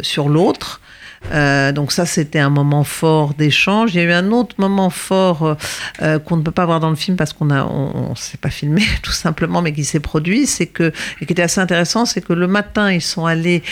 sur 0.02 0.28
l'autre, 0.28 0.82
Euh, 1.30 1.72
donc 1.72 1.92
ça, 1.92 2.06
c'était 2.06 2.38
un 2.38 2.50
moment 2.50 2.84
fort 2.84 3.34
d'échange. 3.34 3.94
Il 3.94 3.98
y 3.98 4.00
a 4.00 4.04
eu 4.04 4.12
un 4.12 4.30
autre 4.32 4.56
moment 4.58 4.90
fort 4.90 5.44
euh, 5.44 5.54
euh, 6.02 6.18
qu'on 6.18 6.36
ne 6.36 6.42
peut 6.42 6.50
pas 6.50 6.66
voir 6.66 6.80
dans 6.80 6.90
le 6.90 6.96
film 6.96 7.16
parce 7.16 7.32
qu'on 7.32 7.50
a, 7.50 7.64
on, 7.64 8.14
s'est 8.14 8.38
pas 8.38 8.50
filmé 8.50 8.82
tout 9.02 9.12
simplement, 9.12 9.62
mais 9.62 9.72
qui 9.72 9.84
s'est 9.84 10.00
produit, 10.00 10.46
c'est 10.46 10.66
que 10.66 10.92
et 11.20 11.26
qui 11.26 11.32
était 11.32 11.42
assez 11.42 11.60
intéressant, 11.60 12.04
c'est 12.04 12.20
que 12.20 12.32
le 12.32 12.46
matin, 12.46 12.92
ils 12.92 13.00
sont 13.00 13.26
allés 13.26 13.62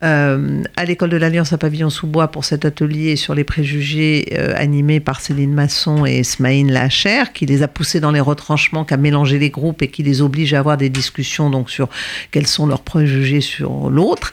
à 0.00 0.84
l'école 0.86 1.10
de 1.10 1.16
l'Alliance 1.16 1.52
à 1.52 1.58
Pavillon-sous-Bois 1.58 2.28
pour 2.28 2.44
cet 2.44 2.64
atelier 2.64 3.16
sur 3.16 3.34
les 3.34 3.42
préjugés 3.42 4.36
animé 4.54 5.00
par 5.00 5.20
Céline 5.20 5.52
Masson 5.52 6.06
et 6.06 6.22
Smaïn 6.22 6.70
Lacher, 6.70 7.24
qui 7.34 7.46
les 7.46 7.62
a 7.62 7.68
poussés 7.68 7.98
dans 7.98 8.12
les 8.12 8.20
retranchements, 8.20 8.84
qui 8.84 8.94
a 8.94 8.96
mélangé 8.96 9.38
les 9.38 9.50
groupes 9.50 9.82
et 9.82 9.88
qui 9.88 10.04
les 10.04 10.22
oblige 10.22 10.54
à 10.54 10.60
avoir 10.60 10.76
des 10.76 10.88
discussions 10.88 11.50
donc 11.50 11.70
sur 11.70 11.88
quels 12.30 12.46
sont 12.46 12.66
leurs 12.66 12.82
préjugés 12.82 13.40
sur 13.40 13.90
l'autre. 13.90 14.32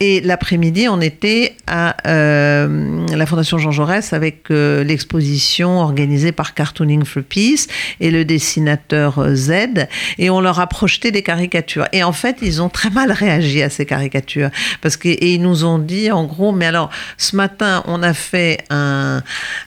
Et 0.00 0.20
l'après-midi, 0.20 0.88
on 0.88 1.00
était 1.00 1.54
à 1.66 1.96
euh, 2.14 3.06
la 3.08 3.26
Fondation 3.26 3.58
Jean 3.58 3.70
Jaurès 3.70 4.12
avec 4.12 4.50
euh, 4.50 4.84
l'exposition 4.84 5.80
organisée 5.80 6.32
par 6.32 6.54
Cartooning 6.54 7.04
for 7.04 7.22
Peace 7.22 7.66
et 8.00 8.10
le 8.10 8.24
dessinateur 8.24 9.18
euh, 9.18 9.34
Z. 9.34 9.86
Et 10.18 10.30
on 10.30 10.40
leur 10.40 10.60
a 10.60 10.66
projeté 10.66 11.10
des 11.10 11.22
caricatures. 11.22 11.86
Et 11.92 12.04
en 12.04 12.12
fait, 12.12 12.36
ils 12.42 12.62
ont 12.62 12.68
très 12.68 12.90
mal 12.90 13.10
réagi 13.10 13.62
à 13.62 13.70
ces 13.70 13.86
caricatures. 13.86 14.50
Parce 14.80 14.96
que, 14.96 15.08
et 15.08 15.34
ils 15.34 15.42
nous 15.42 15.64
ont 15.64 15.78
dit, 15.78 16.10
en 16.10 16.24
gros, 16.24 16.52
mais 16.52 16.66
alors, 16.66 16.90
ce 17.18 17.34
matin, 17.34 17.82
on 17.86 18.02
a 18.02 18.14
fait 18.14 18.58
un, 18.70 19.22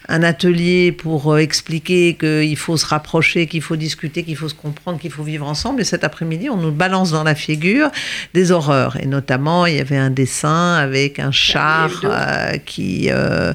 un 0.08 0.22
atelier 0.22 0.90
pour 0.90 1.32
euh, 1.32 1.38
expliquer 1.38 2.14
qu'il 2.14 2.56
faut 2.56 2.76
se 2.76 2.86
rapprocher, 2.86 3.46
qu'il 3.46 3.62
faut 3.62 3.76
discuter, 3.76 4.24
qu'il 4.24 4.36
faut 4.36 4.48
se 4.48 4.54
comprendre, 4.54 4.98
qu'il 4.98 5.10
faut 5.10 5.22
vivre 5.22 5.46
ensemble. 5.46 5.82
Et 5.82 5.84
cet 5.84 6.02
après-midi, 6.02 6.48
on 6.48 6.56
nous 6.56 6.72
balance 6.72 7.10
dans 7.10 7.24
la 7.24 7.34
figure 7.34 7.90
des 8.32 8.50
horreurs. 8.50 8.96
Et 9.00 9.06
notamment, 9.06 9.66
il 9.66 9.76
y 9.76 9.80
avait 9.80 9.98
un 9.98 10.10
dessin 10.10 10.74
avec 10.74 11.18
un 11.18 11.30
char 11.30 11.90
euh, 12.04 12.56
qui, 12.64 13.08
euh, 13.10 13.52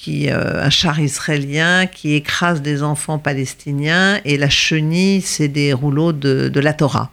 qui 0.00 0.30
euh, 0.30 0.62
un 0.64 0.70
char 0.70 1.00
israélien 1.00 1.86
qui 1.86 2.14
écrase 2.14 2.62
des 2.62 2.84
enfants 2.84 3.18
palestiniens 3.18 4.20
et 4.24 4.36
la 4.38 4.48
chenille, 4.48 5.20
c'est 5.22 5.48
des 5.48 5.72
rouleaux 5.72 6.12
de, 6.12 6.48
de 6.48 6.60
la 6.60 6.72
Torah. 6.72 7.10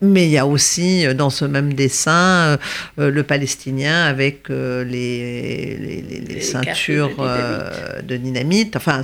Mais 0.00 0.24
il 0.24 0.30
y 0.30 0.38
a 0.38 0.46
aussi 0.46 1.06
euh, 1.06 1.12
dans 1.14 1.28
ce 1.30 1.44
même 1.44 1.74
dessin 1.74 2.56
euh, 2.98 3.10
le 3.10 3.22
palestinien 3.22 4.04
avec 4.06 4.48
euh, 4.50 4.82
les, 4.82 5.76
les, 5.76 6.02
les- 6.08 6.20
les 6.20 6.34
Les 6.36 6.40
ceintures 6.40 7.10
de 7.18 8.02
de 8.02 8.16
dynamite, 8.16 8.76
enfin 8.76 9.02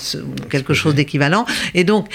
quelque 0.50 0.72
chose 0.74 0.94
d'équivalent. 0.94 1.44
Et 1.74 1.84
donc, 1.84 2.08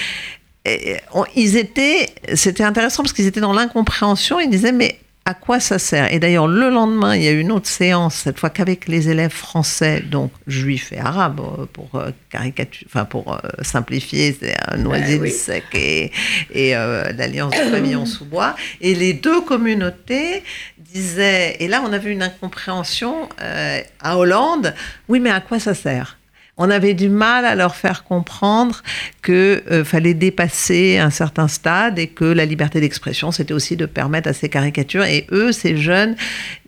on- 1.14 1.26
ils 1.36 1.58
étaient, 1.58 2.10
c'était 2.34 2.64
intéressant 2.64 3.04
parce 3.04 3.14
qu'ils 3.14 3.28
étaient 3.28 3.40
dans 3.42 3.54
l'incompréhension. 3.54 4.40
Ils 4.40 4.50
disaient 4.50 4.72
mais 4.72 4.98
à 5.26 5.34
quoi 5.34 5.62
ça 5.62 5.80
sert? 5.80 6.14
Et 6.14 6.20
d'ailleurs, 6.20 6.48
le 6.48 6.70
lendemain, 6.70 7.16
il 7.16 7.24
y 7.24 7.28
a 7.30 7.32
eu 7.32 7.40
une 7.40 7.52
autre 7.52 7.70
séance, 7.70 8.16
cette 8.16 8.40
fois 8.40 8.50
qu'avec 8.50 8.88
les 8.90 9.10
élèves 9.10 9.32
français, 9.32 10.02
donc 10.02 10.32
juifs 10.48 10.92
et 10.92 11.00
arabes, 11.00 11.40
euh, 11.40 11.66
pour 11.66 11.96
euh, 11.96 12.12
caricature, 12.30 12.86
enfin 12.90 13.06
pour 13.06 13.34
euh, 13.34 13.38
simplifier, 13.62 14.36
c'est 14.38 14.56
un 14.68 14.78
Noisy 14.78 15.20
oui. 15.20 15.32
sec 15.32 15.64
et, 15.74 16.12
et 16.52 16.76
euh, 16.76 17.12
l'Alliance 17.14 17.54
de 17.54 17.72
Pavillon 17.72 18.06
sous 18.06 18.26
bois. 18.26 18.56
Et 18.82 18.96
les 18.96 19.14
deux 19.14 19.40
communautés 19.42 20.44
disaient, 20.78 21.56
et 21.60 21.70
là 21.70 21.82
on 21.88 21.94
avait 21.94 22.12
une 22.12 22.24
incompréhension 22.24 23.30
euh, 23.42 23.82
à 24.02 24.18
Hollande, 24.18 24.74
oui 25.08 25.22
mais 25.22 25.32
à 25.32 25.40
quoi 25.40 25.58
ça 25.60 25.74
sert? 25.74 26.18
On 26.58 26.70
avait 26.70 26.94
du 26.94 27.10
mal 27.10 27.46
à 27.46 27.56
leur 27.56 27.76
faire 27.76 28.04
comprendre 28.04 28.84
que 29.24 29.64
euh, 29.72 29.84
fallait 29.84 30.14
dépasser 30.14 31.00
un 31.00 31.10
certain 31.10 31.48
stade 31.48 31.98
et 31.98 32.08
que 32.08 32.26
la 32.26 32.46
liberté 32.46 32.80
d'expression, 32.80 33.32
c'était 33.32 33.54
aussi 33.56 33.76
de 33.76 33.88
permettre 33.88 34.30
à 34.30 34.34
ces 34.34 34.50
caricatures. 34.50 35.04
Et 35.06 35.26
eux, 35.32 35.52
ces 35.52 35.78
jeunes, 35.78 36.16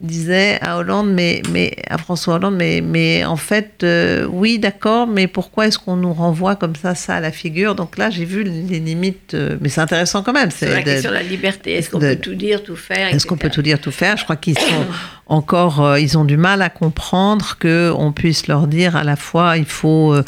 disaient 0.02 0.58
à 0.62 0.78
Hollande, 0.78 1.12
mais, 1.14 1.44
mais 1.52 1.76
à 1.90 1.98
François 2.00 2.36
Hollande, 2.36 2.56
mais, 2.56 2.82
mais 2.82 3.26
en 3.26 3.36
fait, 3.38 3.84
euh, 3.84 4.26
oui, 4.30 4.58
d'accord, 4.58 5.06
mais 5.06 5.28
pourquoi 5.28 5.68
est-ce 5.68 5.78
qu'on 5.78 5.98
nous 5.98 6.14
renvoie 6.14 6.56
comme 6.56 6.76
ça, 6.76 6.96
ça 6.96 7.16
à 7.16 7.20
la 7.20 7.32
figure? 7.32 7.76
Donc 7.76 7.98
là, 7.98 8.10
j'ai 8.10 8.26
vu 8.26 8.44
les 8.44 8.80
limites, 8.80 9.36
euh, 9.36 9.58
mais 9.62 9.70
c'est 9.70 9.82
intéressant 9.82 10.24
quand 10.24 10.34
même. 10.34 10.50
C'est 10.50 10.68
la 10.68 10.80
de- 10.80 10.84
question 10.84 11.10
de 11.12 11.16
la 11.16 11.24
liberté. 11.24 11.74
Est-ce 11.74 11.92
qu'on 11.92 12.00
peut 12.00 12.16
tout 12.16 12.36
dire, 12.36 12.64
tout 12.64 12.76
faire 12.76 13.14
est-ce 13.14 13.28
qu'on 13.28 13.38
peut 13.38 13.50
tout 13.52 13.62
dire, 13.62 13.80
tout 13.80 13.92
faire? 13.92 14.18
Je 14.18 14.24
crois 14.24 14.36
qu'ils 14.36 14.58
sont 14.58 14.86
encore, 15.28 15.84
euh, 15.84 16.00
ils 16.00 16.18
ont 16.18 16.26
du 16.26 16.38
mal 16.38 16.62
à 16.62 16.70
comprendre 16.70 17.58
que 17.60 17.92
on 17.98 18.12
puisse 18.12 18.48
leur 18.48 18.68
dire 18.68 18.96
à 18.96 19.04
la 19.04 19.16
fois 19.16 19.58
il 19.58 19.66
faut 19.66 20.14
euh, 20.14 20.24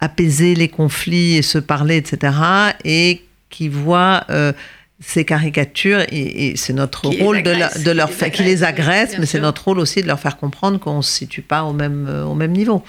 apaiser 0.00 0.54
les 0.54 0.68
conflits 0.68 1.36
et 1.36 1.42
se 1.42 1.58
parler, 1.58 1.96
etc. 1.96 2.34
Et 2.84 3.22
qu'ils 3.48 3.70
voient 3.70 4.24
euh, 4.30 4.52
ces 5.00 5.24
caricatures 5.24 6.00
et, 6.10 6.48
et 6.48 6.56
c'est 6.56 6.72
notre 6.72 7.08
Qui 7.10 7.22
rôle 7.22 7.42
de, 7.42 7.50
la- 7.50 7.66
agressent, 7.66 7.84
de 7.84 7.90
qui 7.90 7.96
leur 7.96 8.10
faire, 8.10 8.30
qui 8.30 8.42
les 8.42 8.64
agressent, 8.64 9.18
mais 9.18 9.26
c'est 9.26 9.40
notre 9.40 9.64
rôle 9.64 9.78
aussi 9.78 10.02
de 10.02 10.06
leur 10.06 10.20
faire 10.20 10.36
comprendre 10.36 10.78
qu'on 10.78 11.00
se 11.02 11.10
situe 11.12 11.42
pas 11.42 11.62
au 11.64 11.72
même 11.72 12.08
au 12.26 12.34
même 12.34 12.52
niveau. 12.52 12.82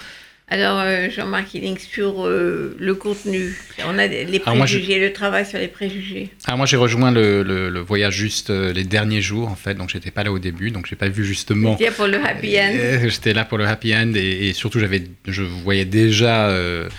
Alors, 0.53 0.81
euh, 0.81 1.09
Jean-Marc 1.09 1.53
Hilling, 1.53 1.77
sur 1.79 2.27
euh, 2.27 2.75
le 2.77 2.93
contenu, 2.93 3.55
on 3.87 3.97
a 3.97 4.05
les 4.07 4.41
moi, 4.47 4.65
préjugés, 4.65 4.99
le 4.99 5.13
travail 5.13 5.45
sur 5.45 5.57
les 5.57 5.69
préjugés. 5.69 6.27
Alors 6.45 6.57
moi 6.57 6.65
j'ai 6.65 6.75
rejoint 6.75 7.09
le, 7.09 7.41
le- 7.41 7.69
le 7.69 7.79
voyage 7.79 8.15
juste 8.15 8.49
euh, 8.49 8.73
les 8.73 8.83
derniers 8.83 9.21
jours 9.21 9.47
en 9.47 9.55
fait, 9.55 9.75
donc 9.75 9.89
j'étais 9.89 10.11
pas 10.11 10.25
là 10.25 10.31
au 10.33 10.39
début, 10.39 10.69
donc 10.69 10.87
j'ai 10.87 10.97
pas 10.97 11.07
vu 11.07 11.23
justement. 11.23 11.77
C'était 11.77 11.91
pour 11.91 12.07
le 12.07 12.17
happy 12.17 12.59
end. 12.59 12.73
J'étais 13.07 13.31
là 13.33 13.45
pour 13.45 13.57
le 13.59 13.65
happy 13.65 13.95
end 13.95 14.11
et, 14.13 14.49
et 14.49 14.53
surtout 14.53 14.79
j'avais, 14.81 15.03
je 15.25 15.41
voyais 15.43 15.85
déjà 15.85 16.49
euh, 16.49 16.89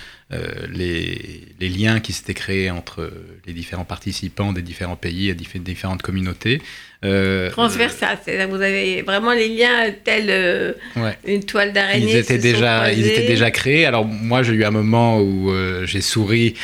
les, 0.72 1.42
les 1.60 1.68
liens 1.68 2.00
qui 2.00 2.12
s'étaient 2.12 2.34
créés 2.34 2.70
entre 2.70 3.10
les 3.46 3.52
différents 3.52 3.84
participants 3.84 4.52
des 4.52 4.62
différents 4.62 4.96
pays 4.96 5.28
et 5.28 5.34
diffé- 5.34 5.58
différentes 5.62 6.02
communautés. 6.02 6.60
Euh, 7.04 7.50
Transversal, 7.50 8.16
c'est-à-dire 8.24 8.48
vous 8.48 8.62
avez 8.62 9.02
vraiment 9.02 9.32
les 9.32 9.48
liens 9.48 9.90
tels 10.04 10.30
euh, 10.30 10.72
euh, 10.96 11.02
ouais. 11.04 11.18
une 11.26 11.42
toile 11.44 11.72
d'araignée. 11.72 12.12
Ils 12.12 12.16
étaient, 12.16 12.38
déjà, 12.38 12.92
ils 12.92 13.00
croisés. 13.00 13.12
étaient 13.18 13.26
déjà 13.26 13.50
créés. 13.50 13.84
Alors 13.86 14.04
moi, 14.04 14.42
j'ai 14.44 14.52
eu 14.52 14.64
un 14.64 14.70
moment 14.70 15.18
où 15.20 15.50
euh, 15.50 15.84
j'ai 15.84 16.00
souri 16.00 16.54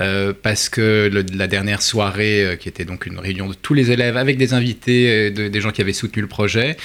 euh, 0.00 0.32
parce 0.42 0.68
que 0.68 1.08
le- 1.12 1.24
la 1.36 1.46
dernière 1.46 1.80
soirée, 1.80 2.44
euh, 2.44 2.56
qui 2.56 2.68
était 2.68 2.84
donc 2.84 3.06
une 3.06 3.20
réunion 3.20 3.48
de 3.48 3.54
tous 3.54 3.74
les 3.74 3.92
élèves 3.92 4.16
avec 4.16 4.36
des 4.36 4.52
invités, 4.52 5.08
euh, 5.08 5.30
de- 5.30 5.46
des 5.48 5.60
gens 5.60 5.70
qui 5.70 5.80
avaient 5.80 5.92
soutenu 5.92 6.22
le 6.22 6.28
projet, 6.28 6.76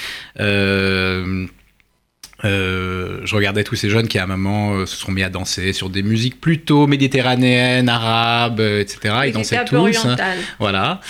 euh, 2.45 3.19
je 3.25 3.35
regardais 3.35 3.63
tous 3.63 3.75
ces 3.75 3.89
jeunes 3.89 4.07
qui 4.07 4.17
à 4.17 4.23
un 4.23 4.27
moment 4.27 4.73
euh, 4.73 4.85
se 4.85 4.95
sont 4.95 5.11
mis 5.11 5.23
à 5.23 5.29
danser 5.29 5.73
sur 5.73 5.89
des 5.89 6.03
musiques 6.03 6.39
plutôt 6.39 6.87
méditerranéennes, 6.87 7.89
arabes, 7.89 8.59
euh, 8.61 8.79
etc. 8.81 8.99
Ils 9.27 9.33
dansaient 9.33 9.55
tous. 9.65 9.75
hein. 10.11 10.15
Voilà. 10.59 11.01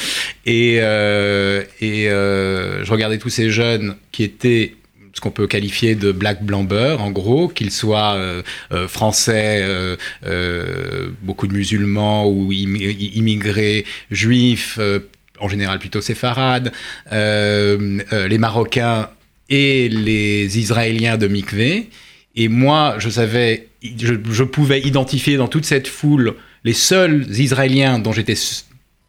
Et, 0.45 0.75
et 0.75 0.79
je 2.09 2.91
regardais 2.91 3.17
tous 3.19 3.29
ces 3.29 3.49
jeunes 3.51 3.95
qui 4.11 4.23
étaient 4.23 4.75
ce 5.13 5.21
qu'on 5.21 5.31
peut 5.31 5.47
qualifier 5.47 5.95
de 5.95 6.11
black 6.11 6.43
blanc 6.43 6.63
beurre, 6.63 7.01
en 7.01 7.09
gros, 7.11 7.47
qu'ils 7.47 7.71
soient 7.71 8.13
euh, 8.13 8.41
euh, 8.71 8.87
français, 8.87 9.59
euh, 10.23 11.09
beaucoup 11.23 11.47
de 11.47 11.53
musulmans 11.53 12.27
ou 12.29 12.51
immi- 12.53 13.11
immigrés, 13.15 13.85
juifs, 14.11 14.79
en 15.39 15.49
général 15.49 15.79
plutôt 15.79 15.99
séfarades, 16.01 16.71
les 17.11 18.37
Marocains 18.37 19.09
et 19.49 19.89
les 19.89 20.59
Israéliens 20.59 21.17
de 21.17 21.27
Mikvé. 21.27 21.89
Et 22.35 22.47
moi, 22.47 22.95
je 22.99 23.09
savais, 23.09 23.67
je, 23.81 24.13
je 24.31 24.43
pouvais 24.43 24.81
identifier 24.81 25.37
dans 25.37 25.47
toute 25.47 25.65
cette 25.65 25.87
foule 25.87 26.35
les 26.63 26.73
seuls 26.73 27.25
Israéliens 27.39 27.99
dont 27.99 28.11
j'étais 28.11 28.35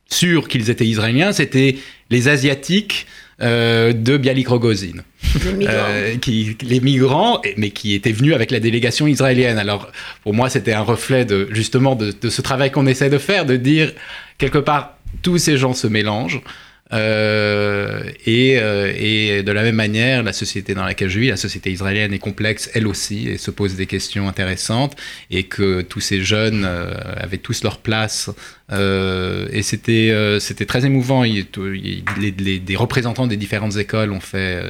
sûr 0.09 0.49
qu'ils 0.49 0.71
étaient 0.71 0.87
Israéliens, 0.87 1.33
c'était 1.33 1.77
les 2.11 2.29
Asiatiques 2.29 3.07
euh, 3.43 3.93
de 3.93 4.17
Bialik 4.17 4.49
Rogozin, 4.49 5.03
Les 5.45 5.53
migrants. 5.53 5.73
Euh, 5.73 6.17
qui, 6.17 6.57
les 6.63 6.81
migrants, 6.81 7.41
mais 7.57 7.71
qui 7.71 7.95
étaient 7.95 8.13
venus 8.13 8.35
avec 8.35 8.51
la 8.51 8.61
délégation 8.61 9.07
israélienne. 9.07 9.59
Alors, 9.59 9.91
pour 10.23 10.35
moi, 10.35 10.51
c'était 10.51 10.75
un 10.75 10.83
reflet 10.83 11.25
de 11.25 11.49
justement 11.51 11.95
de, 11.95 12.13
de 12.21 12.29
ce 12.29 12.43
travail 12.43 12.71
qu'on 12.71 12.87
essaie 12.87 13.09
de 13.09 13.19
faire, 13.19 13.47
de 13.47 13.57
dire 13.57 13.93
quelque 14.37 14.59
part 14.59 14.99
tous 15.23 15.39
ces 15.39 15.57
gens 15.57 15.73
se 15.73 15.87
mélangent. 15.87 16.43
Euh, 16.93 18.03
et, 18.27 18.59
euh, 18.59 18.93
et 18.97 19.43
de 19.45 19.53
la 19.53 19.63
même 19.63 19.77
manière, 19.77 20.23
la 20.25 20.33
société 20.33 20.75
dans 20.75 20.85
laquelle 20.85 21.09
je 21.09 21.21
vis, 21.21 21.29
la 21.29 21.37
société 21.37 21.71
israélienne 21.71 22.13
est 22.13 22.19
complexe 22.19 22.69
elle 22.75 22.87
aussi 22.89 23.29
et 23.29 23.39
se 23.39 23.51
pose 23.53 23.77
des 23.77 23.87
questions 23.87 24.29
intéressantes 24.29 24.97
et 25.31 25.45
que 25.45 25.83
tous 25.83 26.01
ces 26.01 26.23
jeunes 26.23 26.65
euh, 26.67 26.93
avaient 27.17 27.39
tous 27.39 27.63
leur 27.63 27.79
place 27.79 28.31
euh, 28.73 29.47
et 29.53 29.63
c'était 29.63 30.11
euh, 30.11 30.41
c'était 30.41 30.67
très 30.67 30.85
émouvant. 30.85 31.23
Les, 31.23 31.47
les- 32.39 32.59
des 32.59 32.77
représentants 32.77 33.27
des 33.29 33.37
différentes 33.37 33.77
écoles 33.77 34.13
ont 34.13 34.21
fait 34.21 34.63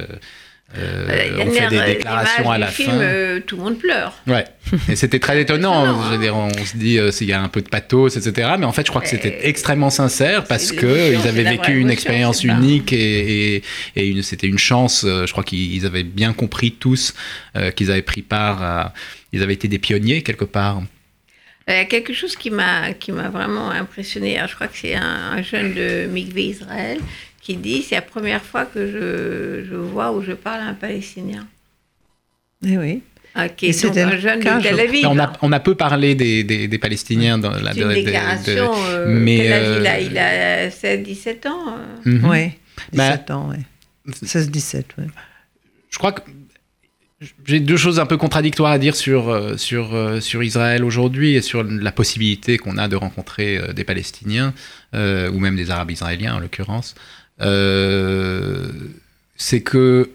euh, 0.78 1.08
euh, 1.08 1.44
ont 1.44 1.50
fait 1.50 1.68
des 1.68 1.76
euh, 1.78 1.86
déclarations 1.86 2.50
à 2.50 2.58
la 2.58 2.68
film, 2.68 2.90
fin. 2.90 3.00
euh, 3.00 3.40
tout 3.44 3.56
le 3.56 3.62
monde 3.64 3.78
pleure. 3.78 4.12
Ouais, 4.28 4.44
et 4.88 4.94
c'était 4.94 5.18
très 5.18 5.40
étonnant. 5.40 5.82
Étonnant, 5.84 6.02
Je 6.04 6.08
veux 6.10 6.14
hein. 6.14 6.20
dire, 6.20 6.36
on 6.36 6.64
se 6.64 6.76
dit 6.76 6.98
euh, 6.98 7.10
s'il 7.10 7.26
y 7.28 7.32
a 7.32 7.40
un 7.42 7.48
peu 7.48 7.60
de 7.60 7.68
pathos, 7.68 8.16
etc. 8.16 8.50
Mais 8.58 8.66
en 8.66 8.72
fait, 8.72 8.82
je 8.86 8.90
crois 8.90 9.02
que 9.02 9.08
c'était 9.08 9.38
extrêmement 9.48 9.90
sincère 9.90 10.44
parce 10.44 10.70
que 10.70 11.12
ils 11.12 11.26
avaient 11.26 11.42
vécu 11.42 11.78
une 11.80 11.90
expérience 11.90 12.44
unique 12.44 12.92
et, 12.92 13.56
et, 13.56 13.62
et 13.96 14.06
une- 14.08 14.22
c'était 14.22 14.46
une 14.46 14.58
chance. 14.58 15.04
Je 15.04 15.30
crois 15.32 15.42
qu'ils 15.44 15.84
avaient 15.86 16.04
bien 16.04 16.32
compris 16.32 16.70
tous 16.72 17.14
qu'ils 17.76 17.90
avaient 17.90 18.02
pris 18.02 18.22
part 18.22 18.62
à. 18.62 18.94
Ils 19.32 19.42
avaient 19.42 19.54
été 19.54 19.68
des 19.68 19.78
pionniers 19.78 20.22
quelque 20.22 20.44
part. 20.44 20.82
Il 21.68 21.74
y 21.74 21.76
a 21.76 21.84
quelque 21.84 22.12
chose 22.12 22.34
qui 22.34 22.50
m'a 22.50 22.92
qui 22.94 23.12
m'a 23.12 23.28
vraiment 23.28 23.70
impressionné. 23.70 24.40
Je 24.48 24.54
crois 24.56 24.66
que 24.66 24.76
c'est 24.76 24.94
un, 24.96 25.32
un 25.36 25.42
jeune 25.42 25.72
de 25.74 26.06
Mikvé 26.06 26.46
Israël 26.46 26.98
qui 27.50 27.56
dit 27.56 27.82
c'est 27.82 27.96
la 27.96 28.02
première 28.02 28.42
fois 28.42 28.64
que 28.64 28.86
je, 28.86 29.68
je 29.68 29.74
vois 29.74 30.12
ou 30.12 30.22
je 30.22 30.32
parle 30.32 30.60
à 30.60 30.66
un 30.66 30.74
Palestinien. 30.74 31.46
Eh 32.64 32.78
oui. 32.78 33.02
Ah, 33.34 33.48
qui 33.48 33.66
est 33.66 33.82
donc 33.82 33.96
un 33.96 34.18
jeune 34.18 34.40
de 34.40 34.62
Tel 34.62 34.78
Aviv. 34.78 35.06
On 35.08 35.18
a, 35.18 35.32
on 35.42 35.52
a 35.52 35.60
peu 35.60 35.74
parlé 35.74 36.14
des, 36.14 36.44
des, 36.44 36.68
des 36.68 36.78
Palestiniens 36.78 37.38
dans 37.38 37.50
la 37.50 37.72
une 37.72 37.94
déclaration. 37.94 38.72
De, 38.72 38.88
euh, 38.90 39.06
mais 39.08 39.46
il 39.46 39.86
a 39.86 40.00
Il 40.00 40.18
a 40.18 40.68
16-17 40.68 41.48
ans. 41.48 41.76
Mm 42.04 42.18
-hmm. 42.18 42.30
Oui, 42.30 42.44
17 42.92 43.24
bah, 43.28 43.36
ans, 43.36 43.50
oui. 43.50 43.60
16-17, 44.24 44.84
oui. 44.98 45.04
Je 45.90 45.98
crois 45.98 46.12
que 46.12 46.22
j'ai 47.44 47.60
deux 47.60 47.76
choses 47.76 47.98
un 48.00 48.06
peu 48.06 48.16
contradictoires 48.16 48.72
à 48.72 48.78
dire 48.78 48.96
sur, 48.96 49.22
sur, 49.58 49.84
sur 50.20 50.42
Israël 50.42 50.84
aujourd'hui 50.84 51.34
et 51.36 51.42
sur 51.42 51.62
la 51.62 51.92
possibilité 51.92 52.56
qu'on 52.56 52.78
a 52.78 52.88
de 52.88 52.96
rencontrer 52.96 53.60
des 53.74 53.84
Palestiniens, 53.84 54.54
euh, 54.92 55.30
ou 55.30 55.38
même 55.38 55.54
des 55.54 55.70
Arabes 55.70 55.90
israéliens 55.90 56.34
en 56.36 56.40
l'occurrence. 56.40 56.94
Euh, 57.40 58.68
c'est 59.36 59.62
que 59.62 60.10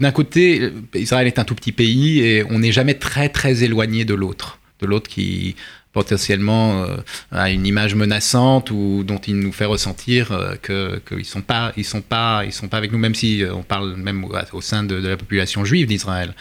d'un 0.00 0.12
côté, 0.12 0.70
Israël 0.94 1.26
est 1.26 1.38
un 1.38 1.44
tout 1.44 1.54
petit 1.54 1.72
pays 1.72 2.20
et 2.20 2.44
on 2.50 2.58
n'est 2.58 2.72
jamais 2.72 2.94
très 2.94 3.28
très 3.28 3.62
éloigné 3.62 4.04
de 4.04 4.14
l'autre, 4.14 4.58
de 4.80 4.86
l'autre 4.86 5.08
qui 5.08 5.56
potentiellement 5.92 6.82
euh, 6.82 6.96
a 7.30 7.50
une 7.50 7.64
image 7.64 7.94
menaçante 7.94 8.72
ou 8.72 9.04
dont 9.06 9.18
il 9.18 9.36
nous 9.36 9.52
fait 9.52 9.64
ressentir 9.64 10.32
euh, 10.32 10.56
que 10.60 11.00
qu'ils 11.08 11.24
sont 11.24 11.38
sont 11.38 12.00
pas 12.02 12.42
sont 12.50 12.68
pas 12.68 12.76
avec 12.76 12.90
nous 12.90 12.98
même 12.98 13.14
si 13.14 13.44
on 13.48 13.62
parle 13.62 13.94
même 13.94 14.26
au, 14.52 14.60
sein 14.60 14.82
de, 14.82 14.96
la 14.96 15.16
population 15.16 15.64
juive 15.64 15.86
d'Israël. 15.86 16.34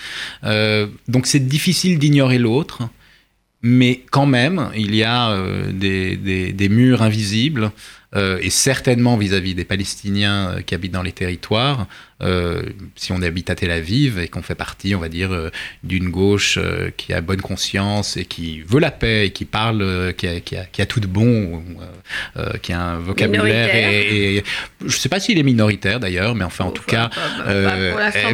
Donc 1.08 1.28
c'est 1.28 1.48
difficile 1.48 2.00
d'ignorer 2.00 2.40
l'autre, 2.40 2.90
mais 3.62 4.02
quand 4.10 4.26
même 4.26 4.72
il 4.76 4.96
y 4.96 5.04
a 5.04 5.38
des, 5.72 6.68
murs 6.70 7.04
invisibles 7.04 7.72
et 8.16 8.50
certainement 8.50 9.18
vis-à-vis 9.18 9.54
-vis 9.54 9.56
des 9.56 9.66
Palestiniens 9.66 10.50
euh, 10.50 10.62
qui 10.62 10.76
habitent 10.76 10.94
dans 10.94 11.02
les 11.02 11.12
territoires, 11.12 11.82
euh, 11.82 11.86
si 12.96 13.12
on 13.12 13.22
habite 13.22 13.50
à 13.50 13.56
Tel 13.56 13.72
Aviv 13.72 14.20
et 14.20 14.28
qu'on 14.28 14.42
fait 14.42 14.56
partie, 14.56 14.96
on 14.96 15.00
va 15.00 15.10
dire, 15.10 15.32
euh, 15.32 15.50
d'une 15.84 16.10
gauche 16.10 16.58
euh, 16.62 16.90
qui 16.96 17.14
a 17.14 17.22
bonne 17.22 17.42
conscience 17.42 18.18
et 18.18 18.26
qui 18.26 18.62
veut 18.62 18.80
la 18.80 18.92
paix 18.92 19.28
et 19.28 19.32
qui 19.32 19.46
parle, 19.46 19.82
euh, 19.82 20.12
qui 20.12 20.28
a, 20.28 20.40
qui, 20.40 20.56
a, 20.56 20.66
qui, 20.66 20.82
a, 20.82 20.86
tout 20.86 21.00
de 21.00 21.08
bon, 21.08 21.64
qui 22.62 22.74
a 22.74 22.82
un 22.82 23.00
vocabulaire 23.00 23.76
et, 23.76 24.38
et, 24.38 24.44
je 24.82 24.86
ne 24.86 24.92
sais 24.92 25.10
pas 25.10 25.20
s'il 25.20 25.38
est 25.38 25.44
minoritaire 25.44 26.00
d'ailleurs, 26.00 26.36
mais 26.36 26.44
enfin 26.44 26.66
en 26.66 26.72
tout 26.72 26.84
cas, 26.84 27.10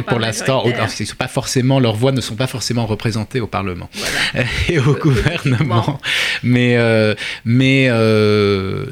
pour 0.06 0.18
l'instant, 0.18 0.64
pas 1.18 1.28
forcément 1.28 1.80
leurs 1.80 1.96
voix 1.96 2.12
ne 2.12 2.20
sont 2.20 2.36
pas 2.36 2.46
forcément 2.46 2.86
représentées 2.86 3.40
au 3.40 3.46
Parlement 3.46 3.90
voilà. 3.94 4.48
et 4.68 4.78
au 4.78 4.94
gouvernement. 4.94 6.00
Mais 6.42 6.76
mais 7.44 7.88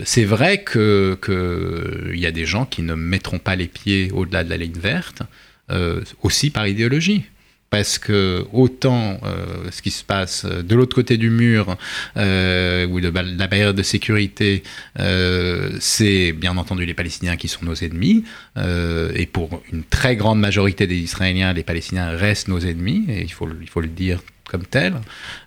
c'est 0.05 0.25
vrai 0.25 0.63
que 0.63 1.19
qu'il 1.25 2.19
y 2.19 2.27
a 2.27 2.33
des 2.33 2.47
gens 2.47 2.65
qui 2.65 2.83
ne 2.83 2.95
mettront 2.95 3.39
pas 3.39 3.57
les 3.57 3.69
pieds 3.69 4.11
au-delà 4.13 4.45
de 4.45 4.51
la 4.51 4.57
ligne 4.57 4.78
verte, 4.79 5.23
euh, 5.71 6.03
aussi 6.23 6.51
par 6.51 6.67
idéologie. 6.67 7.25
Parce 7.71 7.99
que 7.99 8.47
autant 8.55 9.21
euh, 9.25 9.71
ce 9.71 9.83
qui 9.83 9.91
se 9.91 10.03
passe 10.03 10.47
de 10.47 10.75
l'autre 10.75 10.95
côté 10.95 11.19
du 11.19 11.29
mur 11.29 11.77
euh, 12.17 12.87
ou 12.87 12.99
de 12.99 13.09
la 13.11 13.47
barrière 13.47 13.75
de 13.75 13.83
sécurité, 13.83 14.63
euh, 14.99 15.77
c'est 15.79 16.33
bien 16.33 16.57
entendu 16.57 16.87
les 16.87 16.95
Palestiniens 16.95 17.37
qui 17.37 17.47
sont 17.47 17.67
nos 17.67 17.75
ennemis. 17.75 18.25
Euh, 18.57 19.13
et 19.15 19.27
pour 19.27 19.63
une 19.71 19.85
très 19.85 20.17
grande 20.17 20.41
majorité 20.41 20.87
des 20.87 20.97
Israéliens, 20.97 21.53
les 21.53 21.63
Palestiniens 21.63 22.09
restent 22.17 22.49
nos 22.49 22.61
ennemis. 22.61 23.05
Et 23.11 23.21
il 23.21 23.33
faut, 23.33 23.47
il 23.61 23.69
faut 23.69 23.83
le 23.83 23.89
dire 23.89 24.23
comme 24.49 24.65
tel, 24.65 24.95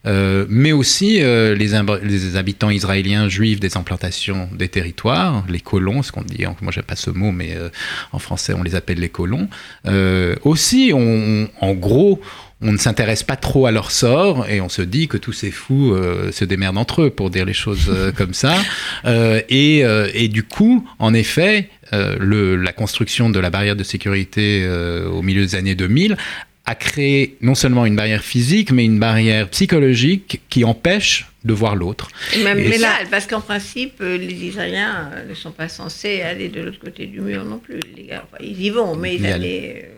euh, 0.05 0.45
mais 0.47 0.71
aussi 0.71 1.21
euh, 1.21 1.55
les, 1.55 2.35
habitants 2.35 2.69
israéliens 2.69 3.27
juifs 3.27 3.59
des 3.59 3.75
implantations 3.75 4.47
des 4.53 4.69
territoires, 4.69 5.43
les 5.49 5.59
colons, 5.59 6.03
ce 6.03 6.11
qu'on 6.11 6.21
dit, 6.21 6.45
moi 6.61 6.71
j'aime 6.71 6.83
pas 6.83 6.95
ce 6.95 7.09
mot, 7.09 7.31
mais 7.31 7.55
euh, 7.55 7.69
en 8.13 8.19
français 8.19 8.53
on 8.53 8.63
les 8.63 8.75
appelle 8.75 8.99
les 8.99 9.09
colons. 9.09 9.49
Aussi, 10.43 10.93
en 10.93 11.73
gros, 11.73 12.21
on 12.61 12.71
ne 12.71 12.77
s'intéresse 12.77 13.23
pas 13.23 13.35
trop 13.35 13.65
à 13.65 13.71
leur 13.71 13.91
sort 13.91 14.47
et 14.47 14.61
on 14.61 14.69
se 14.69 14.83
dit 14.83 15.07
que 15.07 15.17
tous 15.17 15.33
ces 15.33 15.49
fous 15.49 15.93
euh, 15.93 16.31
se 16.31 16.45
démerdent 16.45 16.77
entre 16.77 17.03
eux, 17.03 17.09
pour 17.09 17.31
dire 17.31 17.45
les 17.45 17.53
choses 17.53 17.91
comme 18.17 18.33
ça. 18.33 18.55
Et, 19.49 20.29
du 20.31 20.43
coup, 20.43 20.87
en 20.99 21.13
effet, 21.13 21.69
la 21.91 22.71
construction 22.71 23.29
de 23.29 23.39
la 23.39 23.49
barrière 23.49 23.75
de 23.75 23.83
sécurité 23.83 24.67
au 25.11 25.21
milieu 25.21 25.41
des 25.41 25.55
années 25.55 25.75
2000 25.75 26.17
créé 26.75 27.37
non 27.41 27.55
seulement 27.55 27.85
une 27.85 27.95
barrière 27.95 28.23
physique, 28.23 28.71
mais 28.71 28.85
une 28.85 28.99
barrière 28.99 29.49
psychologique 29.49 30.41
qui 30.49 30.63
empêche 30.63 31.27
de 31.43 31.53
voir 31.53 31.75
l'autre. 31.75 32.09
Même 32.43 32.59
et 32.59 32.77
là, 32.77 32.99
parce 33.09 33.25
qu'en 33.25 33.41
principe, 33.41 33.99
les 34.01 34.45
Israéliens 34.45 35.09
ne 35.27 35.33
sont 35.33 35.51
pas 35.51 35.69
censés 35.69 36.21
aller 36.21 36.49
de 36.49 36.61
l'autre 36.61 36.79
côté 36.79 37.07
du 37.07 37.19
mur 37.19 37.45
non 37.45 37.57
plus. 37.57 37.79
Les 37.95 38.03
gars, 38.03 38.23
enfin, 38.31 38.43
ils 38.43 38.61
y 38.61 38.69
vont, 38.69 38.95
mais 38.95 39.15
ils 39.15 39.25
allaient... 39.25 39.91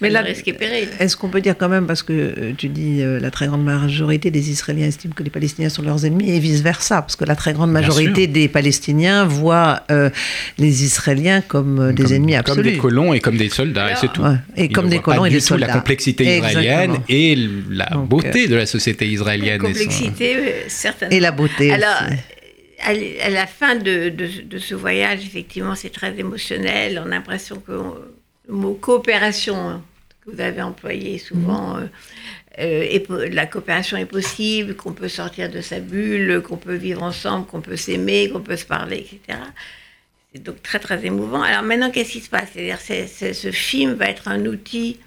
Mais 0.00 0.10
là, 0.10 0.24
est-ce 0.28 1.16
qu'on 1.16 1.28
peut 1.28 1.40
dire 1.40 1.56
quand 1.56 1.68
même, 1.68 1.86
parce 1.86 2.02
que 2.02 2.12
euh, 2.12 2.52
tu 2.56 2.68
dis 2.68 3.02
euh, 3.02 3.18
la 3.20 3.30
très 3.30 3.46
grande 3.46 3.64
majorité 3.64 4.30
des 4.30 4.50
Israéliens 4.50 4.86
estiment 4.86 5.14
que 5.14 5.22
les 5.22 5.30
Palestiniens 5.30 5.68
sont 5.68 5.82
leurs 5.82 6.04
ennemis 6.04 6.30
et 6.30 6.38
vice-versa, 6.38 7.02
parce 7.02 7.16
que 7.16 7.24
la 7.24 7.36
très 7.36 7.52
grande 7.52 7.72
majorité 7.72 8.26
des 8.26 8.48
Palestiniens 8.48 9.24
voient 9.24 9.82
euh, 9.90 10.10
les 10.58 10.84
Israéliens 10.84 11.40
comme 11.40 11.92
des 11.92 12.02
comme, 12.04 12.12
ennemis 12.12 12.34
absolus. 12.36 12.62
Comme 12.62 12.72
des 12.72 12.78
colons 12.78 13.14
et 13.14 13.20
comme 13.20 13.36
des 13.36 13.48
soldats, 13.48 13.92
et 13.92 13.96
c'est 13.96 14.12
tout. 14.12 14.22
Ouais. 14.22 14.36
Et 14.56 14.64
Ils 14.64 14.72
comme 14.72 14.88
des 14.88 15.00
colons 15.00 15.24
et 15.24 15.30
des 15.30 15.40
soldats. 15.40 15.66
la 15.68 15.72
complexité 15.74 16.38
israélienne 16.38 16.90
Exactement. 16.96 17.04
et 17.08 17.36
la 17.70 17.86
Donc, 17.86 18.08
beauté 18.08 18.46
de 18.48 18.56
la 18.56 18.66
société 18.66 19.06
israélienne. 19.06 19.62
La 19.62 19.68
complexité, 19.68 20.34
son... 20.68 20.76
certainement. 20.76 21.16
Et 21.16 21.20
la 21.20 21.30
beauté 21.32 21.72
Alors, 21.72 22.02
aussi. 22.08 23.20
à 23.22 23.30
la 23.30 23.46
fin 23.46 23.76
de, 23.76 24.08
de, 24.10 24.28
de 24.44 24.58
ce 24.58 24.74
voyage, 24.74 25.20
effectivement, 25.24 25.74
c'est 25.74 25.90
très 25.90 26.18
émotionnel. 26.18 27.00
On 27.04 27.06
a 27.06 27.10
l'impression 27.10 27.56
que 27.66 27.72
le 28.48 28.54
mot 28.54 28.74
coopération 28.74 29.56
hein, 29.56 29.82
que 30.24 30.30
vous 30.30 30.40
avez 30.40 30.62
employé 30.62 31.18
souvent, 31.18 31.74
mmh. 31.74 31.90
euh, 32.58 32.82
et 32.82 33.06
la 33.30 33.46
coopération 33.46 33.96
est 33.96 34.06
possible, 34.06 34.74
qu'on 34.74 34.92
peut 34.92 35.08
sortir 35.08 35.50
de 35.50 35.60
sa 35.60 35.80
bulle, 35.80 36.42
qu'on 36.42 36.56
peut 36.56 36.74
vivre 36.74 37.02
ensemble, 37.02 37.46
qu'on 37.46 37.60
peut 37.60 37.76
s'aimer, 37.76 38.30
qu'on 38.30 38.40
peut 38.40 38.56
se 38.56 38.66
parler, 38.66 38.98
etc. 38.98 39.38
C'est 40.32 40.42
donc 40.42 40.62
très 40.62 40.78
très 40.78 41.04
émouvant. 41.04 41.42
Alors 41.42 41.62
maintenant, 41.62 41.90
qu'est-ce 41.90 42.12
qui 42.12 42.20
se 42.20 42.30
passe? 42.30 42.50
C'est-à-dire, 42.52 42.80
ce 42.80 43.50
film 43.50 43.94
va 43.94 44.06
être 44.06 44.28
un 44.28 44.44
outil 44.46 44.98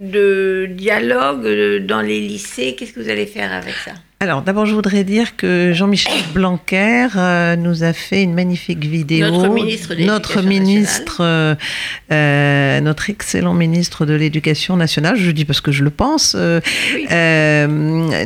de 0.00 0.68
dialogue 0.70 1.84
dans 1.86 2.02
les 2.02 2.20
lycées. 2.20 2.74
Qu'est-ce 2.74 2.92
que 2.92 3.00
vous 3.00 3.08
allez 3.08 3.26
faire 3.26 3.52
avec 3.52 3.74
ça? 3.74 3.94
Alors, 4.18 4.40
d'abord, 4.40 4.64
je 4.64 4.74
voudrais 4.74 5.04
dire 5.04 5.36
que 5.36 5.72
Jean-Michel 5.74 6.14
Blanquer 6.34 7.08
euh, 7.16 7.54
nous 7.54 7.84
a 7.84 7.92
fait 7.92 8.22
une 8.22 8.32
magnifique 8.32 8.82
vidéo. 8.82 9.26
Notre 9.30 9.50
ministre 9.50 9.94
de 9.94 10.04
Notre 10.04 10.40
ministre, 10.40 11.18
euh, 11.20 11.54
euh, 12.10 12.80
notre 12.80 13.10
excellent 13.10 13.52
ministre 13.52 14.06
de 14.06 14.14
l'Éducation 14.14 14.78
nationale, 14.78 15.18
je 15.18 15.30
dis 15.30 15.44
parce 15.44 15.60
que 15.60 15.70
je 15.70 15.84
le 15.84 15.90
pense, 15.90 16.34
oui. 16.34 17.06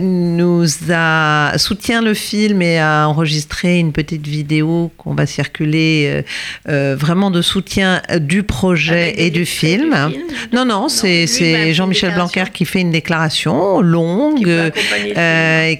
nous 0.00 0.64
a 0.92 1.54
soutient 1.56 2.02
le 2.02 2.14
film 2.14 2.62
et 2.62 2.78
a 2.78 3.08
enregistré 3.08 3.80
une 3.80 3.90
petite 3.92 4.28
vidéo 4.28 4.92
qu'on 4.96 5.14
va 5.14 5.26
circuler, 5.26 6.22
vraiment 6.66 7.32
de 7.32 7.42
soutien 7.42 8.00
du 8.20 8.44
projet 8.44 9.08
Avec 9.08 9.20
et 9.20 9.30
du 9.30 9.44
film. 9.44 9.90
du 10.08 10.14
film. 10.14 10.26
Non, 10.52 10.64
non, 10.64 10.88
c'est 10.88 11.74
Jean-Michel 11.74 12.14
Blanquer 12.14 12.44
qui 12.52 12.64
fait 12.64 12.80
une 12.80 12.92
déclaration 12.92 13.80
longue 13.80 14.72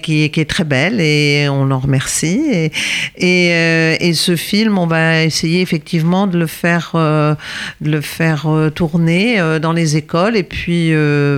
qui, 0.01 0.23
est 0.23 0.49
très 0.49 0.63
belle 0.63 0.99
et 0.99 1.47
on 1.49 1.65
l'en 1.65 1.79
remercie. 1.79 2.41
Et, 2.51 2.71
et, 3.17 3.53
euh, 3.53 3.95
et, 3.99 4.13
ce 4.13 4.35
film, 4.35 4.77
on 4.77 4.87
va 4.87 5.23
essayer 5.23 5.61
effectivement 5.61 6.27
de 6.27 6.37
le 6.37 6.47
faire, 6.47 6.91
euh, 6.95 7.35
de 7.81 7.91
le 7.91 8.01
faire 8.01 8.47
euh, 8.47 8.69
tourner 8.69 9.39
dans 9.61 9.73
les 9.73 9.97
écoles 9.97 10.35
et 10.35 10.43
puis 10.43 10.91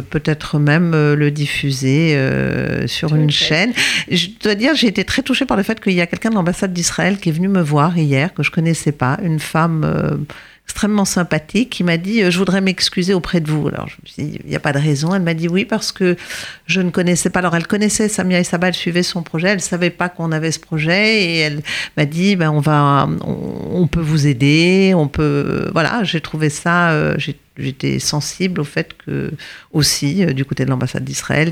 peut-être 0.10 0.60
même 0.60 0.92
le 0.92 1.32
diffuser 1.32 2.18
sur 2.88 3.10
Tout 3.10 3.16
une 3.16 3.32
chaîne. 3.32 3.74
Je 4.10 4.28
dois 4.42 4.56
dire, 4.56 4.76
j'ai 4.76 4.88
été 4.88 5.04
très 5.04 5.22
touchée 5.22 5.46
par 5.46 5.58
le 5.58 5.64
fait 5.64 5.80
qu'il 5.80 5.94
y 5.94 6.02
a 6.02 6.08
quelqu'un 6.08 6.30
de 6.30 6.36
l'ambassade 6.36 6.74
d'Israël 6.74 7.18
qui 7.18 7.30
est 7.30 7.34
venu 7.34 7.48
me 7.48 7.62
voir 7.62 7.98
hier, 7.98 8.34
que 8.34 8.44
je 8.44 8.52
connaissais 8.52 8.92
pas, 8.92 9.18
une 9.24 9.40
femme 9.40 10.26
extrêmement 10.66 11.06
sympathique 11.06 11.70
qui 11.70 11.84
m'a 11.84 11.98
dit 11.98 12.30
je 12.32 12.38
voudrais 12.38 12.62
m'excuser 12.62 13.14
auprès 13.14 13.42
de 13.42 13.52
vous. 13.52 13.68
Alors 13.68 13.88
je 13.88 13.96
me 14.02 14.08
suis 14.08 14.24
dit 14.24 14.40
il 14.44 14.50
n'y 14.50 14.56
a 14.56 14.60
pas 14.60 14.72
de 14.72 14.80
raison. 14.80 15.14
Elle 15.14 15.22
m'a 15.22 15.34
dit 15.34 15.48
oui 15.48 15.66
parce 15.66 15.92
que 15.92 16.16
je 16.68 16.82
ne 16.82 16.90
connaissais 16.90 17.30
pas. 17.30 17.40
Alors 17.40 17.56
elle 17.56 17.68
connaissait 17.68 18.08
Samia 18.08 18.40
et 18.40 18.44
Sabah, 18.44 18.70
elle 18.70 18.74
suivait 18.74 19.04
son 19.04 19.24
projet, 19.24 19.50
elle 19.50 19.62
savait 19.62 19.90
pas 19.90 20.10
qu'on 20.10 20.32
avait 20.32 20.52
ce 20.52 20.60
projet 20.60 21.24
et 21.24 21.38
elle 21.40 21.62
m'a 21.98 22.06
dit 22.06 22.36
ben 22.36 22.50
on 22.50 22.60
va 22.60 23.08
on, 23.22 23.88
peut 23.88 24.02
vous 24.02 24.26
aider, 24.26 24.94
on 24.96 25.08
peut 25.08 25.70
voilà. 25.74 26.04
J'ai 26.04 26.22
trouvé 26.22 26.50
ça 26.50 26.92
euh, 26.92 27.18
j'étais 27.58 28.00
sensible 28.00 28.62
au 28.62 28.64
fait 28.64 28.96
que 29.06 29.32
aussi 29.72 30.26
du 30.28 30.46
côté 30.46 30.66
de 30.66 30.70
l'ambassade 30.70 31.04
d'Israël 31.04 31.52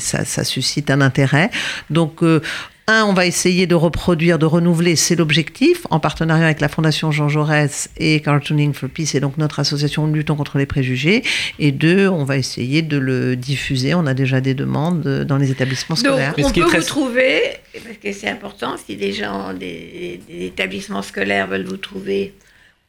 ça, 0.00 0.44
suscite 0.44 0.90
un 0.90 1.02
intérêt. 1.02 1.50
Donc 1.90 2.22
euh, 2.22 2.40
un, 2.88 3.04
on 3.04 3.12
va 3.12 3.26
essayer 3.26 3.66
de 3.66 3.74
reproduire, 3.74 4.38
de 4.38 4.46
renouveler, 4.46 4.96
c'est 4.96 5.14
l'objectif, 5.14 5.86
en 5.90 6.00
partenariat 6.00 6.46
avec 6.46 6.60
la 6.60 6.68
Fondation 6.68 7.12
Jean 7.12 7.28
Jaurès 7.28 7.90
et 7.98 8.20
Cartooning 8.20 8.72
for 8.72 8.88
Peace, 8.88 9.14
et 9.14 9.20
donc 9.20 9.38
notre 9.38 9.60
association 9.60 10.06
Luttons 10.06 10.36
contre 10.36 10.58
les 10.58 10.66
préjugés. 10.66 11.22
Et 11.58 11.70
deux, 11.70 12.08
on 12.08 12.24
va 12.24 12.36
essayer 12.36 12.82
de 12.82 12.98
le 12.98 13.36
diffuser. 13.36 13.94
On 13.94 14.06
a 14.06 14.14
déjà 14.14 14.40
des 14.40 14.54
demandes 14.54 15.02
dans 15.24 15.36
les 15.36 15.50
établissements 15.50 15.96
scolaires. 15.96 16.34
Donc, 16.36 16.46
on 16.46 16.50
peut 16.50 16.66
très... 16.66 16.78
vous 16.78 16.86
trouver, 16.86 17.40
parce 17.72 17.98
que 18.02 18.12
c'est 18.12 18.28
important, 18.28 18.76
si 18.84 18.96
des 18.96 19.12
gens 19.12 19.52
des, 19.52 20.20
des 20.28 20.46
établissements 20.46 21.02
scolaires 21.02 21.46
veulent 21.46 21.66
vous 21.66 21.76
trouver, 21.76 22.34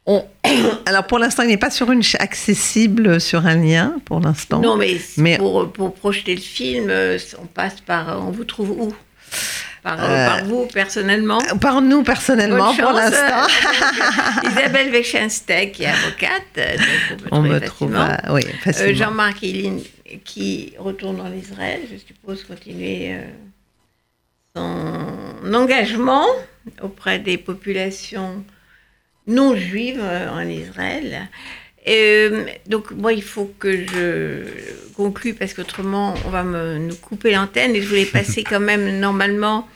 Alors 0.85 1.05
pour 1.05 1.19
l'instant, 1.19 1.43
il 1.43 1.49
n'est 1.49 1.57
pas 1.57 1.69
sur 1.69 1.91
une 1.91 2.01
accessible 2.19 3.21
sur 3.21 3.45
un 3.45 3.55
lien 3.55 3.95
pour 4.05 4.19
l'instant. 4.19 4.59
Non, 4.59 4.75
mais, 4.75 5.37
Pour, 5.37 5.71
pour, 5.71 5.93
projeter 5.93 6.35
le 6.35 6.41
film, 6.41 6.91
on 7.41 7.45
passe 7.45 7.81
par. 7.81 8.25
On 8.25 8.31
vous 8.31 8.43
trouve 8.43 8.71
où? 8.71 8.93
Par, 9.83 9.97
euh, 10.03 10.27
par, 10.27 10.45
vous 10.45 10.65
personnellement 10.67 11.39
Par 11.61 11.81
nous 11.81 12.03
personnellement 12.03 12.73
pour 12.75 12.91
l'instant. 12.91 13.47
Isabelle 14.49 14.91
Wechensteg, 14.91 15.71
qui 15.71 15.83
est 15.83 15.87
avocate. 15.87 16.79
on, 17.31 17.41
me 17.41 17.59
trouve 17.59 17.97
oui, 18.31 18.41
euh, 18.67 18.93
Jean-Marc 18.93 19.43
Hélène, 19.43 19.81
qui 20.25 20.73
retourne 20.77 21.21
en 21.21 21.31
Israël, 21.33 21.81
je 21.91 21.97
suppose 21.97 22.43
continuer 22.43 23.13
euh, 23.13 23.21
son 24.55 25.53
engagement 25.53 26.25
auprès 26.81 27.19
des 27.19 27.37
populations 27.37 28.43
non 29.27 29.55
juives 29.55 30.01
en 30.01 30.41
Israël. 30.41 31.29
Donc 32.67 32.91
moi, 32.91 33.13
il 33.13 33.23
faut 33.23 33.51
que 33.57 33.85
je 33.85 34.43
conclue 34.95 35.33
parce 35.33 35.53
qu'autrement, 35.53 36.13
on 36.25 36.29
va 36.29 36.43
me, 36.43 36.77
nous 36.77 36.95
couper 36.95 37.31
l'antenne. 37.31 37.75
Et 37.75 37.81
je 37.81 37.87
voulais 37.87 38.05
passer 38.05 38.43
quand 38.49 38.59
même 38.59 38.99
normalement 38.99 39.67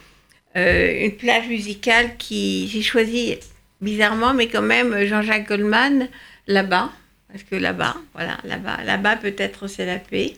euh, 0.56 1.06
une 1.06 1.16
plage 1.16 1.48
musicale 1.48 2.18
qui 2.18 2.68
j'ai 2.68 2.82
choisi 2.82 3.38
bizarrement, 3.82 4.34
mais 4.34 4.48
quand 4.48 4.62
même 4.62 5.06
Jean-Jacques 5.06 5.48
Goldman 5.48 6.08
là-bas, 6.48 6.92
parce 7.32 7.44
que 7.44 7.56
là-bas, 7.56 7.96
voilà, 8.14 8.38
là-bas, 8.44 8.84
là-bas 8.86 9.16
peut-être 9.16 9.68
c'est 9.68 9.86
la 9.86 9.98
paix. 9.98 10.34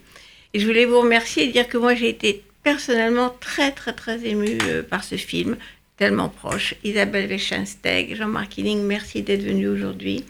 Et 0.54 0.60
je 0.60 0.66
voulais 0.66 0.86
vous 0.86 1.02
remercier 1.02 1.44
et 1.44 1.48
dire 1.48 1.68
que 1.68 1.78
moi 1.78 1.96
j'ai 1.96 2.10
été 2.10 2.44
personnellement 2.64 3.36
très 3.40 3.72
très 3.72 3.94
très 3.94 4.26
émue 4.26 4.58
euh, 4.64 4.84
par 4.84 5.04
ce 5.04 5.16
film, 5.16 5.58
tellement 5.98 6.30
proche. 6.30 6.76
Isabelle 6.84 7.28
Wechensteg, 7.28 8.16
Jean-Marc 8.16 8.58
Hilling, 8.58 8.84
merci 8.84 9.22
d'être 9.22 9.44
venu 9.44 9.68
aujourd'hui. 9.68 10.24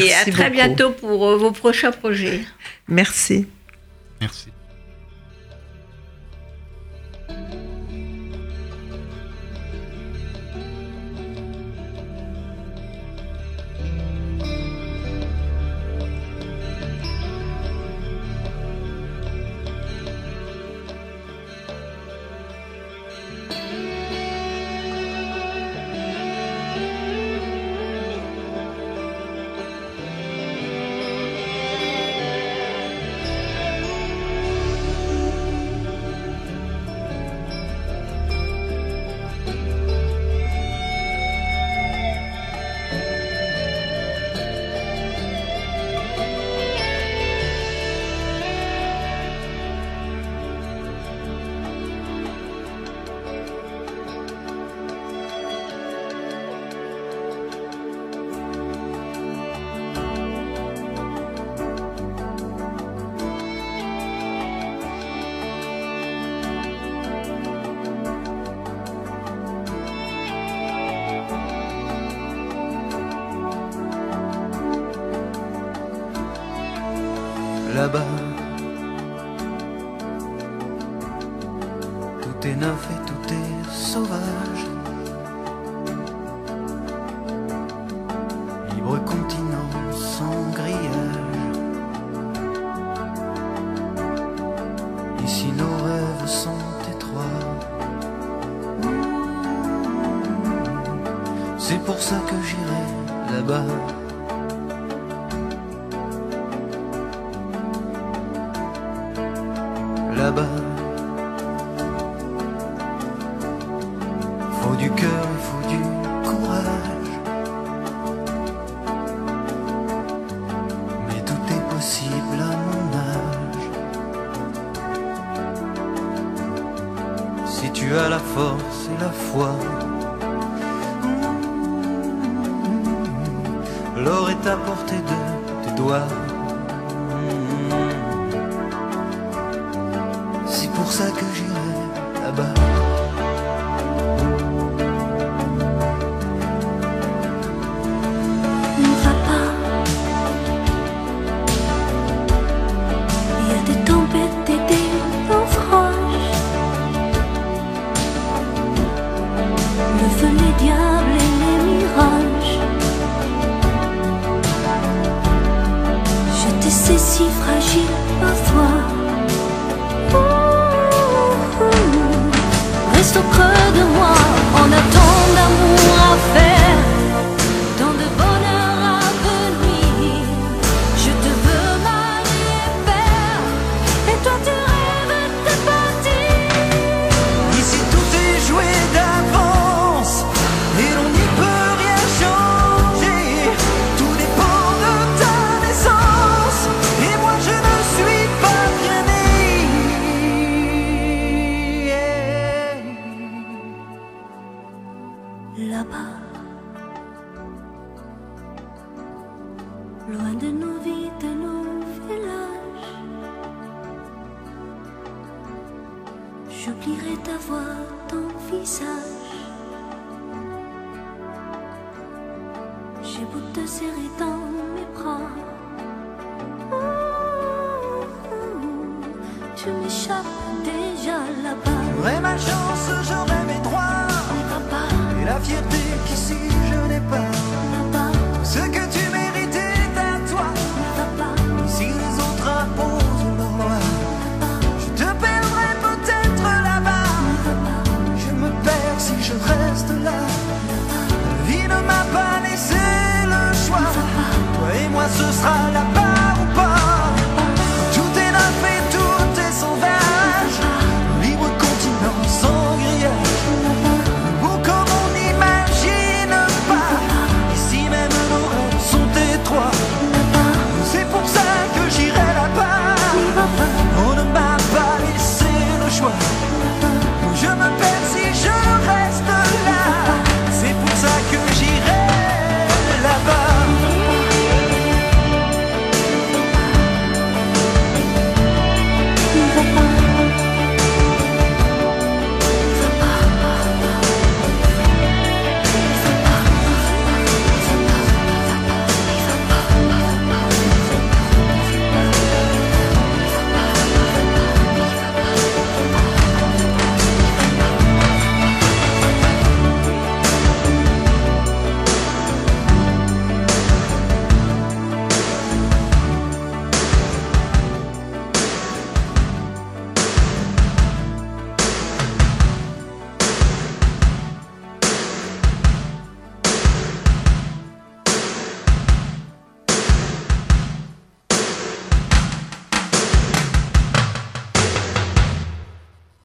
Et 0.00 0.14
à 0.14 0.24
très 0.24 0.50
bientôt 0.50 0.90
pour 0.90 1.26
euh, 1.26 1.36
vos 1.36 1.50
prochains 1.50 1.92
projets. 1.92 2.40
Merci. 2.88 3.46
Merci. 4.20 4.51